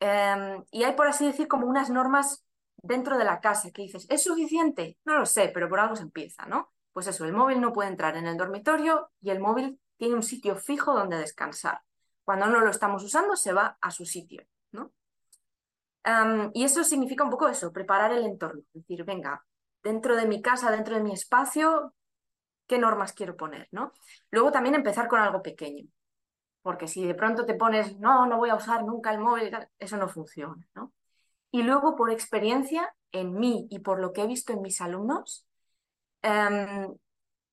em, 0.00 0.64
y 0.70 0.82
hay, 0.84 0.94
por 0.94 1.06
así 1.06 1.26
decir, 1.26 1.46
como 1.46 1.66
unas 1.66 1.90
normas 1.90 2.44
dentro 2.82 3.18
de 3.18 3.24
la 3.24 3.40
casa 3.40 3.70
que 3.70 3.82
dices, 3.82 4.06
¿es 4.08 4.22
suficiente? 4.22 4.98
No 5.04 5.18
lo 5.18 5.26
sé, 5.26 5.50
pero 5.52 5.68
por 5.68 5.78
algo 5.78 5.94
se 5.94 6.02
empieza, 6.02 6.46
¿no? 6.46 6.72
Pues 6.92 7.06
eso, 7.06 7.24
el 7.24 7.32
móvil 7.32 7.60
no 7.60 7.72
puede 7.72 7.90
entrar 7.90 8.16
en 8.16 8.26
el 8.26 8.36
dormitorio 8.36 9.10
y 9.20 9.30
el 9.30 9.38
móvil 9.38 9.78
tiene 9.98 10.14
un 10.14 10.22
sitio 10.22 10.56
fijo 10.56 10.94
donde 10.94 11.18
descansar. 11.18 11.82
Cuando 12.24 12.46
no 12.46 12.60
lo 12.60 12.70
estamos 12.70 13.04
usando, 13.04 13.36
se 13.36 13.52
va 13.52 13.76
a 13.80 13.90
su 13.90 14.06
sitio, 14.06 14.42
¿no? 14.72 14.92
Em, 16.04 16.50
y 16.54 16.64
eso 16.64 16.82
significa 16.82 17.24
un 17.24 17.30
poco 17.30 17.48
eso, 17.48 17.72
preparar 17.72 18.12
el 18.12 18.24
entorno. 18.24 18.62
Es 18.72 18.82
decir, 18.82 19.04
venga, 19.04 19.44
dentro 19.82 20.16
de 20.16 20.26
mi 20.26 20.40
casa, 20.40 20.70
dentro 20.70 20.96
de 20.96 21.02
mi 21.02 21.12
espacio, 21.12 21.94
qué 22.72 22.78
normas 22.78 23.12
quiero 23.12 23.36
poner, 23.36 23.68
¿no? 23.70 23.92
Luego 24.30 24.50
también 24.50 24.74
empezar 24.74 25.06
con 25.06 25.20
algo 25.20 25.42
pequeño, 25.42 25.84
porque 26.62 26.88
si 26.88 27.04
de 27.06 27.14
pronto 27.14 27.44
te 27.44 27.52
pones, 27.52 27.98
no, 27.98 28.24
no 28.24 28.38
voy 28.38 28.48
a 28.48 28.54
usar 28.54 28.82
nunca 28.82 29.12
el 29.12 29.18
móvil, 29.20 29.54
eso 29.78 29.98
no 29.98 30.08
funciona, 30.08 30.66
¿no? 30.74 30.90
Y 31.50 31.64
luego, 31.64 31.96
por 31.96 32.10
experiencia, 32.10 32.94
en 33.12 33.34
mí 33.34 33.66
y 33.68 33.80
por 33.80 34.00
lo 34.00 34.14
que 34.14 34.22
he 34.22 34.26
visto 34.26 34.54
en 34.54 34.62
mis 34.62 34.80
alumnos, 34.80 35.46
em, 36.22 36.96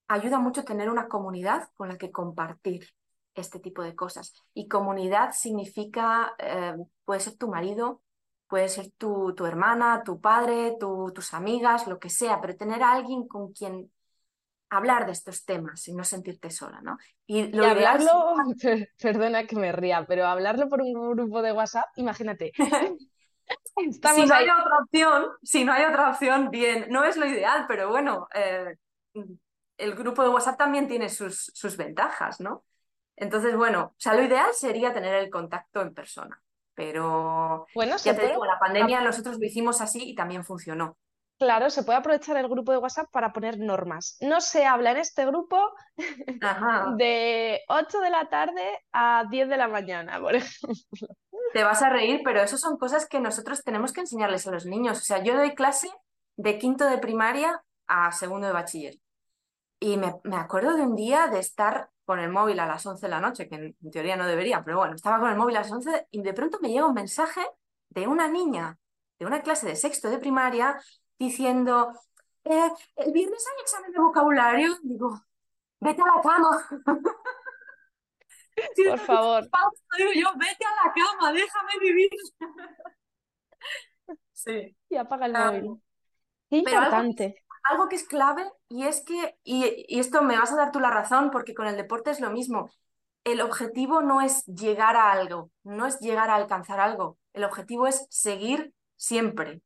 ayuda 0.08 0.40
mucho 0.40 0.64
tener 0.64 0.90
una 0.90 1.10
comunidad 1.10 1.70
con 1.76 1.90
la 1.90 1.98
que 1.98 2.12
compartir 2.12 2.88
este 3.36 3.60
tipo 3.60 3.84
de 3.84 3.96
cosas. 3.96 4.34
Y 4.54 4.70
comunidad 4.70 5.34
significa, 5.34 6.34
em, 6.38 6.86
puede 7.04 7.20
ser 7.20 7.36
tu 7.36 7.50
marido, 7.50 8.02
puede 8.48 8.70
ser 8.70 8.90
tu, 8.98 9.36
tu 9.36 9.46
hermana, 9.46 10.02
tu 10.06 10.22
padre, 10.22 10.78
tus 10.80 11.34
amigas, 11.34 11.88
lo 11.88 12.00
que 12.00 12.10
sea, 12.10 12.40
pero 12.40 12.56
tener 12.56 12.84
a 12.84 12.94
alguien 12.94 13.28
con 13.28 13.52
quien 13.52 13.92
hablar 14.70 15.06
de 15.06 15.12
estos 15.12 15.46
temas 15.46 15.88
y 15.88 15.94
no 15.94 16.04
sentirte 16.04 16.52
sola, 16.52 16.82
¿no? 16.82 16.98
Y, 17.26 17.58
hablarlo, 17.60 18.36
perdona 19.02 19.46
que 19.46 19.56
me 19.56 19.72
ría, 19.72 20.06
pero 20.08 20.26
hablarlo 20.26 20.70
por 20.70 20.82
un 20.82 20.94
grupo 20.94 21.42
de 21.42 21.52
WhatsApp, 21.52 21.88
imagínate. 21.96 22.52
si 23.76 24.26
no 24.26 24.36
hay 24.36 24.50
otra 24.50 24.78
opción, 24.84 25.26
si 25.42 25.66
no 25.66 25.74
hay 25.74 25.86
otra 25.86 26.10
opción, 26.10 26.50
bien, 26.52 26.88
no 26.90 27.04
es 27.04 27.18
lo 27.18 27.26
ideal, 27.26 27.66
pero 27.68 27.90
bueno, 27.90 28.28
eh, 28.34 28.76
el 29.78 29.96
grupo 29.96 30.24
de 30.24 30.30
WhatsApp 30.30 30.58
también 30.58 30.88
tiene 30.88 31.10
sus, 31.10 31.52
sus 31.54 31.78
ventajas, 31.78 32.40
¿no? 32.40 32.64
Entonces, 33.16 33.56
bueno, 33.56 33.82
o 33.82 33.96
sea, 34.00 34.14
lo 34.14 34.24
ideal 34.24 34.54
sería 34.54 34.94
tener 34.94 35.16
el 35.16 35.30
contacto 35.30 35.82
en 35.82 35.94
persona, 35.94 36.42
pero 36.74 37.68
bueno, 37.76 37.98
ya 37.98 38.16
te 38.16 38.28
digo, 38.28 38.46
la 38.46 38.60
pandemia 38.60 39.02
nosotros 39.02 39.38
lo 39.40 39.46
hicimos 39.46 39.82
así 39.82 40.12
y 40.12 40.16
también 40.16 40.46
funcionó. 40.46 40.98
Claro, 41.40 41.70
se 41.70 41.84
puede 41.84 42.00
aprovechar 42.00 42.36
el 42.36 42.50
grupo 42.50 42.74
de 42.74 42.80
WhatsApp 42.80 43.10
para 43.12 43.32
poner 43.32 43.58
normas. 43.60 44.18
No 44.20 44.42
se 44.42 44.66
habla 44.66 44.92
en 44.92 44.98
este 44.98 45.26
grupo 45.26 45.58
de 46.98 47.62
8 47.70 48.00
de 48.02 48.10
la 48.10 48.28
tarde 48.28 48.62
a 48.92 49.24
10 49.30 49.48
de 49.48 49.58
la 49.58 49.70
mañana, 49.70 50.20
por 50.20 50.36
ejemplo. 50.36 51.08
Te 51.54 51.64
vas 51.64 51.82
a 51.82 51.90
reír, 51.90 52.22
pero 52.26 52.42
eso 52.42 52.58
son 52.58 52.78
cosas 52.78 53.08
que 53.08 53.22
nosotros 53.22 53.64
tenemos 53.64 53.94
que 53.94 54.02
enseñarles 54.02 54.46
a 54.48 54.52
los 54.52 54.66
niños. 54.66 55.00
O 55.00 55.02
sea, 55.02 55.24
yo 55.24 55.38
doy 55.38 55.56
clase 55.56 55.90
de 56.36 56.60
quinto 56.60 56.86
de 56.86 56.98
primaria 56.98 57.64
a 57.88 58.12
segundo 58.12 58.48
de 58.48 58.54
bachiller. 58.54 58.96
Y 59.80 59.96
me, 59.96 60.16
me 60.26 60.36
acuerdo 60.36 60.76
de 60.76 60.84
un 60.84 60.96
día 60.98 61.28
de 61.28 61.40
estar 61.40 61.90
con 62.04 62.20
el 62.20 62.30
móvil 62.30 62.60
a 62.60 62.68
las 62.68 62.86
11 62.86 63.06
de 63.06 63.10
la 63.10 63.22
noche, 63.22 63.48
que 63.48 63.56
en 63.56 63.92
teoría 63.92 64.18
no 64.18 64.28
debería, 64.28 64.62
pero 64.64 64.80
bueno, 64.80 64.94
estaba 64.94 65.20
con 65.20 65.30
el 65.30 65.38
móvil 65.38 65.56
a 65.56 65.62
las 65.62 65.72
11 65.72 66.08
y 66.12 66.22
de 66.22 66.34
pronto 66.34 66.60
me 66.62 66.70
llega 66.70 66.86
un 66.86 66.94
mensaje 66.94 67.42
de 67.90 68.08
una 68.08 68.28
niña 68.28 68.78
de 69.20 69.26
una 69.26 69.42
clase 69.42 69.68
de 69.68 69.76
sexto 69.76 70.10
de 70.10 70.18
primaria 70.18 70.80
diciendo, 71.20 71.94
eh, 72.46 72.72
el 72.96 73.12
viernes 73.12 73.46
hay 73.46 73.62
examen 73.62 73.92
de 73.92 74.00
vocabulario, 74.00 74.76
digo, 74.82 75.22
vete 75.80 76.02
a 76.02 76.16
la 76.16 76.22
cama. 76.22 76.68
Por 78.90 79.00
favor. 79.00 79.50
Digo 79.98 80.12
yo, 80.16 80.28
vete 80.38 80.66
a 80.66 80.86
la 80.86 80.94
cama, 80.94 81.32
déjame 81.34 81.74
vivir. 81.80 82.10
sí. 84.34 84.76
Y 84.90 84.96
apaga 84.96 85.26
el 85.28 85.36
ah, 85.36 85.52
móvil. 85.52 85.82
Qué 86.50 86.58
importante. 86.58 87.36
Algo, 87.64 87.88
que 87.88 87.98
es 87.98 88.08
clave 88.08 88.50
y 88.68 88.86
es 88.86 89.04
que, 89.04 89.38
y, 89.44 89.86
esto 90.00 90.24
me 90.24 90.38
vas 90.38 90.52
a 90.52 90.56
dar 90.56 90.72
tú 90.72 90.80
la 90.80 90.90
razón 90.90 91.30
porque 91.30 91.54
con 91.54 91.68
el 91.68 91.78
deporte 91.78 92.10
es 92.10 92.20
lo 92.20 92.32
mismo, 92.32 92.72
el 93.24 93.42
objetivo 93.42 94.02
no 94.02 94.22
es 94.22 94.46
llegar 94.46 94.96
a 94.96 95.12
algo, 95.12 95.52
no 95.64 95.86
es 95.86 96.00
llegar 96.00 96.30
a 96.30 96.36
alcanzar 96.36 96.80
algo, 96.80 97.18
el 97.34 97.44
objetivo 97.44 97.86
es 97.86 98.08
seguir 98.10 98.74
siempre, 98.96 99.62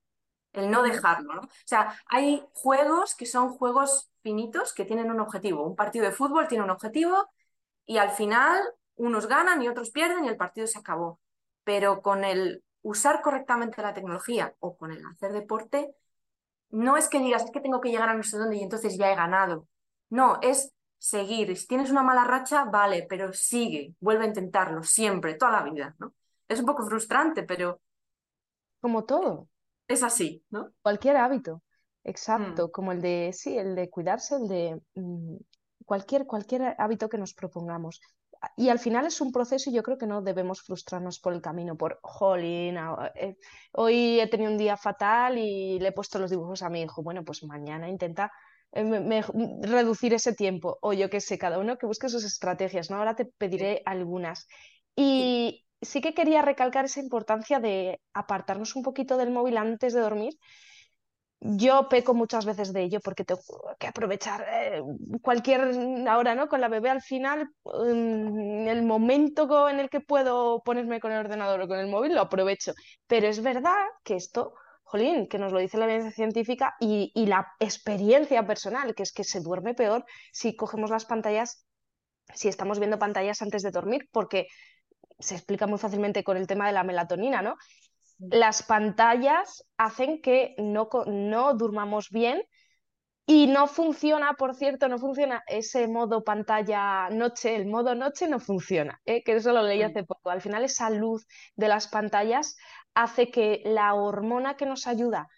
el 0.53 0.71
no 0.71 0.83
dejarlo, 0.83 1.33
¿no? 1.35 1.41
O 1.41 1.49
sea, 1.65 1.97
hay 2.07 2.45
juegos 2.53 3.15
que 3.15 3.25
son 3.25 3.49
juegos 3.49 4.11
finitos 4.21 4.73
que 4.73 4.85
tienen 4.85 5.11
un 5.11 5.19
objetivo. 5.19 5.65
Un 5.65 5.75
partido 5.75 6.05
de 6.05 6.11
fútbol 6.11 6.47
tiene 6.47 6.63
un 6.63 6.69
objetivo 6.69 7.29
y 7.85 7.97
al 7.97 8.11
final 8.11 8.61
unos 8.95 9.27
ganan 9.27 9.61
y 9.61 9.67
otros 9.67 9.91
pierden 9.91 10.25
y 10.25 10.29
el 10.29 10.37
partido 10.37 10.67
se 10.67 10.79
acabó. 10.79 11.19
Pero 11.63 12.01
con 12.01 12.23
el 12.23 12.63
usar 12.81 13.21
correctamente 13.21 13.81
la 13.81 13.93
tecnología 13.93 14.55
o 14.59 14.77
con 14.77 14.91
el 14.91 15.05
hacer 15.05 15.33
deporte, 15.33 15.95
no 16.69 16.97
es 16.97 17.07
que 17.09 17.19
digas, 17.19 17.43
es 17.45 17.51
que 17.51 17.61
tengo 17.61 17.81
que 17.81 17.89
llegar 17.89 18.09
a 18.09 18.13
no 18.15 18.23
sé 18.23 18.37
dónde 18.37 18.57
y 18.57 18.63
entonces 18.63 18.97
ya 18.97 19.11
he 19.11 19.15
ganado. 19.15 19.67
No, 20.09 20.39
es 20.41 20.73
seguir. 20.97 21.55
Si 21.57 21.67
tienes 21.67 21.91
una 21.91 22.03
mala 22.03 22.23
racha, 22.25 22.65
vale, 22.65 23.05
pero 23.09 23.33
sigue, 23.33 23.95
vuelve 23.99 24.25
a 24.25 24.27
intentarlo 24.27 24.83
siempre, 24.83 25.35
toda 25.35 25.51
la 25.51 25.63
vida, 25.63 25.95
¿no? 25.99 26.13
Es 26.47 26.59
un 26.59 26.65
poco 26.65 26.85
frustrante, 26.85 27.43
pero... 27.43 27.81
Como 28.81 29.05
todo. 29.05 29.47
Es 29.87 30.03
así, 30.03 30.43
¿no? 30.49 30.71
Cualquier 30.81 31.17
hábito, 31.17 31.61
exacto, 32.03 32.67
mm. 32.67 32.71
como 32.71 32.91
el 32.91 33.01
de, 33.01 33.31
sí, 33.33 33.57
el 33.57 33.75
de 33.75 33.89
cuidarse, 33.89 34.35
el 34.35 34.47
de 34.47 34.81
mm, 34.95 35.35
cualquier, 35.85 36.25
cualquier 36.25 36.75
hábito 36.77 37.09
que 37.09 37.17
nos 37.17 37.33
propongamos 37.33 38.01
y 38.55 38.69
al 38.69 38.79
final 38.79 39.05
es 39.05 39.21
un 39.21 39.31
proceso 39.31 39.69
y 39.69 39.73
yo 39.73 39.83
creo 39.83 39.97
que 39.97 40.07
no 40.07 40.21
debemos 40.21 40.61
frustrarnos 40.61 41.19
por 41.19 41.33
el 41.33 41.41
camino, 41.41 41.77
por, 41.77 41.99
jolín, 42.01 42.77
eh, 43.15 43.37
hoy 43.71 44.19
he 44.19 44.27
tenido 44.27 44.51
un 44.51 44.57
día 44.57 44.77
fatal 44.77 45.37
y 45.37 45.79
le 45.79 45.89
he 45.89 45.91
puesto 45.91 46.19
los 46.19 46.29
dibujos 46.29 46.61
a 46.61 46.69
mi 46.69 46.81
hijo. 46.81 47.01
Bueno, 47.03 47.23
pues 47.23 47.43
mañana 47.43 47.89
intenta 47.89 48.31
eh, 48.73 49.23
reducir 49.61 50.13
ese 50.13 50.33
tiempo 50.33 50.77
o 50.81 50.93
yo 50.93 51.09
qué 51.09 51.21
sé, 51.21 51.37
cada 51.37 51.59
uno 51.59 51.77
que 51.77 51.85
busque 51.85 52.09
sus 52.09 52.25
estrategias, 52.25 52.89
¿no? 52.89 52.97
Ahora 52.97 53.15
te 53.15 53.25
pediré 53.25 53.81
algunas. 53.85 54.47
Y 54.95 55.65
sí 55.85 56.01
que 56.01 56.13
quería 56.13 56.41
recalcar 56.41 56.85
esa 56.85 56.99
importancia 56.99 57.59
de 57.59 57.99
apartarnos 58.13 58.75
un 58.75 58.83
poquito 58.83 59.17
del 59.17 59.31
móvil 59.31 59.57
antes 59.57 59.93
de 59.93 60.01
dormir 60.01 60.33
yo 61.43 61.89
peco 61.89 62.13
muchas 62.13 62.45
veces 62.45 62.71
de 62.71 62.83
ello 62.83 62.99
porque 63.01 63.25
tengo 63.25 63.41
que 63.77 63.87
aprovechar 63.87 64.45
eh, 64.49 64.81
cualquier 65.21 65.61
hora, 66.07 66.35
¿no? 66.35 66.47
Con 66.47 66.61
la 66.61 66.69
bebé 66.69 66.89
al 66.89 67.01
final, 67.01 67.49
en 67.85 68.67
el 68.67 68.83
momento 68.83 69.67
en 69.67 69.79
el 69.79 69.89
que 69.89 69.99
puedo 69.99 70.61
ponerme 70.63 71.01
con 71.01 71.11
el 71.11 71.19
ordenador 71.19 71.61
o 71.61 71.67
con 71.67 71.79
el 71.79 71.87
móvil, 71.87 72.15
lo 72.15 72.21
aprovecho. 72.21 72.73
Pero 73.07 73.27
es 73.27 73.43
verdad 73.43 73.83
que 74.05 74.15
esto, 74.15 74.53
jolín, 74.83 75.27
que 75.27 75.37
nos 75.37 75.51
lo 75.51 75.59
dice 75.59 75.77
la 75.77 75.85
evidencia 75.85 76.11
científica 76.11 76.75
y 76.79 77.11
la 77.25 77.45
experiencia 77.59 78.47
personal, 78.47 78.95
que 78.95 79.03
es 79.03 79.11
que 79.11 79.25
se 79.25 79.41
duerme 79.41 79.73
peor 79.73 80.05
si 80.31 80.55
cogemos 80.55 80.91
las 80.91 81.03
pantallas, 81.05 81.65
si 82.33 82.47
estamos 82.47 82.79
viendo 82.79 82.99
pantallas 82.99 83.41
antes 83.41 83.63
de 83.63 83.71
dormir, 83.71 84.07
porque 84.13 84.47
se 85.23 85.35
explica 85.35 85.67
muy 85.67 85.79
fácilmente 85.79 86.23
con 86.23 86.37
el 86.37 86.47
tema 86.47 86.67
de 86.67 86.73
la 86.73 86.83
melatonina, 86.83 87.41
¿no? 87.41 87.55
las 88.29 88.63
pantallas 88.63 89.65
hacen 89.77 90.21
que 90.21 90.55
no, 90.57 90.89
no 91.07 91.53
durmamos 91.55 92.09
bien 92.09 92.43
y 93.25 93.47
no 93.47 93.67
funciona, 93.67 94.33
por 94.33 94.53
cierto, 94.53 94.89
no 94.89 94.97
funciona 94.97 95.43
ese 95.47 95.87
modo 95.87 96.23
pantalla 96.23 97.09
noche, 97.09 97.55
el 97.55 97.67
modo 97.67 97.95
noche 97.95 98.27
no 98.27 98.39
funciona, 98.39 98.99
¿eh? 99.05 99.23
que 99.23 99.35
eso 99.35 99.53
lo 99.53 99.63
leí 99.63 99.81
hace 99.81 100.03
poco. 100.03 100.29
Al 100.29 100.41
final 100.41 100.63
esa 100.65 100.89
luz 100.89 101.25
de 101.55 101.69
las 101.69 101.87
pantallas 101.87 102.57
hace 102.93 103.31
que 103.31 103.61
la 103.65 103.93
hormona 103.93 104.57
que 104.57 104.65
nos 104.65 104.87
ayuda 104.87 105.29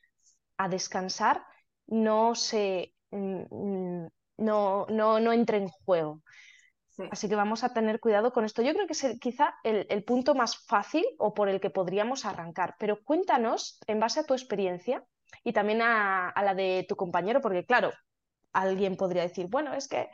a 0.57 0.67
descansar 0.67 1.45
no 1.87 2.33
se 2.33 2.93
mm, 3.11 3.43
mm, 3.51 4.07
no, 4.37 4.85
no, 4.89 5.19
no 5.19 5.31
entre 5.31 5.57
en 5.57 5.67
juego. 5.67 6.21
Así 7.11 7.27
que 7.27 7.35
vamos 7.35 7.63
a 7.63 7.73
tener 7.73 7.99
cuidado 7.99 8.31
con 8.31 8.45
esto. 8.45 8.61
Yo 8.61 8.73
creo 8.73 8.87
que 8.87 8.93
es 8.93 9.19
quizá 9.19 9.55
el, 9.63 10.03
punto 10.03 10.33
más 10.35 10.57
fácil 10.65 11.05
o 11.17 11.33
por 11.33 11.49
el 11.49 11.59
que 11.59 11.69
podríamos 11.69 12.25
arrancar. 12.25 12.75
Pero 12.79 13.03
cuéntanos, 13.03 13.79
en 13.87 13.99
base 13.99 14.21
a 14.21 14.25
tu 14.25 14.33
experiencia 14.33 15.03
y 15.43 15.53
también 15.53 15.81
a, 15.81 16.33
la 16.43 16.53
de 16.53 16.85
tu 16.87 16.95
compañero, 16.95 17.41
porque 17.41 17.65
claro, 17.65 17.91
alguien 18.53 18.95
podría 18.95 19.23
decir, 19.23 19.47
bueno, 19.49 19.73
es 19.73 19.87
que 19.87 20.09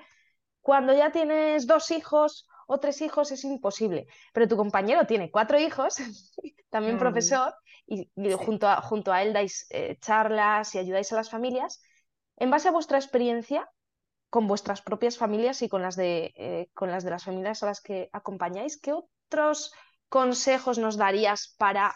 cuando 0.61 0.93
ya 0.93 1.11
tienes 1.11 1.67
dos 1.67 1.91
hijos 1.91 2.47
o 2.67 2.79
tres 2.79 3.01
hijos 3.01 3.31
es 3.31 3.43
imposible, 3.43 4.07
pero 4.33 4.47
tu 4.47 4.57
compañero 4.57 5.05
tiene 5.05 5.29
cuatro 5.29 5.59
hijos, 5.59 5.97
también 6.69 6.95
mm. 6.95 6.99
profesor, 6.99 7.53
y, 7.85 8.09
junto, 8.33 8.67
a, 8.67 8.81
junto 8.81 9.11
a 9.11 9.21
él 9.21 9.33
dais 9.33 9.67
eh, 9.69 9.97
charlas 9.99 10.73
y 10.75 10.79
ayudáis 10.79 11.11
a 11.11 11.17
las 11.17 11.29
familias. 11.29 11.81
En 12.37 12.49
base 12.49 12.69
a 12.69 12.71
vuestra 12.71 12.97
experiencia, 12.97 13.69
con 14.31 14.47
vuestras 14.47 14.81
propias 14.81 15.17
familias 15.17 15.61
y 15.61 15.67
con 15.67 15.81
las 15.81 15.97
de, 15.97 16.33
eh, 16.37 16.69
con 16.73 16.89
las, 16.89 17.03
de 17.03 17.09
las 17.09 17.25
familias 17.25 17.61
a 17.61 17.65
las 17.65 17.81
que 17.81 18.09
acompañáis. 18.13 18.79
¿Qué 18.79 18.93
otros 18.93 19.73
consejos 20.07 20.77
nos 20.77 20.95
darías 20.95 21.53
para 21.57 21.93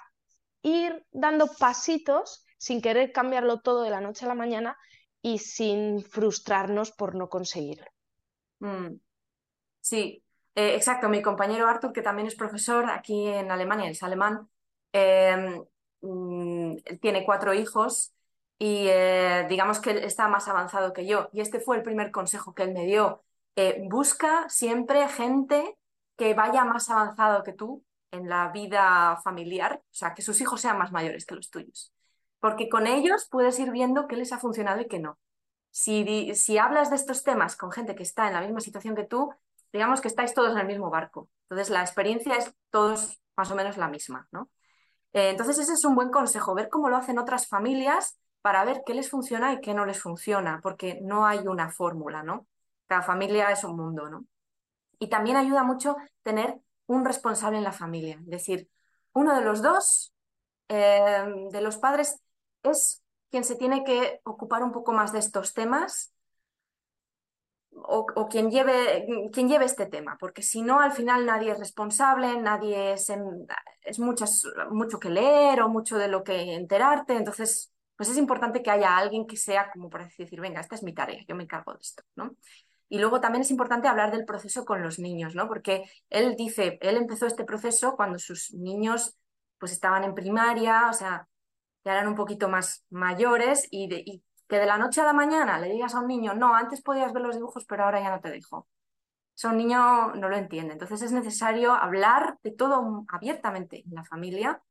ir 0.61 1.05
dando 1.11 1.47
pasitos 1.47 2.45
sin 2.57 2.81
querer 2.81 3.13
cambiarlo 3.13 3.61
todo 3.61 3.83
de 3.83 3.89
la 3.89 4.01
noche 4.01 4.25
a 4.25 4.27
la 4.27 4.35
mañana 4.35 4.77
y 5.21 5.39
sin 5.39 6.03
frustrarnos 6.03 6.91
por 6.91 7.15
no 7.15 7.29
conseguirlo? 7.29 7.87
Mm. 8.59 8.97
Sí, 9.79 10.21
eh, 10.55 10.75
exacto. 10.75 11.07
Mi 11.07 11.21
compañero 11.21 11.67
Arthur, 11.67 11.93
que 11.93 12.01
también 12.01 12.27
es 12.27 12.35
profesor 12.35 12.89
aquí 12.89 13.27
en 13.27 13.49
Alemania, 13.49 13.89
es 13.89 14.03
alemán, 14.03 14.49
em, 14.91 15.63
mm, 16.01 16.75
tiene 16.99 17.23
cuatro 17.23 17.53
hijos 17.53 18.14
y 18.57 18.87
eh, 18.87 19.45
digamos 19.49 19.79
que 19.79 19.91
él 19.91 19.97
está 19.99 20.27
más 20.27 20.47
avanzado 20.47 20.93
que 20.93 21.05
yo. 21.05 21.29
Y 21.33 21.41
este 21.41 21.59
fue 21.59 21.77
el 21.77 21.83
primer 21.83 22.11
consejo 22.11 22.53
que 22.53 22.63
él 22.63 22.73
me 22.73 22.85
dio. 22.85 23.23
Eh, 23.55 23.85
busca 23.89 24.47
siempre 24.49 25.07
gente 25.09 25.77
que 26.17 26.33
vaya 26.33 26.63
más 26.63 26.89
avanzado 26.89 27.43
que 27.43 27.53
tú 27.53 27.83
en 28.11 28.29
la 28.29 28.49
vida 28.49 29.17
familiar, 29.23 29.81
o 29.83 29.93
sea, 29.93 30.13
que 30.13 30.21
sus 30.21 30.39
hijos 30.41 30.61
sean 30.61 30.77
más 30.77 30.91
mayores 30.91 31.25
que 31.25 31.35
los 31.35 31.49
tuyos. 31.49 31.93
Porque 32.39 32.69
con 32.69 32.87
ellos 32.87 33.27
puedes 33.29 33.59
ir 33.59 33.71
viendo 33.71 34.07
qué 34.07 34.15
les 34.15 34.31
ha 34.31 34.39
funcionado 34.39 34.81
y 34.81 34.87
qué 34.87 34.99
no. 34.99 35.19
Si, 35.71 36.33
si 36.35 36.57
hablas 36.57 36.89
de 36.89 36.95
estos 36.95 37.23
temas 37.23 37.57
con 37.57 37.71
gente 37.71 37.95
que 37.95 38.03
está 38.03 38.27
en 38.27 38.33
la 38.33 38.41
misma 38.41 38.61
situación 38.61 38.95
que 38.95 39.03
tú, 39.03 39.33
digamos 39.73 39.99
que 39.99 40.07
estáis 40.07 40.33
todos 40.33 40.51
en 40.53 40.59
el 40.59 40.67
mismo 40.67 40.89
barco. 40.89 41.29
Entonces, 41.49 41.69
la 41.69 41.81
experiencia 41.81 42.35
es 42.37 42.53
todos 42.69 43.19
más 43.35 43.51
o 43.51 43.55
menos 43.55 43.75
la 43.77 43.89
misma, 43.89 44.27
¿no? 44.31 44.49
Eh, 45.11 45.31
entonces, 45.31 45.59
ese 45.59 45.73
es 45.73 45.83
un 45.83 45.95
buen 45.95 46.11
consejo, 46.11 46.55
ver 46.55 46.69
cómo 46.69 46.89
lo 46.89 46.97
hacen 46.97 47.19
otras 47.19 47.47
familias 47.47 48.17
para 48.45 48.63
ver 48.63 48.83
qué 48.85 48.93
les 48.93 49.09
funciona 49.09 49.53
y 49.53 49.59
qué 49.59 49.73
no 49.73 49.87
les 49.87 49.99
funciona, 49.99 50.59
porque 50.61 50.99
no 51.01 51.25
hay 51.25 51.39
una 51.47 51.71
fórmula, 51.71 52.21
¿no? 52.21 52.45
Cada 52.85 53.01
familia 53.01 53.49
es 53.49 53.63
un 53.63 53.75
mundo, 53.75 54.07
¿no? 54.07 54.23
Y 54.99 55.07
también 55.09 55.35
ayuda 55.35 55.63
mucho 55.63 55.95
tener 56.21 56.59
un 56.85 57.05
responsable 57.05 57.57
en 57.57 57.63
la 57.63 57.71
familia, 57.71 58.19
es 58.21 58.27
decir, 58.27 58.69
uno 59.13 59.35
de 59.35 59.41
los 59.41 59.63
dos, 59.63 60.13
eh, 60.67 61.25
de 61.49 61.59
los 61.59 61.77
padres, 61.77 62.21
es 62.61 63.01
quien 63.31 63.43
se 63.43 63.55
tiene 63.55 63.83
que 63.83 64.21
ocupar 64.25 64.61
un 64.61 64.71
poco 64.71 64.93
más 64.93 65.11
de 65.11 65.17
estos 65.17 65.55
temas 65.55 66.13
o, 67.71 68.27
quien, 68.29 68.51
lleve, 68.51 69.07
quien 69.33 69.49
lleve 69.49 69.65
este 69.65 69.87
tema, 69.87 70.17
porque 70.19 70.43
si 70.43 70.61
no, 70.61 70.81
al 70.81 70.91
final 70.91 71.25
nadie 71.25 71.51
es 71.51 71.57
responsable, 71.57 72.39
nadie 72.39 72.93
es, 72.93 73.11
es 73.81 73.97
muchas, 73.97 74.43
mucho 74.69 74.99
que 74.99 75.09
leer 75.09 75.63
o 75.63 75.69
mucho 75.69 75.97
de 75.97 76.09
lo 76.09 76.23
que 76.23 76.53
enterarte, 76.53 77.15
entonces 77.15 77.71
pues 77.95 78.09
es 78.09 78.17
importante 78.17 78.61
que 78.61 78.71
haya 78.71 78.97
alguien 78.97 79.27
que 79.27 79.37
sea 79.37 79.71
como 79.71 79.89
por 79.89 80.01
así 80.01 80.23
decir, 80.23 80.41
venga, 80.41 80.61
esta 80.61 80.75
es 80.75 80.83
mi 80.83 80.93
tarea, 80.93 81.23
yo 81.27 81.35
me 81.35 81.43
encargo 81.43 81.73
de 81.73 81.79
esto, 81.81 82.03
¿no? 82.15 82.35
Y 82.89 82.99
luego 82.99 83.19
también 83.19 83.41
es 83.41 83.51
importante 83.51 83.87
hablar 83.87 84.11
del 84.11 84.25
proceso 84.25 84.63
con 84.65 84.83
los 84.83 84.99
niños, 84.99 85.35
¿no? 85.35 85.47
Porque 85.47 85.83
él 86.09 86.35
dice, 86.35 86.77
él 86.81 86.97
empezó 86.97 87.25
este 87.25 87.43
proceso 87.43 87.95
cuando 87.95 88.19
sus 88.19 88.53
niños 88.53 89.17
pues 89.57 89.71
estaban 89.71 90.03
en 90.03 90.13
primaria, 90.13 90.89
o 90.89 90.93
sea, 90.93 91.27
ya 91.83 91.93
eran 91.93 92.07
un 92.07 92.15
poquito 92.15 92.49
más 92.49 92.85
mayores 92.89 93.67
y, 93.71 93.89
y 93.93 94.23
que 94.47 94.59
de 94.59 94.65
la 94.65 94.77
noche 94.77 95.01
a 95.01 95.05
la 95.05 95.13
mañana 95.13 95.59
le 95.59 95.71
digas 95.71 95.95
a 95.95 95.99
un 95.99 96.07
niño, 96.07 96.33
no, 96.35 96.53
antes 96.55 96.81
podías 96.81 97.13
ver 97.13 97.23
los 97.23 97.35
dibujos, 97.35 97.65
pero 97.65 97.85
ahora 97.85 98.01
ya 98.01 98.11
no 98.11 98.21
te 98.21 98.29
dejo. 98.29 98.67
Eso 99.35 99.49
un 99.49 99.57
niño 99.57 100.13
no 100.15 100.29
lo 100.29 100.37
entiende. 100.37 100.73
Entonces 100.73 101.01
es 101.01 101.11
necesario 101.11 101.73
hablar 101.73 102.37
de 102.43 102.51
todo 102.51 103.05
abiertamente 103.09 103.83
en 103.85 103.95
la 103.95 104.05
familia 104.05 104.61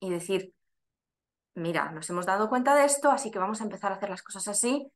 y 0.00 0.10
decir, 0.10 0.52
mira, 1.56 1.90
nos 1.90 2.08
hemos 2.10 2.26
dado 2.26 2.48
cuenta 2.48 2.74
de 2.74 2.84
esto, 2.84 3.10
así 3.10 3.30
que 3.30 3.38
vamos 3.38 3.60
a 3.60 3.64
empezar 3.64 3.92
a 3.92 3.96
hacer 3.96 4.10
las 4.10 4.22
cosas 4.22 4.46
así 4.48 4.90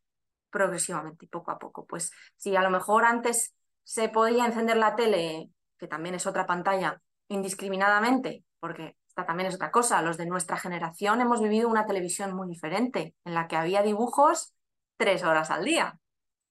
progresivamente, 0.50 1.26
poco 1.26 1.50
a 1.50 1.58
poco. 1.58 1.86
Pues 1.86 2.12
si 2.36 2.56
a 2.56 2.62
lo 2.62 2.70
mejor 2.70 3.04
antes 3.04 3.54
se 3.82 4.08
podía 4.08 4.46
encender 4.46 4.76
la 4.76 4.94
tele, 4.96 5.50
que 5.78 5.88
también 5.88 6.14
es 6.14 6.26
otra 6.26 6.46
pantalla, 6.46 7.00
indiscriminadamente, 7.28 8.44
porque 8.58 8.96
esta 9.06 9.26
también 9.26 9.48
es 9.48 9.54
otra 9.54 9.70
cosa, 9.70 10.02
los 10.02 10.16
de 10.16 10.26
nuestra 10.26 10.56
generación 10.56 11.20
hemos 11.20 11.40
vivido 11.40 11.68
una 11.68 11.86
televisión 11.86 12.34
muy 12.34 12.48
diferente, 12.48 13.14
en 13.24 13.34
la 13.34 13.48
que 13.48 13.56
había 13.56 13.82
dibujos 13.82 14.54
tres 14.96 15.24
horas 15.24 15.50
al 15.50 15.64
día, 15.64 15.98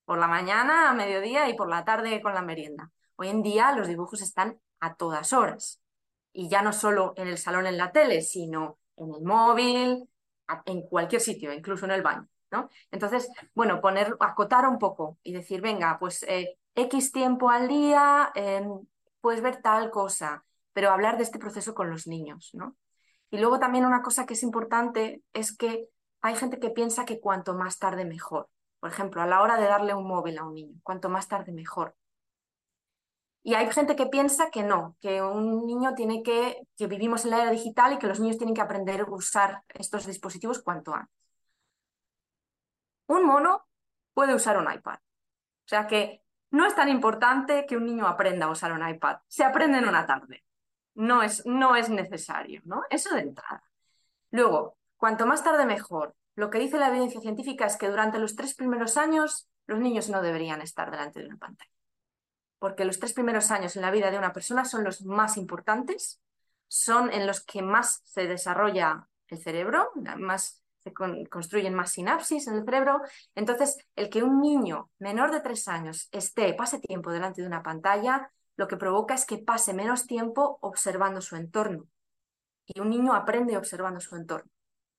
por 0.06 0.18
la 0.18 0.28
mañana, 0.28 0.90
a 0.90 0.94
mediodía 0.94 1.48
y 1.50 1.54
por 1.54 1.70
la 1.70 1.86
tarde 1.86 2.22
con 2.22 2.34
la 2.34 2.42
merienda. 2.42 2.92
Hoy 3.16 3.28
en 3.28 3.44
día 3.44 3.74
los 3.74 3.88
dibujos 3.88 4.22
están 4.22 4.60
a 4.80 4.96
todas 4.96 5.34
horas. 5.34 5.82
Y 6.34 6.50
ya 6.50 6.62
no 6.62 6.74
solo 6.74 7.14
en 7.16 7.28
el 7.28 7.38
salón 7.38 7.68
en 7.68 7.78
la 7.78 7.92
tele, 7.92 8.22
sino 8.22 8.79
en 9.00 9.14
el 9.14 9.22
móvil, 9.24 10.10
en 10.66 10.82
cualquier 10.88 11.22
sitio, 11.22 11.54
incluso 11.54 11.86
en 11.86 11.92
el 11.92 12.02
baño. 12.02 12.28
¿no? 12.52 12.70
Entonces, 12.92 13.30
bueno, 13.54 13.82
poner, 13.82 14.16
acotar 14.20 14.68
un 14.68 14.80
poco 14.80 15.18
y 15.24 15.34
decir, 15.34 15.62
venga, 15.62 15.98
pues 16.00 16.24
eh, 16.24 16.58
X 16.76 17.12
tiempo 17.12 17.50
al 17.50 17.68
día, 17.68 18.32
em, 18.36 18.86
puedes 19.22 19.42
ver 19.42 19.62
tal 19.62 19.92
cosa, 19.92 20.44
pero 20.74 20.92
hablar 20.92 21.18
de 21.18 21.24
este 21.24 21.40
proceso 21.40 21.74
con 21.74 21.90
los 21.90 22.08
niños, 22.08 22.52
¿no? 22.54 22.76
Y 23.32 23.38
luego 23.38 23.60
también 23.60 23.86
una 23.86 24.02
cosa 24.02 24.26
que 24.26 24.34
es 24.34 24.44
importante 24.44 25.22
es 25.34 25.56
que 25.56 25.90
hay 26.22 26.36
gente 26.36 26.60
que 26.60 26.72
piensa 26.72 27.06
que 27.06 27.20
cuanto 27.20 27.54
más 27.54 27.78
tarde 27.78 28.06
mejor. 28.06 28.50
Por 28.80 28.90
ejemplo, 28.90 29.22
a 29.22 29.28
la 29.28 29.42
hora 29.42 29.58
de 29.58 29.68
darle 29.68 29.94
un 29.94 30.08
móvil 30.08 30.38
a 30.38 30.46
un 30.46 30.54
niño, 30.56 30.80
cuanto 30.84 31.10
más 31.10 31.28
tarde 31.28 31.52
mejor. 31.52 31.96
Y 33.44 33.54
hay 33.54 33.72
gente 33.72 33.96
que 33.96 34.08
piensa 34.08 34.50
que 34.52 34.64
no, 34.64 34.98
que 35.02 35.22
un 35.22 35.66
niño 35.66 35.96
tiene 35.96 36.24
que, 36.24 36.62
que 36.78 36.88
vivimos 36.88 37.24
en 37.26 37.32
la 37.32 37.44
era 37.44 37.52
digital 37.52 37.94
y 37.94 37.98
que 37.98 38.08
los 38.08 38.20
niños 38.20 38.38
tienen 38.38 38.54
que 38.54 38.62
aprender 38.62 39.02
a 39.02 39.10
usar 39.10 39.64
estos 39.70 40.06
dispositivos 40.06 40.62
cuanto 40.62 40.94
antes. 40.94 41.14
Un 43.08 43.26
mono 43.26 43.66
puede 44.14 44.36
usar 44.36 44.58
un 44.58 44.72
iPad. 44.72 44.96
O 44.96 45.68
sea 45.70 45.88
que 45.88 46.22
no 46.52 46.66
es 46.66 46.76
tan 46.76 46.90
importante 46.90 47.66
que 47.66 47.78
un 47.78 47.86
niño 47.86 48.08
aprenda 48.08 48.48
a 48.48 48.52
usar 48.52 48.72
un 48.72 48.88
iPad. 48.88 49.18
Se 49.28 49.44
aprende 49.44 49.78
en 49.78 49.88
una 49.88 50.06
tarde. 50.06 50.44
No 50.96 51.24
es, 51.24 51.46
no 51.46 51.76
es 51.76 51.90
necesario, 51.90 52.62
¿no? 52.66 52.84
Eso 52.90 53.16
de 53.16 53.22
entrada. 53.22 53.64
Luego, 54.32 54.78
cuanto 54.98 55.26
más 55.26 55.44
tarde 55.44 55.66
mejor. 55.66 56.16
Lo 56.36 56.50
que 56.50 56.60
dice 56.60 56.78
la 56.78 56.90
evidencia 56.90 57.22
científica 57.22 57.66
es 57.66 57.78
que 57.78 57.90
durante 57.90 58.20
los 58.20 58.36
tres 58.36 58.56
primeros 58.56 58.98
años 58.98 59.50
los 59.66 59.80
niños 59.80 60.10
no 60.10 60.22
deberían 60.22 60.62
estar 60.62 60.92
delante 60.92 61.20
de 61.20 61.28
una 61.28 61.38
pantalla. 61.38 61.79
Porque 62.60 62.86
los 62.86 63.00
tres 63.00 63.14
primeros 63.14 63.52
años 63.52 63.76
en 63.76 63.82
la 63.82 63.92
vida 63.92 64.12
de 64.12 64.18
una 64.18 64.34
persona 64.34 64.66
son 64.66 64.84
los 64.84 65.04
más 65.06 65.38
importantes, 65.38 66.22
son 66.68 67.12
en 67.12 67.26
los 67.26 67.42
que 67.42 67.62
más 67.62 68.02
se 68.04 68.28
desarrolla 68.28 69.08
el 69.28 69.40
cerebro, 69.40 69.92
más 70.18 70.62
se 70.80 70.94
construyen 70.94 71.74
más 71.74 71.92
sinapsis 71.92 72.48
en 72.48 72.56
el 72.56 72.66
cerebro. 72.66 73.02
Entonces, 73.36 73.78
el 73.96 74.10
que 74.10 74.24
un 74.24 74.42
niño 74.42 74.90
menor 75.00 75.32
de 75.32 75.42
tres 75.42 75.68
años 75.68 76.08
esté, 76.12 76.54
pase 76.54 76.80
tiempo 76.80 77.12
delante 77.12 77.42
de 77.42 77.48
una 77.48 77.64
pantalla, 77.64 78.32
lo 78.56 78.68
que 78.68 78.78
provoca 78.78 79.14
es 79.14 79.26
que 79.26 79.38
pase 79.38 79.74
menos 79.74 80.06
tiempo 80.06 80.58
observando 80.62 81.22
su 81.22 81.36
entorno. 81.36 81.88
Y 82.66 82.80
un 82.80 82.90
niño 82.90 83.14
aprende 83.14 83.58
observando 83.58 84.00
su 84.00 84.16
entorno. 84.16 84.50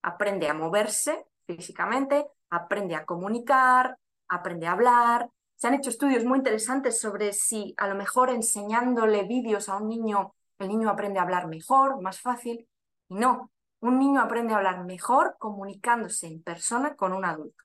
Aprende 0.02 0.48
a 0.48 0.54
moverse 0.54 1.26
físicamente, 1.46 2.26
aprende 2.50 2.94
a 2.94 3.04
comunicar, 3.04 3.98
aprende 4.28 4.66
a 4.66 4.72
hablar. 4.72 5.30
Se 5.60 5.66
han 5.66 5.74
hecho 5.74 5.90
estudios 5.90 6.24
muy 6.24 6.38
interesantes 6.38 6.98
sobre 6.98 7.34
si 7.34 7.74
a 7.76 7.86
lo 7.86 7.94
mejor 7.94 8.30
enseñándole 8.30 9.24
vídeos 9.24 9.68
a 9.68 9.76
un 9.76 9.90
niño, 9.90 10.34
el 10.58 10.68
niño 10.68 10.88
aprende 10.88 11.18
a 11.18 11.22
hablar 11.22 11.48
mejor, 11.48 12.00
más 12.00 12.18
fácil. 12.18 12.66
Y 13.08 13.14
no, 13.16 13.50
un 13.80 13.98
niño 13.98 14.22
aprende 14.22 14.54
a 14.54 14.56
hablar 14.56 14.86
mejor 14.86 15.36
comunicándose 15.38 16.28
en 16.28 16.42
persona 16.42 16.96
con 16.96 17.12
un 17.12 17.26
adulto. 17.26 17.62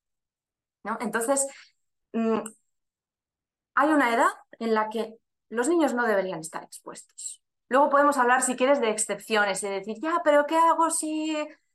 ¿no? 0.83 0.97
Entonces, 0.99 1.47
mm, 2.11 2.39
hay 3.75 3.89
una 3.89 4.13
edad 4.13 4.27
en 4.59 4.73
la 4.73 4.89
que 4.89 5.15
los 5.47 5.69
niños 5.69 5.93
no 5.93 6.05
deberían 6.05 6.41
estar 6.41 6.65
expuestos. 6.65 7.41
Luego 7.69 7.89
podemos 7.89 8.17
hablar, 8.17 8.41
si 8.41 8.57
quieres, 8.57 8.81
de 8.81 8.89
excepciones 8.89 9.63
y 9.63 9.69
decir, 9.69 9.95
ya, 10.01 10.19
pero 10.21 10.45
¿qué 10.45 10.57
hago 10.57 10.89
si 10.89 11.33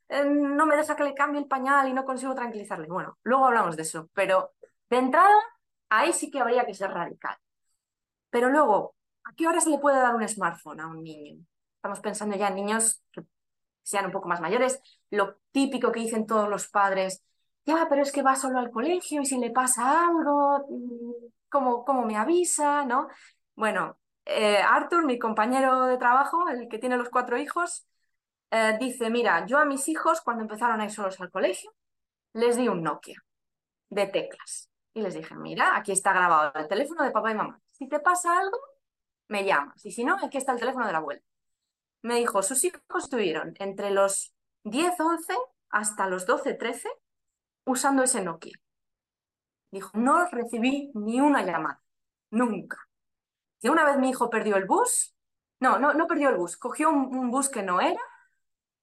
eh, 0.08 0.24
no 0.26 0.66
me 0.66 0.76
deja 0.76 0.96
que 0.96 1.04
le 1.04 1.14
cambie 1.14 1.40
el 1.40 1.48
pañal 1.48 1.88
y 1.88 1.94
no 1.94 2.04
consigo 2.04 2.34
tranquilizarle? 2.34 2.88
Bueno, 2.88 3.16
luego 3.22 3.46
hablamos 3.46 3.74
de 3.74 3.84
eso, 3.84 4.10
pero 4.12 4.52
de 4.90 4.98
entrada, 4.98 5.34
ahí 5.90 6.12
sí 6.12 6.30
que 6.30 6.40
habría 6.40 6.66
que 6.66 6.74
ser 6.74 6.90
radical. 6.90 7.36
Pero 8.30 8.48
luego, 8.50 8.94
¿a 9.24 9.34
qué 9.34 9.46
hora 9.48 9.60
se 9.60 9.70
le 9.70 9.78
puede 9.78 9.98
dar 10.00 10.14
un 10.14 10.26
smartphone 10.28 10.80
a 10.80 10.86
un 10.88 11.02
niño? 11.02 11.44
Estamos 11.76 12.00
pensando 12.00 12.36
ya 12.36 12.48
en 12.48 12.56
niños 12.56 13.02
que 13.12 13.22
sean 13.82 14.06
un 14.06 14.12
poco 14.12 14.28
más 14.28 14.40
mayores, 14.40 14.80
lo 15.10 15.38
típico 15.52 15.92
que 15.92 16.00
dicen 16.00 16.26
todos 16.26 16.48
los 16.48 16.68
padres, 16.68 17.24
ya, 17.66 17.86
pero 17.88 18.02
es 18.02 18.12
que 18.12 18.22
va 18.22 18.36
solo 18.36 18.58
al 18.58 18.70
colegio 18.70 19.22
y 19.22 19.26
si 19.26 19.38
le 19.38 19.50
pasa 19.50 20.06
algo, 20.06 20.66
mm, 20.68 21.12
¿cómo, 21.48 21.84
cómo 21.84 22.04
me 22.06 22.16
avisa? 22.16 22.84
¿no? 22.84 23.08
Bueno, 23.54 23.98
eh, 24.24 24.58
Arthur, 24.58 25.04
mi 25.06 25.18
compañero 25.18 25.86
de 25.86 25.98
trabajo, 25.98 26.48
el 26.48 26.68
que 26.68 26.78
tiene 26.78 26.96
los 26.96 27.10
cuatro 27.10 27.38
hijos, 27.38 27.86
eh, 28.50 28.76
dice, 28.80 29.10
mira, 29.10 29.46
yo 29.46 29.58
a 29.58 29.64
mis 29.64 29.88
hijos 29.88 30.20
cuando 30.22 30.42
empezaron 30.42 30.80
a 30.80 30.84
ir 30.84 30.90
solos 30.92 31.20
al 31.20 31.30
colegio, 31.30 31.72
les 32.34 32.56
di 32.56 32.68
un 32.68 32.82
Nokia 32.82 33.22
de 33.90 34.06
teclas. 34.08 34.69
Y 34.94 35.02
les 35.02 35.14
dije, 35.14 35.34
mira, 35.36 35.76
aquí 35.76 35.92
está 35.92 36.12
grabado 36.12 36.52
el 36.54 36.68
teléfono 36.68 37.04
de 37.04 37.10
papá 37.10 37.30
y 37.30 37.34
mamá. 37.34 37.60
Si 37.70 37.88
te 37.88 38.00
pasa 38.00 38.38
algo, 38.38 38.58
me 39.28 39.44
llamas. 39.44 39.84
Y 39.84 39.92
si 39.92 40.04
no, 40.04 40.16
aquí 40.22 40.38
está 40.38 40.52
el 40.52 40.60
teléfono 40.60 40.86
de 40.86 40.92
la 40.92 40.98
abuela 40.98 41.22
me 42.02 42.16
dijo, 42.16 42.42
sus 42.42 42.64
hijos 42.64 42.82
estuvieron 42.96 43.54
entre 43.58 43.90
los 43.90 44.34
10, 44.64 44.98
11 44.98 45.34
hasta 45.70 46.06
los 46.06 46.26
12, 46.26 46.54
13 46.54 46.88
usando 47.64 48.02
ese 48.02 48.22
Nokia. 48.22 48.58
Dijo, 49.70 49.90
no 49.94 50.26
recibí 50.26 50.90
ni 50.94 51.20
una 51.20 51.44
llamada, 51.44 51.82
nunca. 52.30 52.78
Y 53.60 53.68
una 53.68 53.84
vez 53.84 53.98
mi 53.98 54.10
hijo 54.10 54.30
perdió 54.30 54.56
el 54.56 54.64
bus, 54.64 55.14
no, 55.60 55.78
no, 55.78 55.92
no 55.92 56.06
perdió 56.06 56.30
el 56.30 56.36
bus, 56.36 56.56
cogió 56.56 56.90
un, 56.90 57.30
bus 57.30 57.48
que 57.48 57.62
no 57.62 57.80
era 57.80 58.00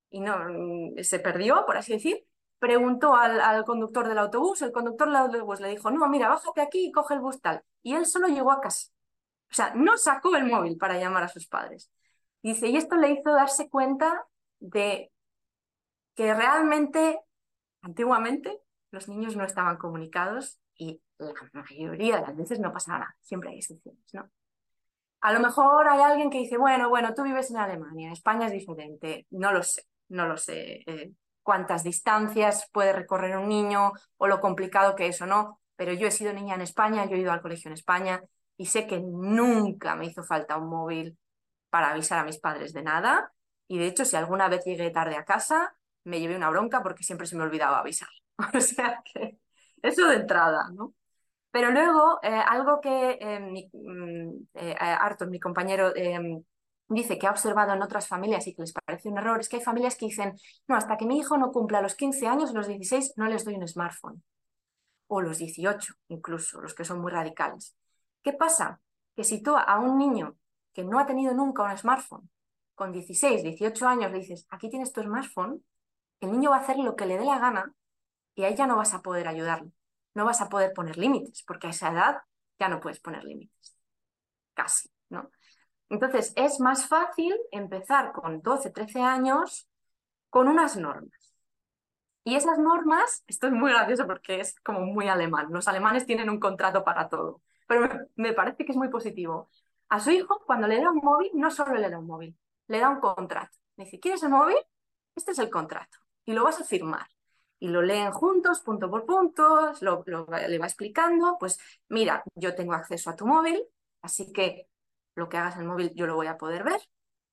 y 0.10 0.22
no 0.22 0.38
mm, 0.38 1.04
se 1.04 1.20
perdió, 1.20 1.66
por 1.66 1.78
así 1.78 1.94
decir, 1.94 2.26
preguntó 2.60 3.16
al, 3.16 3.40
al, 3.40 3.66
conductor 3.66 4.08
del 4.08 4.18
autobús, 4.18 4.62
el 4.62 4.72
conductor 4.72 5.08
del 5.08 5.18
autobús 5.18 5.60
le 5.60 5.70
dijo, 5.70 5.92
no, 5.92 6.08
mira, 6.10 6.30
bájate 6.30 6.62
aquí 6.62 6.88
y 6.88 6.92
coge 6.92 7.14
el 7.16 7.20
bus 7.20 7.42
tal. 7.42 7.64
Y 7.84 7.94
él 7.94 8.06
solo 8.06 8.28
llegó 8.28 8.52
a 8.52 8.62
casa. 8.62 8.90
O 9.50 9.54
sea, 9.54 9.74
no 9.76 9.98
sacó 9.98 10.36
el 10.36 10.46
móvil 10.46 10.78
para 10.78 10.98
llamar 10.98 11.24
a 11.24 11.30
sus 11.30 11.48
padres. 11.48 11.92
Dice, 12.42 12.68
y 12.68 12.78
esto 12.78 12.96
le 12.96 13.12
hizo 13.12 13.32
darse 13.34 13.70
cuenta 13.70 14.26
de 14.60 15.12
que 16.16 16.34
realmente, 16.34 17.20
antiguamente, 17.82 18.60
los 18.92 19.08
niños 19.08 19.36
no 19.36 19.46
estaban 19.46 19.78
comunicados 19.78 20.60
y 20.76 21.02
la 21.18 21.34
mayoría 21.54 22.18
de 22.18 22.22
las 22.22 22.36
veces 22.36 22.60
no 22.60 22.72
pasaba 22.74 23.00
nada, 23.00 23.18
siempre 23.22 23.50
hay 23.50 23.58
excepciones, 23.58 24.04
¿no? 24.14 24.30
A 25.22 25.34
lo 25.34 25.40
mejor 25.40 25.88
hay 25.88 26.00
alguien 26.00 26.30
que 26.30 26.38
dice, 26.38 26.58
bueno, 26.58 26.90
bueno, 26.90 27.14
tú 27.16 27.24
vives 27.24 27.50
en 27.50 27.58
Alemania, 27.58 28.12
España 28.12 28.48
es 28.48 28.52
diferente, 28.54 29.26
no 29.32 29.52
lo 29.52 29.64
sé, 29.64 29.84
no 30.10 30.28
lo 30.28 30.38
sé 30.38 30.84
eh, 30.86 31.12
cuántas 31.48 31.82
distancias 31.82 32.70
puede 32.74 32.92
recorrer 32.92 33.38
un 33.38 33.48
niño 33.48 33.94
o 34.18 34.28
lo 34.28 34.42
complicado 34.42 34.98
que 34.98 35.08
es 35.08 35.22
o 35.22 35.26
no, 35.26 35.62
pero 35.78 35.94
yo 35.94 36.06
he 36.06 36.12
sido 36.12 36.34
niña 36.34 36.56
en 36.56 36.62
España, 36.62 37.06
yo 37.06 37.16
he 37.16 37.20
ido 37.20 37.32
al 37.32 37.42
colegio 37.42 37.70
en 37.70 37.74
España 37.74 38.22
y 38.58 38.66
sé 38.66 38.86
que 38.86 39.00
nunca 39.00 39.96
me 39.96 40.08
hizo 40.08 40.24
falta 40.26 40.58
un 40.58 40.68
móvil 40.68 41.18
para 41.70 41.92
avisar 41.92 42.20
a 42.20 42.26
mis 42.26 42.38
padres 42.38 42.74
de 42.74 42.84
nada. 42.84 43.32
Y 43.70 43.78
de 43.78 43.88
hecho, 43.88 44.04
si 44.04 44.18
alguna 44.18 44.50
vez 44.50 44.66
llegué 44.66 44.90
tarde 44.90 45.16
a 45.16 45.24
casa, 45.24 45.74
me 46.04 46.20
llevé 46.20 46.36
una 46.36 46.50
bronca 46.50 46.84
porque 46.84 47.06
siempre 47.06 47.28
se 47.28 47.38
me 47.38 47.44
olvidaba 47.44 47.80
avisar. 47.80 48.10
o 48.54 48.60
sea 48.60 49.02
que 49.06 49.40
eso 49.82 50.06
de 50.06 50.18
entrada, 50.18 50.70
¿no? 50.74 50.96
Pero 51.50 51.72
luego, 51.72 52.20
eh, 52.24 52.28
algo 52.28 52.82
que 52.82 53.20
eh, 53.22 53.70
mm, 53.72 54.48
eh, 54.54 54.76
Arthur, 54.78 55.30
mi 55.30 55.40
compañero, 55.40 55.94
dice 56.90 57.18
que 57.18 57.28
ha 57.28 57.32
observado 57.32 57.74
en 57.74 57.82
otras 57.82 58.08
familias 58.08 58.48
y 58.48 58.54
que 58.54 58.62
les 58.62 58.74
parece 58.74 59.10
un 59.10 59.18
error, 59.18 59.40
es 59.40 59.50
que 59.50 59.58
hay 59.58 59.64
familias 59.64 59.96
que 59.96 60.06
dicen, 60.06 60.36
no, 60.68 60.76
hasta 60.76 60.98
que 60.98 61.06
mi 61.06 61.18
hijo 61.18 61.38
no 61.38 61.52
cumpla 61.52 61.82
los 61.82 61.96
15 61.96 62.28
años, 62.28 62.54
los 62.54 62.68
16, 62.68 63.14
no 63.18 63.28
les 63.28 63.46
doy 63.46 63.56
un 63.56 63.68
smartphone. 63.68 64.24
O 65.08 65.22
los 65.22 65.38
18, 65.38 65.94
incluso, 66.10 66.62
los 66.62 66.74
que 66.74 66.84
son 66.84 67.00
muy 67.00 67.12
radicales. 67.12 67.76
¿Qué 68.22 68.34
pasa? 68.34 68.82
Que 69.16 69.24
si 69.24 69.42
tú 69.42 69.56
a 69.56 69.80
un 69.80 69.98
niño 69.98 70.38
que 70.74 70.84
no 70.84 71.00
ha 71.00 71.06
tenido 71.06 71.34
nunca 71.34 71.64
un 71.64 71.78
smartphone, 71.78 72.30
con 72.76 72.92
16, 72.92 73.42
18 73.42 73.88
años 73.88 74.12
le 74.12 74.20
dices, 74.20 74.46
aquí 74.50 74.70
tienes 74.70 74.94
tu 74.94 75.02
smartphone, 75.02 75.64
el 76.20 76.32
niño 76.32 76.52
va 76.52 76.58
a 76.58 76.60
hacer 76.60 76.78
lo 76.78 76.96
que 76.96 77.06
le 77.06 77.18
dé 77.18 77.26
la 77.26 77.40
gana 77.40 77.74
y 78.36 78.44
ahí 78.44 78.56
ya 78.56 78.68
no 78.68 78.78
vas 78.78 78.94
a 78.94 79.02
poder 79.02 79.28
ayudarlo, 79.28 79.72
no 80.14 80.26
vas 80.26 80.42
a 80.42 80.50
poder 80.50 80.74
poner 80.74 80.98
límites, 80.98 81.44
porque 81.44 81.68
a 81.68 81.70
esa 81.72 81.92
edad 81.92 82.18
ya 82.60 82.70
no 82.70 82.80
puedes 82.80 83.00
poner 83.00 83.24
límites, 83.24 83.76
casi, 84.54 84.92
¿no? 85.10 85.32
Entonces 85.90 86.34
es 86.36 86.60
más 86.60 86.88
fácil 86.88 87.36
empezar 87.52 88.12
con 88.12 88.42
12, 88.42 88.72
13 88.72 89.02
años 89.02 89.68
con 90.30 90.48
unas 90.48 90.78
normas. 90.78 91.12
Y 92.24 92.36
esas 92.36 92.60
normas, 92.60 93.24
esto 93.28 93.48
es 93.48 93.54
muy 93.54 93.72
gracioso 93.72 94.06
porque 94.06 94.42
es 94.42 94.60
como 94.60 94.82
muy 94.82 95.08
alemán, 95.08 95.48
los 95.50 95.68
alemanes 95.68 96.06
tienen 96.06 96.30
un 96.30 96.40
contrato 96.42 96.84
para 96.84 97.08
todo, 97.08 97.42
pero 97.68 97.88
me 98.16 98.34
parece 98.34 98.66
que 98.66 98.74
es 98.74 98.78
muy 98.78 98.90
positivo. 98.90 99.50
A 99.90 100.02
su 100.02 100.12
hijo, 100.12 100.44
cuando 100.46 100.68
le 100.68 100.82
da 100.82 100.92
un 100.92 100.98
móvil, 100.98 101.32
no 101.34 101.50
solo 101.52 101.76
le 101.76 101.90
da 101.90 102.00
un 102.00 102.08
móvil, 102.08 102.38
le 102.68 102.80
da 102.80 102.90
un 102.90 103.00
contrato. 103.00 103.56
Le 103.78 103.86
dice, 103.86 104.00
¿quieres 104.00 104.24
el 104.24 104.30
móvil? 104.30 104.58
Este 105.16 105.32
es 105.32 105.40
el 105.40 105.50
contrato. 105.50 105.98
Y 106.26 106.34
lo 106.34 106.44
vas 106.44 106.60
a 106.60 106.66
firmar. 106.66 107.08
Y 107.60 107.70
lo 107.70 107.82
leen 107.82 108.12
juntos, 108.12 108.60
punto 108.62 108.90
por 108.90 109.06
punto, 109.06 109.72
lo, 109.82 110.04
le 110.06 110.60
va 110.60 110.66
explicando, 110.66 111.38
pues 111.40 111.58
mira, 111.90 112.24
yo 112.36 112.54
tengo 112.56 112.74
acceso 112.74 113.10
a 113.10 113.16
tu 113.16 113.26
móvil, 113.26 113.64
así 114.02 114.32
que 114.34 114.68
lo 115.18 115.28
que 115.30 115.38
hagas 115.38 115.56
en 115.56 115.62
el 115.62 115.68
móvil 115.68 115.92
yo 115.96 116.06
lo 116.06 116.16
voy 116.16 116.28
a 116.28 116.38
poder 116.38 116.64
ver. 116.64 116.80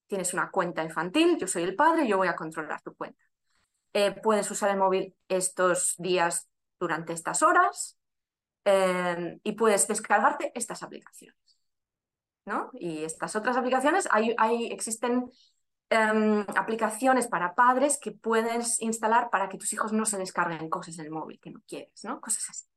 Tienes 0.06 0.34
una 0.34 0.50
cuenta 0.50 0.82
infantil, 0.82 1.38
yo 1.38 1.46
soy 1.46 1.62
el 1.62 1.76
padre, 1.76 2.08
yo 2.08 2.16
voy 2.16 2.28
a 2.28 2.36
controlar 2.36 2.80
tu 2.82 2.94
cuenta. 2.94 3.22
Eh, 3.92 4.12
puedes 4.22 4.50
usar 4.50 4.70
el 4.70 4.78
móvil 4.78 5.14
estos 5.28 5.94
días 5.98 6.48
durante 6.80 7.12
estas 7.12 7.42
horas 7.42 7.96
eh, 8.64 9.38
y 9.42 9.52
puedes 9.52 9.86
descargarte 9.86 10.50
estas 10.54 10.82
aplicaciones. 10.82 11.36
Y 12.74 13.04
estas 13.04 13.36
otras 13.36 13.56
aplicaciones, 13.56 14.06
hay, 14.10 14.34
hay 14.38 14.66
existen 14.66 15.30
em, 15.90 16.44
aplicaciones 16.56 17.26
para 17.26 17.54
padres 17.54 17.98
que 18.00 18.12
puedes 18.12 18.80
instalar 18.82 19.30
para 19.30 19.48
que 19.48 19.58
tus 19.58 19.72
hijos 19.72 19.92
no 19.92 20.04
se 20.04 20.18
descarguen 20.18 20.68
cosas 20.68 20.98
en 20.98 21.06
el 21.06 21.10
móvil 21.10 21.40
que 21.40 21.50
no 21.50 21.60
quieres, 21.66 22.04
¿no? 22.04 22.20
Cosas 22.20 22.50
así. 22.50 22.73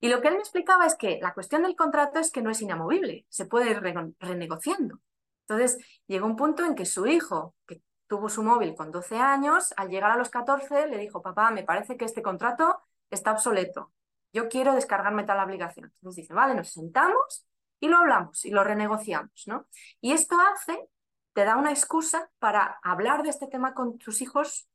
Y 0.00 0.08
lo 0.08 0.20
que 0.20 0.28
él 0.28 0.34
me 0.34 0.40
explicaba 0.40 0.86
es 0.86 0.94
que 0.94 1.18
la 1.20 1.34
cuestión 1.34 1.62
del 1.62 1.76
contrato 1.76 2.20
es 2.20 2.30
que 2.30 2.42
no 2.42 2.50
es 2.50 2.62
inamovible, 2.62 3.26
se 3.28 3.46
puede 3.46 3.70
ir 3.70 3.80
renegociando. 4.20 5.00
Entonces, 5.46 5.78
llegó 6.06 6.26
un 6.26 6.36
punto 6.36 6.64
en 6.64 6.74
que 6.74 6.84
su 6.84 7.06
hijo, 7.06 7.54
que 7.66 7.82
tuvo 8.06 8.28
su 8.28 8.42
móvil 8.42 8.74
con 8.74 8.90
12 8.90 9.16
años, 9.16 9.72
al 9.76 9.88
llegar 9.88 10.10
a 10.10 10.16
los 10.16 10.30
14 10.30 10.86
le 10.88 10.98
dijo, 10.98 11.22
papá, 11.22 11.50
me 11.50 11.64
parece 11.64 11.96
que 11.96 12.04
este 12.04 12.22
contrato 12.22 12.80
está 13.10 13.32
obsoleto. 13.32 13.92
Yo 14.32 14.48
quiero 14.48 14.74
descargarme 14.74 15.24
tal 15.24 15.40
obligación. 15.40 15.92
Entonces 15.96 16.22
dice, 16.22 16.34
vale, 16.34 16.54
nos 16.54 16.70
sentamos 16.70 17.46
y 17.80 17.88
lo 17.88 17.98
hablamos 17.98 18.44
y 18.44 18.50
lo 18.50 18.62
renegociamos, 18.62 19.46
¿no? 19.46 19.66
Y 20.00 20.12
esto 20.12 20.36
hace, 20.52 20.88
te 21.32 21.44
da 21.44 21.56
una 21.56 21.70
excusa 21.70 22.30
para 22.38 22.78
hablar 22.82 23.22
de 23.22 23.30
este 23.30 23.46
tema 23.46 23.74
con 23.74 23.98
tus 23.98 24.20
hijos 24.20 24.68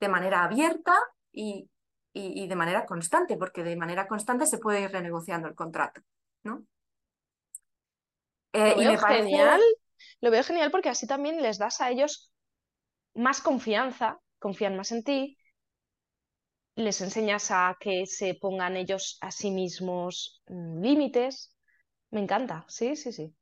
de 0.00 0.08
manera 0.08 0.44
abierta 0.44 0.94
y, 1.32 1.68
y, 2.16 2.46
de 2.46 2.56
manera 2.56 2.86
constante, 2.86 3.36
porque 3.36 3.64
de 3.64 3.76
manera 3.76 4.06
constante 4.06 4.46
se 4.46 4.58
puede 4.58 4.82
ir 4.82 4.90
renegociando 4.90 5.48
el 5.48 5.54
contrato, 5.54 6.00
¿no? 6.44 6.64
Eh, 8.52 8.74
y 8.78 8.86
me 8.86 8.96
parece... 8.96 9.24
genial 9.24 9.60
lo 10.20 10.30
veo 10.30 10.42
genial 10.42 10.70
porque 10.70 10.88
así 10.88 11.06
también 11.06 11.42
les 11.42 11.58
das 11.58 11.80
a 11.80 11.90
ellos 11.90 12.32
más 13.14 13.40
confianza, 13.40 14.20
confían 14.38 14.76
más 14.76 14.92
en 14.92 15.02
ti, 15.02 15.38
les 16.76 17.00
enseñas 17.00 17.50
a 17.50 17.76
que 17.78 18.06
se 18.06 18.34
pongan 18.34 18.76
ellos 18.76 19.18
a 19.20 19.30
sí 19.30 19.50
mismos 19.50 20.42
mm, 20.48 20.80
límites. 20.80 21.54
Me 22.10 22.20
encanta, 22.20 22.64
sí, 22.68 22.96
sí, 22.96 23.12
sí. 23.12 23.34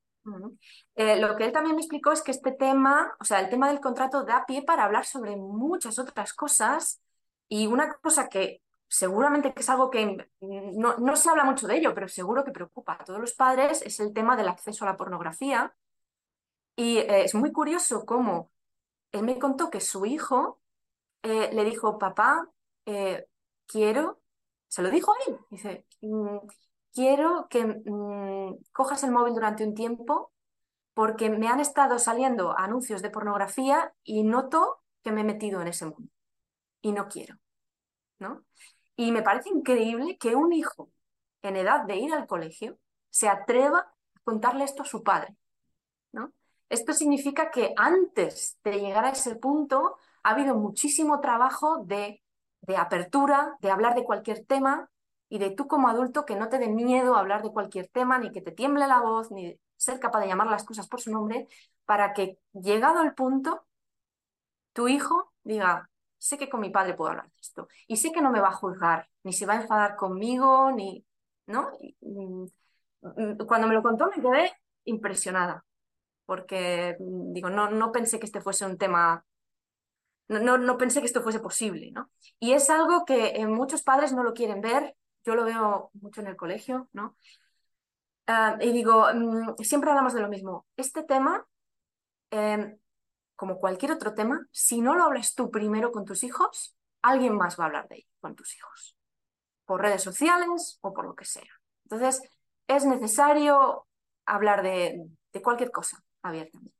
Eh, 0.95 1.17
lo 1.21 1.37
que 1.37 1.45
él 1.45 1.53
también 1.53 1.75
me 1.75 1.83
explicó 1.83 2.13
es 2.13 2.23
que 2.23 2.31
este 2.31 2.53
tema, 2.53 3.17
o 3.19 3.25
sea, 3.25 3.41
el 3.41 3.49
tema 3.49 3.69
del 3.69 3.81
contrato 3.81 4.25
da 4.25 4.45
pie 4.47 4.63
para 4.63 4.85
hablar 4.85 5.05
sobre 5.05 5.35
muchas 5.37 5.99
otras 5.99 6.33
cosas 6.33 7.03
y 7.49 7.67
una 7.67 7.93
cosa 7.95 8.29
que 8.29 8.62
seguramente 8.93 9.55
que 9.55 9.63
es 9.63 9.71
algo 9.71 9.91
que 9.91 10.29
no, 10.41 10.99
no 10.99 11.17
se 11.17 11.31
habla 11.31 11.45
mucho 11.45 11.67
de 11.67 11.77
ello, 11.79 11.95
pero 11.95 12.09
seguro 12.09 12.45
que 12.45 12.53
preocupa 12.53 12.99
a 13.01 13.05
todos 13.05 13.19
los 13.19 13.33
padres, 13.33 13.81
es 13.81 13.99
el 14.01 14.13
tema 14.13 14.37
del 14.37 14.49
acceso 14.49 14.85
a 14.85 14.89
la 14.89 14.99
pornografía 14.99 15.75
y 16.77 16.99
eh, 16.99 17.25
es 17.25 17.35
muy 17.35 17.53
curioso 17.53 18.05
cómo 18.05 18.51
él 19.13 19.23
me 19.23 19.39
contó 19.39 19.71
que 19.71 19.81
su 19.81 20.05
hijo 20.05 20.61
eh, 21.23 21.51
le 21.55 21.65
dijo, 21.65 21.99
papá, 21.99 22.47
eh, 22.85 23.27
quiero, 23.67 24.21
se 24.69 24.83
lo 24.83 24.91
dijo 24.91 25.15
él, 25.27 25.39
dice, 25.49 25.87
mm, 26.03 26.39
quiero 26.93 27.47
que 27.49 27.65
mm, 27.65 28.59
cojas 28.73 29.05
el 29.05 29.13
móvil 29.13 29.35
durante 29.35 29.65
un 29.65 29.75
tiempo 29.75 30.33
porque 30.93 31.31
me 31.31 31.49
han 31.49 31.61
estado 31.61 31.99
saliendo 31.99 32.59
anuncios 32.59 33.01
de 33.01 33.09
pornografía 33.09 33.95
y 34.05 34.25
noto 34.25 34.83
que 35.03 35.13
me 35.13 35.23
he 35.23 35.25
metido 35.25 35.63
en 35.63 35.69
ese 35.69 35.87
mundo 35.87 36.13
y 36.83 36.93
no 36.93 37.09
quiero, 37.09 37.39
¿no? 38.19 38.45
Y 39.03 39.11
me 39.11 39.23
parece 39.23 39.49
increíble 39.49 40.17
que 40.17 40.37
un 40.37 40.53
hijo 40.53 40.89
en 41.43 41.57
edad 41.57 41.87
de 41.87 41.97
ir 41.97 42.15
al 42.15 42.29
colegio 42.29 42.79
se 43.11 43.29
atreva 43.29 43.81
a 43.81 44.21
contarle 44.23 44.63
esto 44.63 44.83
a 44.83 44.87
su 44.87 45.03
padre, 45.03 45.35
¿no? 46.13 46.33
Esto 46.69 46.93
significa 46.93 47.51
que 47.51 47.75
antes 47.77 48.61
de 48.63 48.79
llegar 48.79 49.05
a 49.05 49.11
ese 49.11 49.35
punto 49.35 49.97
ha 50.23 50.31
habido 50.31 50.55
muchísimo 50.55 51.21
trabajo 51.21 51.79
de, 51.85 52.23
apertura, 52.77 53.57
de 53.61 53.73
hablar 53.73 53.97
de 53.97 54.05
cualquier 54.05 54.47
tema 54.47 54.89
y 55.29 55.39
de 55.41 55.51
tú 55.51 55.67
como 55.67 55.89
adulto 55.89 56.25
que 56.25 56.37
no 56.37 56.49
te 56.49 56.61
dé 56.61 56.69
miedo 56.69 57.17
a 57.17 57.19
hablar 57.19 57.43
de 57.43 57.51
cualquier 57.51 57.89
tema, 57.89 58.19
ni 58.19 58.31
que 58.31 58.41
te 58.41 58.53
tiemble 58.53 58.87
la 58.87 59.01
voz, 59.01 59.33
ni 59.33 59.59
ser 59.77 59.99
capaz 59.99 60.21
de 60.21 60.29
llamar 60.29 60.47
las 60.47 60.63
cosas 60.63 60.87
por 60.87 61.01
su 61.01 61.11
nombre, 61.11 61.49
para 61.87 62.13
que 62.13 62.39
llegado 62.53 63.03
el 63.03 63.15
punto, 63.15 63.67
tu 64.73 64.87
hijo 64.87 65.33
diga, 65.43 65.91
sé 66.23 66.39
que 66.39 66.49
con 66.49 66.61
mi 66.61 66.71
padre 66.71 66.95
puedo 66.95 67.11
hablar 67.11 67.27
de 67.27 67.41
esto 67.41 67.69
y 67.89 67.97
sé 67.97 68.13
que 68.13 68.23
no 68.23 68.31
me 68.31 68.41
va 68.41 68.49
a 68.49 68.53
juzgar, 68.53 69.09
ni 69.25 69.33
se 69.33 69.47
va 69.47 69.55
a 69.55 69.63
enfadar 69.63 69.97
conmigo, 69.97 70.71
ni... 70.73 71.05
¿no? 71.47 71.71
Mm, 72.01 72.47
mm, 73.03 73.37
cuando 73.47 73.67
me 73.69 73.75
lo 73.75 73.83
contó 73.83 74.09
me 74.15 74.23
quedé 74.23 74.53
impresionada 74.85 75.65
porque 76.27 76.97
mm, 76.99 77.33
digo, 77.33 77.51
no, 77.51 77.71
no 77.71 77.93
pensé 77.93 78.19
que 78.19 78.27
este 78.27 78.41
fuese 78.41 78.67
un 78.67 78.79
tema, 78.79 79.25
no, 80.29 80.59
no, 80.59 80.79
pensé 80.79 81.01
que 81.01 81.07
esto 81.07 81.23
fuese 81.23 81.41
posible, 81.41 81.91
¿no? 81.93 82.11
Y 82.39 82.53
es 82.53 82.71
algo 82.71 83.05
que 83.05 83.45
muchos 83.47 83.83
padres 83.83 84.13
no 84.13 84.23
lo 84.23 84.33
quieren 84.33 84.61
ver, 84.61 84.97
yo 85.25 85.35
lo 85.35 85.45
veo 85.45 85.91
mucho 85.95 86.21
en 86.21 86.29
el 86.29 86.37
colegio, 86.37 86.89
¿no? 86.93 87.17
Ah, 88.27 88.57
y 88.61 88.73
digo, 88.73 89.07
siempre 89.59 89.91
hablamos 89.91 90.15
de 90.15 90.21
lo 90.21 90.29
mismo, 90.29 90.67
este 90.77 91.03
tema, 91.03 91.47
em, 92.31 92.79
como 93.43 93.59
cualquier 93.59 93.91
otro 93.91 94.15
tema, 94.15 94.47
si 94.53 94.81
no 94.81 94.95
lo 94.95 95.03
hablas 95.03 95.35
tú 95.35 95.51
primero 95.51 95.91
con 95.91 96.05
tus 96.05 96.23
hijos, 96.23 96.77
alguien 97.03 97.37
más 97.37 97.59
va 97.59 97.65
a 97.65 97.67
hablar 97.67 97.89
de 97.89 97.97
ello 97.97 98.09
con 98.21 98.37
tus 98.37 98.55
hijos, 98.55 98.97
por 99.65 99.83
redes 99.83 100.01
sociales 100.01 100.79
o 100.81 100.95
por 100.95 101.07
lo 101.07 101.17
que 101.17 101.25
sea. 101.25 101.51
Entonces, 101.83 102.23
es 102.69 102.85
necesario 102.85 103.89
hablar 104.27 104.63
de, 104.63 105.09
de 105.33 105.43
cualquier 105.43 105.73
cosa 105.73 106.05
abiertamente. 106.23 106.77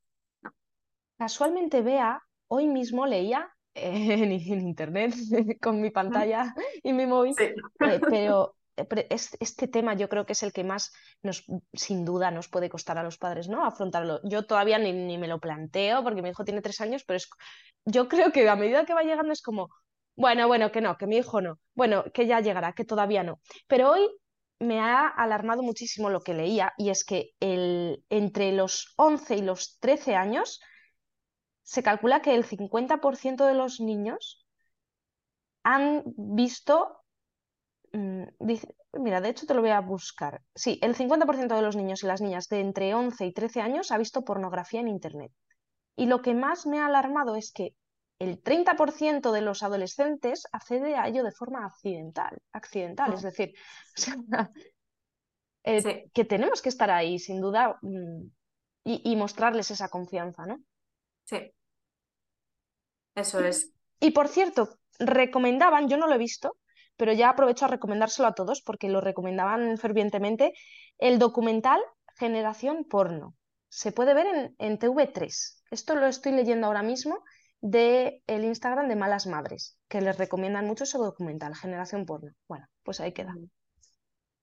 Casualmente, 1.19 1.83
Bea, 1.83 2.23
hoy 2.47 2.69
mismo 2.69 3.07
leía 3.07 3.53
en, 3.75 4.31
internet 4.31 5.17
con 5.61 5.81
mi 5.81 5.91
pantalla 5.91 6.55
y 6.81 6.93
mi 6.93 7.07
móvil, 7.07 7.35
eh, 7.41 7.57
pero 8.09 8.55
eh, 8.55 8.62
este 8.77 9.69
tema 9.69 9.95
yo 9.95 10.09
creo 10.09 10.27
que 10.27 10.33
es 10.33 10.43
el 10.43 10.53
que 10.53 10.65
más 10.65 10.93
nos, 11.23 11.45
sin 11.73 12.05
duda, 12.05 12.31
nos 12.31 12.49
puede 12.49 12.71
costar 12.71 12.99
a 12.99 13.03
los 13.03 13.19
padres, 13.19 13.49
¿no? 13.49 13.65
Afrontarlo. 13.65 14.21
Yo 14.25 14.47
todavía 14.47 14.79
ni, 14.79 14.93
ni, 14.93 15.19
me 15.19 15.29
lo 15.29 15.41
planteo 15.41 16.03
porque 16.03 16.23
mi 16.23 16.31
hijo 16.31 16.45
tiene 16.45 16.63
tres 16.63 16.81
años, 16.81 17.05
pero 17.05 17.17
es, 17.17 17.29
yo 17.85 18.09
creo 18.09 18.33
que 18.33 18.49
a 18.49 18.57
medida 18.57 18.85
que 18.85 18.95
va 18.95 19.03
llegando 19.03 19.33
es 19.33 19.43
como, 19.43 19.69
bueno, 20.17 20.47
bueno, 20.49 20.73
que 20.73 20.81
no, 20.81 20.97
que 20.97 21.07
mi 21.07 21.19
hijo 21.19 21.41
no, 21.41 21.59
bueno, 21.75 22.05
que 22.13 22.27
ya 22.27 22.41
llegará, 22.41 22.73
que 22.73 22.85
todavía 22.85 23.23
no. 23.23 23.41
Pero 23.67 23.91
hoy 23.91 24.09
me 24.59 24.81
ha 24.81 25.09
alarmado 25.09 25.63
muchísimo 25.63 26.09
lo 26.09 26.21
que 26.21 26.35
leía 26.35 26.73
y 26.79 26.91
es 26.91 27.05
que 27.05 27.33
el, 27.41 28.05
entre 28.11 28.53
los 28.53 28.95
11 28.97 29.37
y 29.37 29.43
los 29.43 29.79
13 29.81 30.15
años 30.15 30.61
se 31.63 31.83
calcula 31.83 32.23
que 32.23 32.35
el 32.35 32.45
50% 32.45 33.47
de 33.47 33.55
los 33.55 33.81
niños 33.81 34.47
han 35.65 36.03
visto, 36.17 37.02
mm, 37.93 38.25
mira, 39.01 39.21
de 39.21 39.29
hecho 39.29 39.47
te 39.47 39.55
lo 39.55 39.61
voy 39.61 39.71
a 39.71 39.81
buscar, 39.81 40.43
sí, 40.55 40.79
el 40.83 40.95
50% 40.95 41.55
de 41.55 41.63
los 41.63 41.77
niños 41.77 42.03
y 42.03 42.07
las 42.07 42.21
niñas 42.21 42.49
de 42.49 42.61
entre 42.61 42.95
11 42.95 43.27
y 43.27 43.33
13 43.33 43.61
años 43.61 43.91
ha 43.91 43.99
visto 43.99 44.25
pornografía 44.25 44.81
en 44.81 44.89
Internet. 44.89 45.33
Y 45.97 46.07
lo 46.07 46.23
que 46.23 46.35
más 46.35 46.67
me 46.67 46.81
ha 46.81 46.87
alarmado 46.87 47.37
es 47.37 47.53
que 47.53 47.75
el 48.19 48.43
30% 48.43 49.33
de 49.33 49.41
los 49.41 49.63
adolescentes 49.63 50.47
accede 50.53 50.95
a 50.95 51.09
ello 51.09 51.25
de 51.25 51.33
forma 51.33 51.67
accidental, 51.67 52.41
accidental, 52.53 53.13
es 53.15 53.23
decir, 53.23 53.53
eh, 55.65 56.11
que 56.13 56.25
tenemos 56.25 56.63
que 56.63 56.69
estar 56.69 56.91
ahí, 56.91 57.19
sin 57.19 57.41
duda, 57.41 57.79
mm, 57.83 58.23
y, 58.85 59.17
mostrarles 59.17 59.71
esa 59.71 59.89
confianza, 59.89 60.47
¿no? 60.47 60.59
Sí. 61.25 61.53
Eso 63.15 63.41
es. 63.41 63.73
Y 64.01 64.11
por 64.11 64.29
cierto, 64.29 64.79
recomendaban, 64.99 65.89
yo 65.89 65.97
no 65.97 66.07
lo 66.07 66.15
he 66.15 66.19
visto, 66.19 66.57
pero 66.97 67.13
ya 67.13 67.31
aprovecho 67.31 67.65
a 67.65 67.69
recomendárselo 67.69 68.29
a 68.29 68.35
todos 68.35 68.63
porque 68.63 68.89
lo 68.89 69.01
recomendaban 69.01 69.79
fervientemente, 69.79 70.53
el 70.99 71.19
documental 71.19 71.81
Generación 72.17 72.85
Porno. 72.85 73.35
Se 73.69 73.93
puede 73.93 74.15
ver 74.15 74.27
en, 74.27 74.57
en 74.59 74.79
TV3. 74.79 75.63
Esto 75.71 75.95
lo 75.95 76.07
estoy 76.07 76.33
leyendo 76.33 76.67
ahora 76.67 76.83
mismo 76.83 77.25
de 77.61 78.23
el 78.27 78.45
Instagram 78.45 78.89
de 78.89 78.97
Malas 78.97 79.27
Madres, 79.27 79.79
que 79.89 80.01
les 80.01 80.19
recomiendan 80.19 80.67
mucho 80.67 80.85
ese 80.85 80.99
documental, 80.99 81.55
Generación 81.55 82.05
Porno. 82.05 82.33
Bueno, 82.49 82.67
pues 82.83 83.01
ahí 83.01 83.13
queda. 83.13 83.35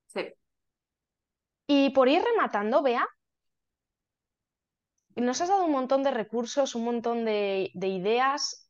Sí. 0.08 0.34
Y 1.68 1.92
por 1.92 2.10
ir 2.10 2.24
rematando, 2.24 2.82
vea 2.82 3.08
nos 5.16 5.42
has 5.42 5.50
dado 5.50 5.66
un 5.66 5.72
montón 5.72 6.04
de 6.04 6.12
recursos, 6.12 6.76
un 6.76 6.86
montón 6.86 7.26
de, 7.26 7.72
ideas. 7.74 8.69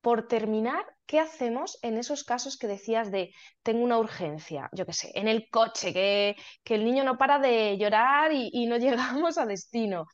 Por 0.00 0.28
terminar, 0.28 0.84
¿qué 1.06 1.20
hacemos 1.20 1.78
en 1.82 1.98
esos 1.98 2.24
casos 2.24 2.56
que 2.56 2.66
decías 2.66 3.10
de 3.10 3.32
tengo 3.62 3.84
una 3.84 3.98
urgencia, 3.98 4.70
yo 4.72 4.86
qué 4.86 4.94
sé, 4.94 5.10
en 5.14 5.28
el 5.28 5.48
coche, 5.50 5.92
que, 5.92 6.36
que 6.64 6.74
el 6.76 6.84
niño 6.84 7.04
no 7.04 7.18
para 7.18 7.38
de 7.38 7.76
llorar 7.78 8.32
y, 8.32 8.48
y 8.52 8.66
no 8.66 8.76
llegamos 8.78 9.36
a 9.38 9.46
destino? 9.46 10.06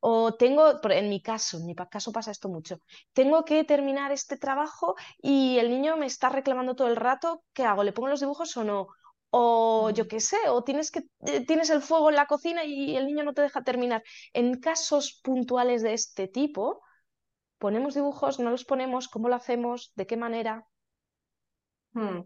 O 0.00 0.34
tengo, 0.34 0.80
en 0.90 1.08
mi 1.10 1.22
caso, 1.22 1.58
en 1.58 1.66
mi 1.66 1.74
caso 1.74 2.12
pasa 2.12 2.30
esto 2.30 2.48
mucho, 2.48 2.78
tengo 3.12 3.44
que 3.44 3.64
terminar 3.64 4.12
este 4.12 4.36
trabajo 4.38 4.94
y 5.22 5.58
el 5.58 5.70
niño 5.70 5.96
me 5.96 6.06
está 6.06 6.28
reclamando 6.30 6.74
todo 6.74 6.88
el 6.88 6.96
rato, 6.96 7.44
¿qué 7.54 7.64
hago? 7.64 7.84
¿Le 7.84 7.92
pongo 7.92 8.08
los 8.08 8.20
dibujos 8.20 8.56
o 8.56 8.64
no? 8.64 8.88
O 9.30 9.90
yo 9.90 10.08
qué 10.08 10.20
sé, 10.20 10.36
o 10.48 10.64
tienes, 10.64 10.90
que, 10.90 11.02
eh, 11.26 11.44
tienes 11.46 11.70
el 11.70 11.82
fuego 11.82 12.10
en 12.10 12.16
la 12.16 12.26
cocina 12.26 12.64
y 12.64 12.96
el 12.96 13.06
niño 13.06 13.24
no 13.24 13.34
te 13.34 13.42
deja 13.42 13.62
terminar. 13.62 14.02
En 14.32 14.58
casos 14.60 15.20
puntuales 15.22 15.82
de 15.82 15.92
este 15.94 16.28
tipo, 16.28 16.80
¿ponemos 17.60 17.94
dibujos? 17.94 18.40
¿No 18.40 18.50
los 18.50 18.64
ponemos? 18.64 19.08
¿Cómo 19.08 19.28
lo 19.28 19.36
hacemos? 19.36 19.92
¿De 19.94 20.06
qué 20.06 20.16
manera? 20.16 20.66
Hmm. 21.92 22.22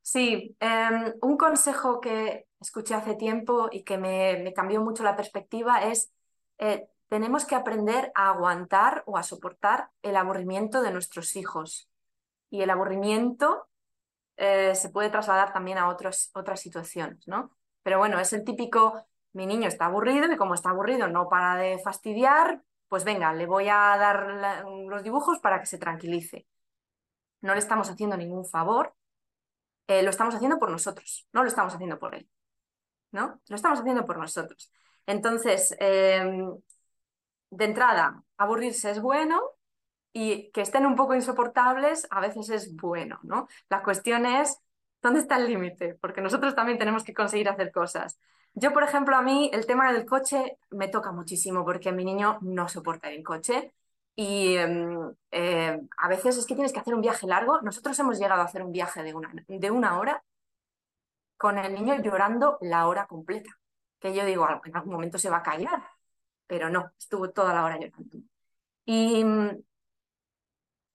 Sí, 0.00 0.56
em, 0.60 1.12
un 1.20 1.36
consejo 1.36 2.00
que 2.00 2.46
escuché 2.60 2.94
hace 2.94 3.16
tiempo 3.16 3.68
y 3.70 3.82
que 3.82 3.98
me, 3.98 4.52
cambió 4.54 4.80
mucho 4.80 5.02
la 5.02 5.16
perspectiva 5.16 5.82
es 5.82 6.12
eh, 6.58 6.88
tenemos 7.08 7.44
que 7.44 7.56
aprender 7.56 8.12
a 8.14 8.30
aguantar 8.30 9.02
o 9.06 9.18
a 9.18 9.24
soportar 9.24 9.90
el 10.02 10.16
aburrimiento 10.16 10.82
de 10.82 10.92
nuestros 10.92 11.34
hijos. 11.34 11.90
Y 12.48 12.62
el 12.62 12.70
aburrimiento 12.70 13.68
eh, 14.36 14.74
se 14.76 14.90
puede 14.90 15.10
trasladar 15.10 15.52
también 15.52 15.78
a 15.78 15.88
otros, 15.88 16.30
otras 16.34 16.60
situaciones, 16.60 17.26
¿no? 17.26 17.50
Pero 17.82 17.98
bueno, 17.98 18.20
es 18.20 18.32
el 18.32 18.44
típico, 18.44 19.04
mi 19.32 19.46
niño 19.46 19.66
está 19.66 19.86
aburrido 19.86 20.32
y 20.32 20.36
como 20.36 20.54
está 20.54 20.70
aburrido 20.70 21.08
no 21.08 21.28
para 21.28 21.56
de 21.56 21.78
fastidiar, 21.80 22.62
pues 22.90 23.04
venga, 23.04 23.32
le 23.32 23.46
voy 23.46 23.68
a 23.68 23.96
dar 23.98 24.64
los 24.66 25.04
dibujos 25.04 25.38
para 25.38 25.60
que 25.60 25.66
se 25.66 25.78
tranquilice. 25.78 26.48
No 27.40 27.54
le 27.54 27.60
estamos 27.60 27.88
haciendo 27.88 28.16
ningún 28.16 28.44
favor, 28.44 28.96
eh, 29.86 30.02
lo 30.02 30.10
estamos 30.10 30.34
haciendo 30.34 30.58
por 30.58 30.72
nosotros, 30.72 31.28
no 31.32 31.42
lo 31.42 31.48
estamos 31.48 31.72
haciendo 31.72 32.00
por 32.00 32.16
él, 32.16 32.28
¿no? 33.12 33.40
Lo 33.48 33.56
estamos 33.56 33.78
haciendo 33.78 34.04
por 34.04 34.18
nosotros. 34.18 34.72
Entonces, 35.06 35.74
em, 35.78 36.52
de 37.50 37.64
entrada, 37.64 38.24
aburrirse 38.36 38.90
es 38.90 39.00
bueno 39.00 39.40
y 40.12 40.50
que 40.50 40.62
estén 40.62 40.84
un 40.84 40.96
poco 40.96 41.14
insoportables 41.14 42.08
a 42.10 42.20
veces 42.20 42.50
es 42.50 42.74
bueno, 42.74 43.20
¿no? 43.22 43.46
La 43.68 43.84
cuestión 43.84 44.26
es, 44.26 44.58
¿dónde 45.00 45.20
está 45.20 45.36
el 45.36 45.46
límite? 45.46 45.94
Porque 45.94 46.22
nosotros 46.22 46.56
también 46.56 46.78
tenemos 46.78 47.04
que 47.04 47.14
conseguir 47.14 47.48
hacer 47.48 47.70
cosas. 47.70 48.18
Yo, 48.54 48.72
por 48.72 48.82
ejemplo, 48.82 49.16
a 49.16 49.22
mí 49.22 49.50
el 49.52 49.66
tema 49.66 49.92
del 49.92 50.04
coche 50.06 50.58
me 50.70 50.88
toca 50.88 51.12
muchísimo 51.12 51.64
porque 51.64 51.92
mi 51.92 52.04
niño 52.04 52.38
no 52.42 52.68
soporta 52.68 53.10
el 53.10 53.22
coche 53.22 53.72
y 54.16 54.56
em, 54.56 55.14
eh, 55.30 55.80
a 55.96 56.08
veces 56.08 56.36
es 56.36 56.46
que 56.46 56.54
tienes 56.54 56.72
que 56.72 56.80
hacer 56.80 56.94
un 56.94 57.00
viaje 57.00 57.26
largo. 57.26 57.60
Nosotros 57.62 57.98
hemos 58.00 58.18
llegado 58.18 58.42
a 58.42 58.44
hacer 58.44 58.62
un 58.62 58.72
viaje 58.72 59.02
de 59.02 59.14
una, 59.14 59.32
de 59.46 59.70
una 59.70 59.98
hora 59.98 60.22
con 61.36 61.58
el 61.58 61.72
niño 61.74 62.02
llorando 62.02 62.58
la 62.60 62.86
hora 62.88 63.06
completa. 63.06 63.50
Que 63.98 64.14
yo 64.14 64.24
digo, 64.24 64.46
en 64.64 64.76
algún 64.76 64.92
momento 64.92 65.18
se 65.18 65.30
va 65.30 65.38
a 65.38 65.42
callar, 65.42 65.82
pero 66.46 66.70
no, 66.70 66.92
estuvo 66.98 67.30
toda 67.30 67.54
la 67.54 67.64
hora 67.64 67.78
llorando. 67.78 68.18
Y, 68.84 69.24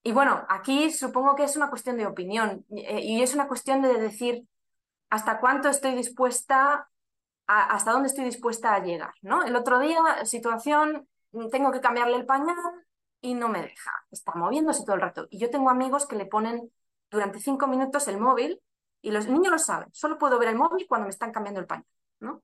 y 0.04 0.12
bueno, 0.12 0.46
aquí 0.50 0.92
supongo 0.92 1.36
que 1.36 1.46
es 1.46 1.56
una 1.56 1.70
cuestión 1.70 1.98
de 1.98 2.06
opinión 2.06 2.66
eh, 2.72 3.02
y 3.02 3.24
es 3.24 3.34
una 3.34 3.48
cuestión 3.48 3.82
de 3.82 3.94
decir 4.00 4.48
hasta 5.10 5.40
cuánto 5.40 5.70
estoy 5.70 5.96
dispuesta 5.96 6.90
hasta 7.48 7.92
dónde 7.92 8.08
estoy 8.08 8.26
dispuesta 8.26 8.74
a 8.74 8.84
llegar, 8.84 9.14
¿no? 9.22 9.44
El 9.44 9.56
otro 9.56 9.80
día, 9.80 10.26
situación, 10.26 11.08
tengo 11.52 11.72
que 11.72 11.82
cambiarle 11.82 12.16
el 12.16 12.26
pañal 12.26 12.58
y 13.22 13.34
no 13.36 13.50
me 13.50 13.62
deja, 13.62 13.92
está 14.12 14.34
moviéndose 14.36 14.84
todo 14.84 14.96
el 14.96 15.02
rato. 15.02 15.28
Y 15.30 15.40
yo 15.40 15.50
tengo 15.50 15.70
amigos 15.70 16.06
que 16.08 16.16
le 16.16 16.26
ponen 16.26 16.72
durante 17.10 17.40
cinco 17.40 17.68
minutos 17.68 18.08
el 18.08 18.20
móvil 18.20 18.62
y 19.02 19.12
los 19.12 19.28
niños 19.28 19.52
lo 19.52 19.60
saben, 19.60 19.90
solo 19.94 20.18
puedo 20.18 20.40
ver 20.40 20.50
el 20.50 20.56
móvil 20.56 20.86
cuando 20.88 21.06
me 21.06 21.12
están 21.12 21.32
cambiando 21.32 21.60
el 21.60 21.68
pañal, 21.68 21.86
¿no? 22.20 22.44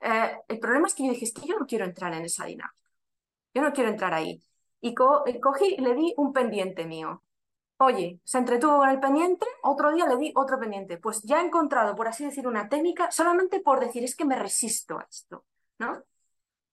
Eh, 0.00 0.36
el 0.48 0.58
problema 0.58 0.88
es 0.88 0.94
que 0.94 1.04
yo 1.06 1.12
dije, 1.12 1.24
es 1.26 1.32
que 1.32 1.46
yo 1.46 1.58
no 1.58 1.66
quiero 1.66 1.84
entrar 1.84 2.12
en 2.12 2.24
esa 2.24 2.44
dinámica, 2.46 2.74
yo 3.54 3.62
no 3.62 3.72
quiero 3.72 3.90
entrar 3.90 4.14
ahí. 4.14 4.42
Y 4.80 4.94
cogí 4.94 5.76
y 5.78 5.80
le 5.80 5.94
di 5.94 6.12
un 6.16 6.32
pendiente 6.32 6.84
mío. 6.86 7.22
Oye, 7.84 8.20
se 8.22 8.38
entretuvo 8.38 8.78
con 8.78 8.88
el 8.90 9.00
pendiente, 9.00 9.44
otro 9.64 9.92
día 9.92 10.06
le 10.06 10.16
di 10.16 10.32
otro 10.36 10.56
pendiente. 10.60 10.98
Pues 10.98 11.20
ya 11.22 11.40
he 11.40 11.44
encontrado, 11.44 11.96
por 11.96 12.06
así 12.06 12.24
decir, 12.24 12.46
una 12.46 12.68
técnica 12.68 13.10
solamente 13.10 13.58
por 13.58 13.80
decir 13.80 14.04
es 14.04 14.14
que 14.14 14.24
me 14.24 14.38
resisto 14.38 15.00
a 15.00 15.06
esto, 15.10 15.44
¿no? 15.78 16.00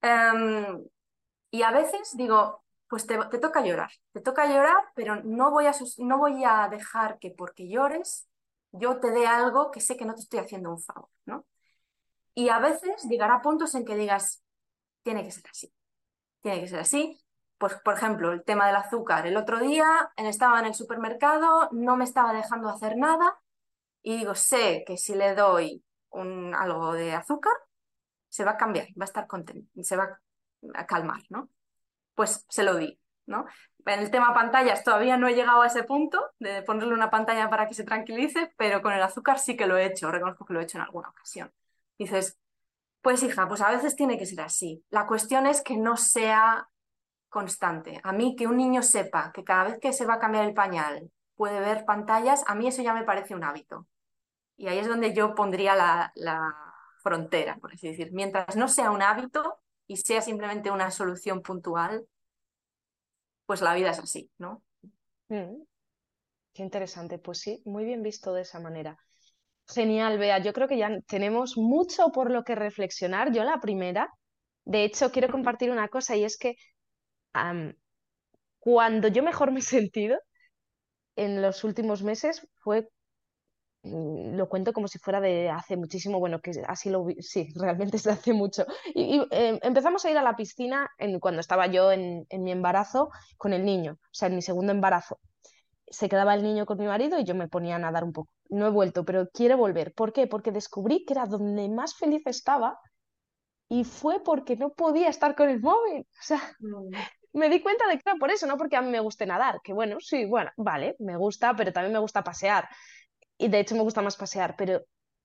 Em, 0.02 0.86
y 1.52 1.64
a 1.64 1.72
veces 1.72 2.16
digo, 2.16 2.64
pues 2.88 3.08
te, 3.08 3.18
toca 3.40 3.62
llorar, 3.66 3.92
te 4.14 4.22
toca 4.22 4.46
llorar, 4.46 4.78
pero 4.94 5.16
no 5.24 5.50
voy, 5.50 5.66
a, 5.66 5.74
no 5.98 6.20
voy 6.20 6.44
a 6.46 6.68
dejar 6.70 7.18
que 7.18 7.32
porque 7.32 7.68
llores 7.68 8.28
yo 8.72 9.00
te 9.00 9.10
dé 9.10 9.26
algo 9.26 9.72
que 9.72 9.82
sé 9.82 9.98
que 9.98 10.06
no 10.06 10.14
te 10.14 10.22
estoy 10.22 10.40
haciendo 10.42 10.70
un 10.70 10.80
favor, 10.80 11.10
¿no? 11.26 11.44
Y 12.36 12.50
a 12.50 12.60
veces 12.60 13.04
llegará 13.10 13.42
puntos 13.42 13.74
en 13.74 13.84
que 13.84 13.96
digas, 13.96 14.44
tiene 15.02 15.24
que 15.24 15.32
ser 15.32 15.46
así, 15.50 15.74
tiene 16.42 16.62
que 16.62 16.68
ser 16.68 16.80
así, 16.82 17.20
pues, 17.60 17.76
por 17.84 17.94
ejemplo, 17.96 18.32
el 18.32 18.44
tema 18.44 18.68
del 18.68 18.78
azúcar. 18.78 19.28
El 19.28 19.38
otro 19.38 19.60
día 19.60 20.12
estaba 20.16 20.60
en 20.60 20.66
el 20.66 20.74
supermercado, 20.74 21.70
no 21.72 21.98
me 21.98 22.06
estaba 22.06 22.34
dejando 22.34 22.70
hacer 22.70 22.98
nada 22.98 23.38
y 24.02 24.18
digo, 24.18 24.34
sé 24.34 24.84
que 24.88 24.98
si 24.98 25.14
le 25.14 25.36
doy 25.36 25.84
un, 26.10 26.56
algo 26.56 26.94
de 26.94 27.14
azúcar, 27.14 27.54
se 28.30 28.46
va 28.46 28.52
a 28.52 28.58
cambiar, 28.58 28.88
va 29.00 29.04
a 29.04 29.06
estar 29.06 29.28
contento, 29.28 29.70
se 29.84 29.98
va 29.98 30.20
a 30.74 30.86
calmar, 30.86 31.22
¿no? 31.30 31.50
Pues 32.16 32.46
se 32.48 32.64
lo 32.64 32.76
di, 32.78 32.98
¿no? 33.26 33.46
En 33.86 34.00
el 34.00 34.10
tema 34.10 34.34
pantallas 34.34 34.84
todavía 34.86 35.18
no 35.18 35.28
he 35.28 35.36
llegado 35.36 35.62
a 35.62 35.68
ese 35.68 35.84
punto 35.84 36.32
de 36.40 36.62
ponerle 36.62 36.94
una 36.94 37.10
pantalla 37.10 37.50
para 37.50 37.68
que 37.68 37.74
se 37.74 37.84
tranquilice, 37.84 38.54
pero 38.58 38.82
con 38.82 38.94
el 38.94 39.02
azúcar 39.02 39.38
sí 39.38 39.58
que 39.58 39.68
lo 39.68 39.78
he 39.78 39.86
hecho, 39.86 40.12
reconozco 40.12 40.46
que 40.46 40.54
lo 40.54 40.62
he 40.62 40.64
hecho 40.64 40.78
en 40.78 40.84
alguna 40.86 41.10
ocasión. 41.10 41.52
Dices, 41.98 42.40
pues 43.02 43.22
hija, 43.24 43.50
pues 43.50 43.60
a 43.62 43.72
veces 43.72 43.98
tiene 43.98 44.18
que 44.18 44.26
ser 44.26 44.42
así. 44.42 44.86
La 44.90 45.08
cuestión 45.08 45.46
es 45.46 45.62
que 45.62 45.76
no 45.76 45.98
sea 45.98 46.70
constante. 47.30 48.00
A 48.04 48.12
mí 48.12 48.36
que 48.36 48.48
un 48.48 48.58
niño 48.58 48.82
sepa 48.82 49.32
que 49.32 49.44
cada 49.44 49.66
vez 49.66 49.80
que 49.80 49.94
se 49.94 50.06
va 50.06 50.16
a 50.16 50.20
cambiar 50.20 50.46
el 50.46 50.54
pañal 50.54 51.12
puede 51.36 51.60
ver 51.60 51.86
pantallas, 51.86 52.44
a 52.48 52.56
mí 52.56 52.68
eso 52.68 52.82
ya 52.82 52.94
me 52.94 53.04
parece 53.04 53.34
un 53.34 53.44
hábito. 53.44 53.88
Y 54.58 54.68
ahí 54.68 54.80
es 54.80 54.88
donde 54.88 55.14
yo 55.14 55.36
pondría 55.36 55.76
la, 55.76 56.54
frontera, 57.02 57.56
por 57.62 57.74
así 57.74 57.88
decir. 57.88 58.12
Mientras 58.12 58.58
no 58.58 58.68
sea 58.68 58.92
un 58.92 59.02
hábito 59.02 59.58
y 59.88 59.96
sea 59.96 60.22
simplemente 60.22 60.70
una 60.70 60.92
solución 60.92 61.42
puntual, 61.42 62.06
pues 63.46 63.62
la 63.62 63.74
vida 63.74 63.92
es 63.92 64.00
así, 64.00 64.30
¿no? 64.38 64.62
Mm. 65.30 65.64
Qué 66.54 66.62
interesante, 66.62 67.18
pues 67.18 67.40
sí, 67.40 67.62
muy 67.64 67.86
bien 67.86 68.04
visto 68.04 68.34
de 68.34 68.42
esa 68.42 68.60
manera. 68.60 68.98
Genial, 69.74 70.18
Bea. 70.18 70.40
Yo 70.40 70.52
creo 70.52 70.68
que 70.68 70.78
ya 70.78 71.00
tenemos 71.08 71.56
mucho 71.56 72.12
por 72.12 72.30
lo 72.32 72.44
que 72.44 72.56
reflexionar. 72.56 73.32
Yo 73.32 73.46
la 73.46 73.62
primera, 73.62 74.12
de 74.66 74.84
hecho, 74.84 75.12
quiero 75.12 75.30
compartir 75.32 75.72
una 75.72 75.88
cosa 75.88 76.18
y 76.18 76.26
es 76.26 76.38
que 76.38 76.58
cuando 78.60 79.08
yo 79.08 79.24
mejor 79.24 79.52
me 79.52 79.60
he 79.60 79.64
sentido 79.64 80.18
en 81.16 81.42
los 81.42 81.64
últimos 81.64 82.04
meses 82.04 82.48
fue, 82.60 82.90
mm, 83.84 84.36
lo 84.36 84.50
cuento 84.50 84.74
como 84.74 84.88
si 84.88 85.00
fuera 85.00 85.22
de 85.22 85.50
hace 85.50 85.78
muchísimo, 85.78 86.20
bueno, 86.20 86.42
que 86.42 86.52
así 86.68 86.90
lo 86.90 87.06
vi, 87.06 87.16
sí, 87.22 87.50
realmente 87.56 87.98
es 87.98 88.04
de 88.04 88.12
hace 88.12 88.34
mucho. 88.34 88.66
Y, 88.96 89.26
em, 89.32 89.60
empezamos 89.62 90.06
a 90.06 90.12
ir 90.12 90.18
a 90.18 90.24
la 90.24 90.36
piscina 90.36 90.90
en, 90.98 91.20
cuando 91.20 91.42
estaba 91.42 91.68
yo 91.68 91.92
en, 91.92 92.26
en 92.30 92.44
mi 92.44 92.52
embarazo 92.52 93.10
con 93.38 93.54
el 93.54 93.66
niño, 93.66 93.94
o 93.94 94.10
sea, 94.12 94.28
en 94.30 94.36
mi 94.36 94.42
segundo 94.42 94.72
embarazo 94.72 95.20
se 95.88 96.10
quedaba 96.10 96.36
el 96.36 96.44
niño 96.44 96.66
con 96.66 96.78
mi 96.78 96.86
marido 96.86 97.20
y 97.20 97.24
yo 97.26 97.36
me 97.36 97.48
ponía 97.48 97.76
a 97.78 97.80
nadar 97.80 98.04
un 98.04 98.14
poco. 98.14 98.32
No 98.50 98.68
he 98.68 98.70
vuelto, 98.72 99.06
pero 99.06 99.28
quiero 99.34 99.58
volver. 99.58 99.94
¿Por 99.94 100.14
qué? 100.14 100.28
Porque 100.28 100.52
descubrí 100.52 101.06
que 101.06 101.14
era 101.14 101.26
donde 101.26 101.68
más 101.70 101.96
feliz 101.96 102.22
estaba 102.28 102.80
y 103.70 103.84
fue 103.86 104.24
porque 104.24 104.56
no 104.56 104.72
podía 104.72 105.10
estar 105.10 105.36
con 105.36 105.50
el 105.50 105.62
móvil. 105.62 106.02
O 106.02 106.24
sea, 106.24 106.42
mm 106.60 106.92
me 107.34 107.50
di 107.50 107.62
cuenta 107.62 107.88
de 107.88 107.96
que 107.96 108.04
era 108.06 108.16
por 108.16 108.32
eso, 108.32 108.48
no 108.48 108.58
porque 108.58 108.76
a 108.76 108.82
mí 108.82 108.90
me 108.90 109.00
guste 109.00 109.26
nadar, 109.26 109.60
que 109.64 109.74
bueno, 109.74 109.98
sí, 110.00 110.26
bueno, 110.26 110.52
vale, 110.58 110.96
me 111.00 111.18
gusta, 111.18 111.56
pero 111.56 111.72
también 111.74 111.94
me 111.94 112.00
gusta 112.00 112.24
pasear. 112.24 112.68
Y 113.38 113.48
de 113.50 113.60
hecho 113.60 113.76
me 113.76 113.82
gusta 113.82 114.02
más 114.02 114.18
pasear, 114.18 114.56
pero 114.58 114.84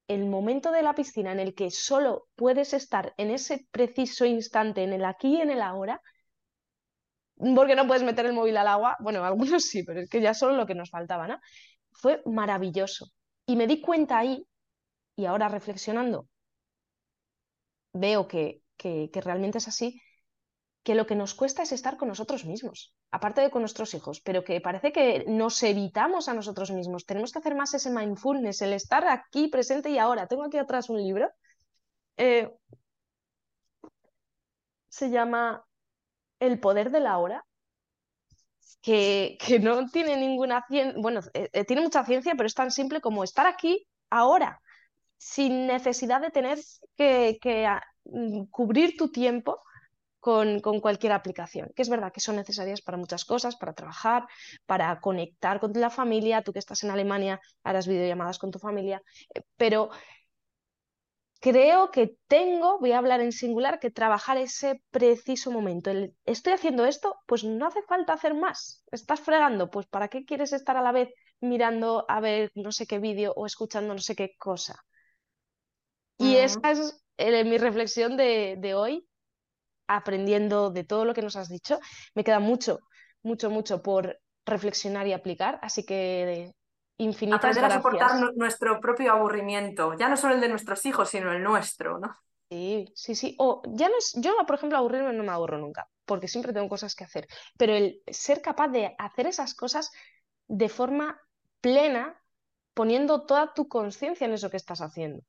el 0.09 0.27
momento 0.27 0.71
de 0.73 0.83
la 0.83 0.95
piscina 0.95 1.33
en 1.33 1.41
el 1.41 1.55
que 1.55 1.71
solo 1.71 2.29
puedes 2.37 2.75
estar 2.75 3.15
en 3.17 3.31
ese 3.31 3.67
preciso 3.71 4.25
instante, 4.27 4.83
en 4.85 4.93
el 4.93 5.05
aquí 5.05 5.37
y 5.39 5.41
en 5.41 5.51
el 5.51 5.63
ahora, 5.63 6.01
porque 7.57 7.77
no 7.77 7.87
puedes 7.87 8.03
meter 8.03 8.27
el 8.27 8.33
móvil 8.33 8.57
al 8.57 8.69
agua, 8.69 8.97
bueno, 9.01 9.25
algunos 9.25 9.65
sí, 9.65 9.83
pero 9.85 10.01
es 10.01 10.09
que 10.09 10.21
ya 10.21 10.35
solo 10.35 10.55
lo 10.57 10.67
que 10.67 10.75
nos 10.75 10.91
faltaba, 10.91 11.27
¿no? 11.29 11.39
Fue 11.93 12.23
maravilloso. 12.27 13.07
Y 13.47 13.57
me 13.57 13.67
di 13.67 13.81
cuenta 13.81 14.19
ahí, 14.19 14.47
y 15.17 15.27
ahora 15.27 15.49
reflexionando, 15.49 16.29
veo 17.93 18.29
que, 18.29 18.63
que, 18.77 19.11
que 19.13 19.21
realmente 19.21 19.59
es 19.59 19.69
así, 19.69 20.01
que 20.85 20.95
lo 20.95 21.07
que 21.07 21.17
nos 21.17 21.35
cuesta 21.35 21.63
es 21.63 21.73
estar 21.73 21.97
con 21.97 22.09
nosotros 22.09 22.45
mismos, 22.45 22.95
aparte 23.11 23.41
de 23.41 23.51
con 23.51 23.63
nuestros 23.63 23.95
hijos, 23.95 24.21
pero 24.21 24.45
que 24.45 24.61
parece 24.61 24.93
que 24.93 25.25
nos 25.27 25.61
evitamos 25.63 26.29
a 26.29 26.35
nosotros 26.35 26.71
mismos. 26.71 27.07
Tenemos 27.07 27.33
que 27.33 27.39
hacer 27.39 27.55
más 27.55 27.73
ese 27.73 27.91
mindfulness, 27.91 28.61
el 28.61 28.75
estar 28.75 29.09
aquí, 29.09 29.49
presente 29.49 29.89
y 29.89 29.99
ahora. 29.99 30.27
Tengo 30.27 30.45
aquí 30.45 30.59
atrás 30.59 30.91
un 30.91 31.03
libro. 31.03 31.31
Eh, 32.19 32.51
se 34.89 35.09
llama 35.09 35.65
El 36.39 36.61
poder 36.61 36.91
de 36.91 37.01
la 37.01 37.17
hora, 37.17 37.43
que, 38.83 39.39
no 39.63 39.89
tiene 39.89 40.19
ninguna 40.19 40.67
ciencia, 40.69 41.01
bueno, 41.01 41.21
eh, 41.33 41.49
eh, 41.55 41.65
tiene 41.65 41.81
mucha 41.81 42.05
ciencia, 42.05 42.35
pero 42.37 42.47
es 42.47 42.55
tan 42.55 42.71
simple 42.71 43.01
como 43.01 43.25
estar 43.25 43.47
aquí 43.47 43.87
ahora, 44.11 44.61
sin 45.17 45.67
necesidad 45.67 46.21
de 46.21 46.31
tener 46.31 46.59
que, 46.95 47.39
que 47.41 47.65
ah, 47.65 47.83
mm, 48.05 48.45
cubrir 48.51 48.99
tu 48.99 49.11
tiempo 49.11 49.63
con, 50.25 50.81
cualquier 50.81 51.13
aplicación, 51.13 51.71
que 51.77 51.83
es 51.83 51.91
verdad 51.91 52.11
que 52.11 52.21
son 52.23 52.37
necesarias 52.37 52.81
para 52.81 52.97
muchas 52.97 53.27
cosas, 53.27 53.57
para 53.57 53.75
trabajar, 53.75 54.27
para 54.65 54.99
conectar 55.01 55.61
con 55.61 55.71
la 55.75 55.91
familia, 55.91 56.41
tú 56.41 56.55
que 56.55 56.61
estás 56.61 56.83
en 56.83 56.91
Alemania 56.91 57.41
harás 57.63 57.87
videollamadas 57.87 58.39
con 58.39 58.51
tu 58.51 58.59
familia, 58.59 59.03
eh, 59.35 59.43
pero 59.59 59.91
creo 61.41 61.91
que 61.91 62.17
tengo, 62.27 62.79
voy 62.79 62.93
a 62.93 62.99
hablar 62.99 63.21
en 63.21 63.33
singular, 63.33 63.79
que 63.79 63.91
trabajar 63.91 64.39
ese 64.39 64.83
preciso 64.91 65.51
momento. 65.51 65.91
estoy 66.25 66.55
haciendo 66.55 66.87
esto, 66.87 67.17
pues 67.27 67.45
no 67.45 67.67
hace 67.67 67.83
falta 67.83 68.15
hacer 68.15 68.33
más. 68.33 68.83
Estás 68.93 69.21
fregando, 69.21 69.69
pues 69.69 69.87
¿para 69.87 70.09
qué 70.09 70.25
quieres 70.25 70.55
estar 70.55 70.79
a 70.79 70.83
la 70.83 70.93
vez 70.93 71.11
mirando 71.41 72.07
a 72.09 72.21
ver 72.21 72.51
no 72.55 72.73
sé 72.73 72.87
qué 72.87 72.99
vídeo 72.99 73.35
o 73.37 73.45
escuchando 73.45 73.93
no 73.93 74.01
sé 74.01 74.17
qué 74.17 74.35
cosa? 74.39 74.87
Y 76.17 76.37
esa 76.37 76.71
es 76.71 77.05
eh, 77.19 77.45
mi 77.45 77.59
reflexión 77.59 78.17
de, 78.17 78.57
de 78.59 78.75
hoy 78.75 79.07
aprendiendo 79.87 80.71
de 80.71 80.85
todo 80.85 81.05
lo 81.05 81.15
que 81.15 81.23
nos 81.23 81.37
has 81.37 81.49
dicho. 81.49 81.79
Me 82.15 82.25
queda 82.25 82.41
mucho, 82.41 82.81
mucho, 83.23 83.51
mucho 83.51 83.83
por 83.83 84.19
reflexionar 84.47 85.07
y 85.07 85.13
aplicar, 85.13 85.59
así 85.63 85.85
que 85.85 86.53
infinitas 86.99 87.39
Aprender 87.39 87.63
gracias. 87.63 87.79
a 87.79 87.83
soportar 87.83 88.35
nuestro 88.37 88.81
propio 88.81 89.13
aburrimiento, 89.13 89.95
ya 89.99 90.09
no 90.09 90.17
solo 90.17 90.35
el 90.35 90.41
de 90.41 90.49
nuestros 90.49 90.85
hijos, 90.87 91.09
sino 91.09 91.33
el 91.33 91.43
nuestro, 91.43 91.99
¿no? 91.99 92.15
Sí, 92.51 92.93
sí, 92.95 93.15
sí. 93.15 93.35
O 93.39 93.63
ya 93.67 93.89
no 93.89 93.97
es, 93.97 94.13
yo, 94.17 94.33
por 94.47 94.57
ejemplo, 94.57 94.79
aburrirme 94.79 95.13
no 95.13 95.25
me 95.25 95.33
aburro 95.33 95.59
nunca, 95.59 95.89
porque 96.05 96.29
siempre 96.29 96.53
tengo 96.53 96.69
cosas 96.69 96.95
que 96.95 97.05
hacer. 97.05 97.27
Pero 97.59 97.73
el 97.73 98.03
ser 98.07 98.43
capaz 98.43 98.69
de 98.69 98.95
hacer 98.99 99.27
esas 99.27 99.55
cosas 99.55 99.91
de 100.47 100.69
forma 100.69 101.21
plena, 101.61 102.21
poniendo 102.75 103.25
toda 103.25 103.55
tu 103.55 103.67
conciencia 103.67 104.27
en 104.27 104.35
eso 104.35 104.51
que 104.51 104.59
estás 104.59 104.81
haciendo. 104.83 105.23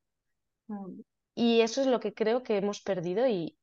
Mm. 0.68 1.00
Y 1.36 1.62
eso 1.62 1.82
es 1.82 1.88
lo 1.88 2.00
que 2.00 2.14
creo 2.14 2.44
que 2.44 2.58
hemos 2.58 2.82
perdido 2.82 3.28
y 3.28 3.58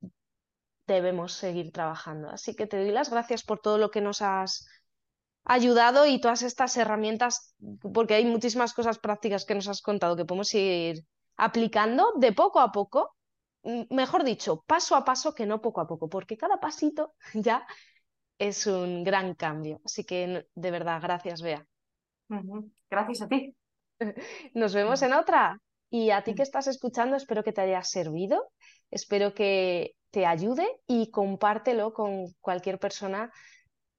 debemos 0.86 1.32
seguir 1.32 1.72
trabajando. 1.72 2.28
Así 2.30 2.54
que 2.54 2.66
te 2.66 2.78
doy 2.78 2.90
las 2.90 3.10
gracias 3.10 3.42
por 3.42 3.60
todo 3.60 3.78
lo 3.78 3.90
que 3.90 4.00
nos 4.00 4.22
has 4.22 4.66
ayudado 5.44 6.06
y 6.06 6.20
todas 6.20 6.42
estas 6.42 6.76
herramientas, 6.76 7.54
porque 7.92 8.14
hay 8.14 8.24
muchísimas 8.24 8.74
cosas 8.74 8.98
prácticas 8.98 9.44
que 9.44 9.54
nos 9.54 9.68
has 9.68 9.82
contado 9.82 10.16
que 10.16 10.24
podemos 10.24 10.52
ir 10.54 11.04
aplicando 11.36 12.12
de 12.16 12.32
poco 12.32 12.60
a 12.60 12.70
poco, 12.70 13.16
mejor 13.90 14.24
dicho, 14.24 14.62
paso 14.66 14.96
a 14.96 15.04
paso 15.04 15.34
que 15.34 15.46
no 15.46 15.60
poco 15.60 15.80
a 15.80 15.86
poco, 15.86 16.08
porque 16.08 16.36
cada 16.36 16.60
pasito 16.60 17.14
ya 17.34 17.66
es 18.38 18.66
un 18.66 19.04
gran 19.04 19.34
cambio. 19.34 19.80
Así 19.84 20.04
que 20.04 20.46
de 20.54 20.70
verdad, 20.70 21.00
gracias, 21.00 21.42
Bea. 21.42 21.66
Gracias 22.90 23.22
a 23.22 23.28
ti. 23.28 23.54
Nos 24.54 24.74
vemos 24.74 25.02
en 25.02 25.12
otra. 25.12 25.58
Y 25.90 26.10
a 26.10 26.24
ti 26.24 26.34
que 26.34 26.42
estás 26.42 26.68
escuchando, 26.68 27.16
espero 27.16 27.44
que 27.44 27.52
te 27.52 27.60
haya 27.60 27.82
servido, 27.82 28.50
espero 28.90 29.34
que 29.34 29.94
te 30.12 30.26
ayude 30.26 30.66
y 30.86 31.10
compártelo 31.10 31.92
con 31.92 32.26
cualquier 32.40 32.78
persona, 32.78 33.32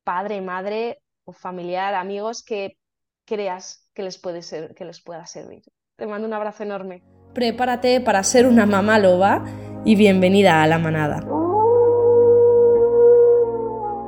padre, 0.04 0.42
madre 0.42 1.00
o 1.26 1.34
familiar, 1.34 1.96
amigos 1.96 2.44
que 2.44 2.78
creas 3.26 3.90
que 3.94 4.04
les, 4.04 4.18
puede 4.20 4.42
ser, 4.44 4.76
que 4.76 4.86
les 4.86 5.02
pueda 5.02 5.26
servir. 5.26 5.64
Te 5.98 6.06
mando 6.06 6.28
un 6.28 6.34
abrazo 6.34 6.64
enorme. 6.64 7.04
Prepárate 7.34 8.00
para 8.00 8.24
ser 8.24 8.46
una 8.46 8.66
mamá 8.66 9.00
loba 9.00 9.44
y 9.84 9.96
bienvenida 9.96 10.62
a 10.62 10.68
la 10.68 10.78
manada. 10.78 11.20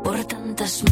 Por 0.03 0.23
tantas 0.25 0.83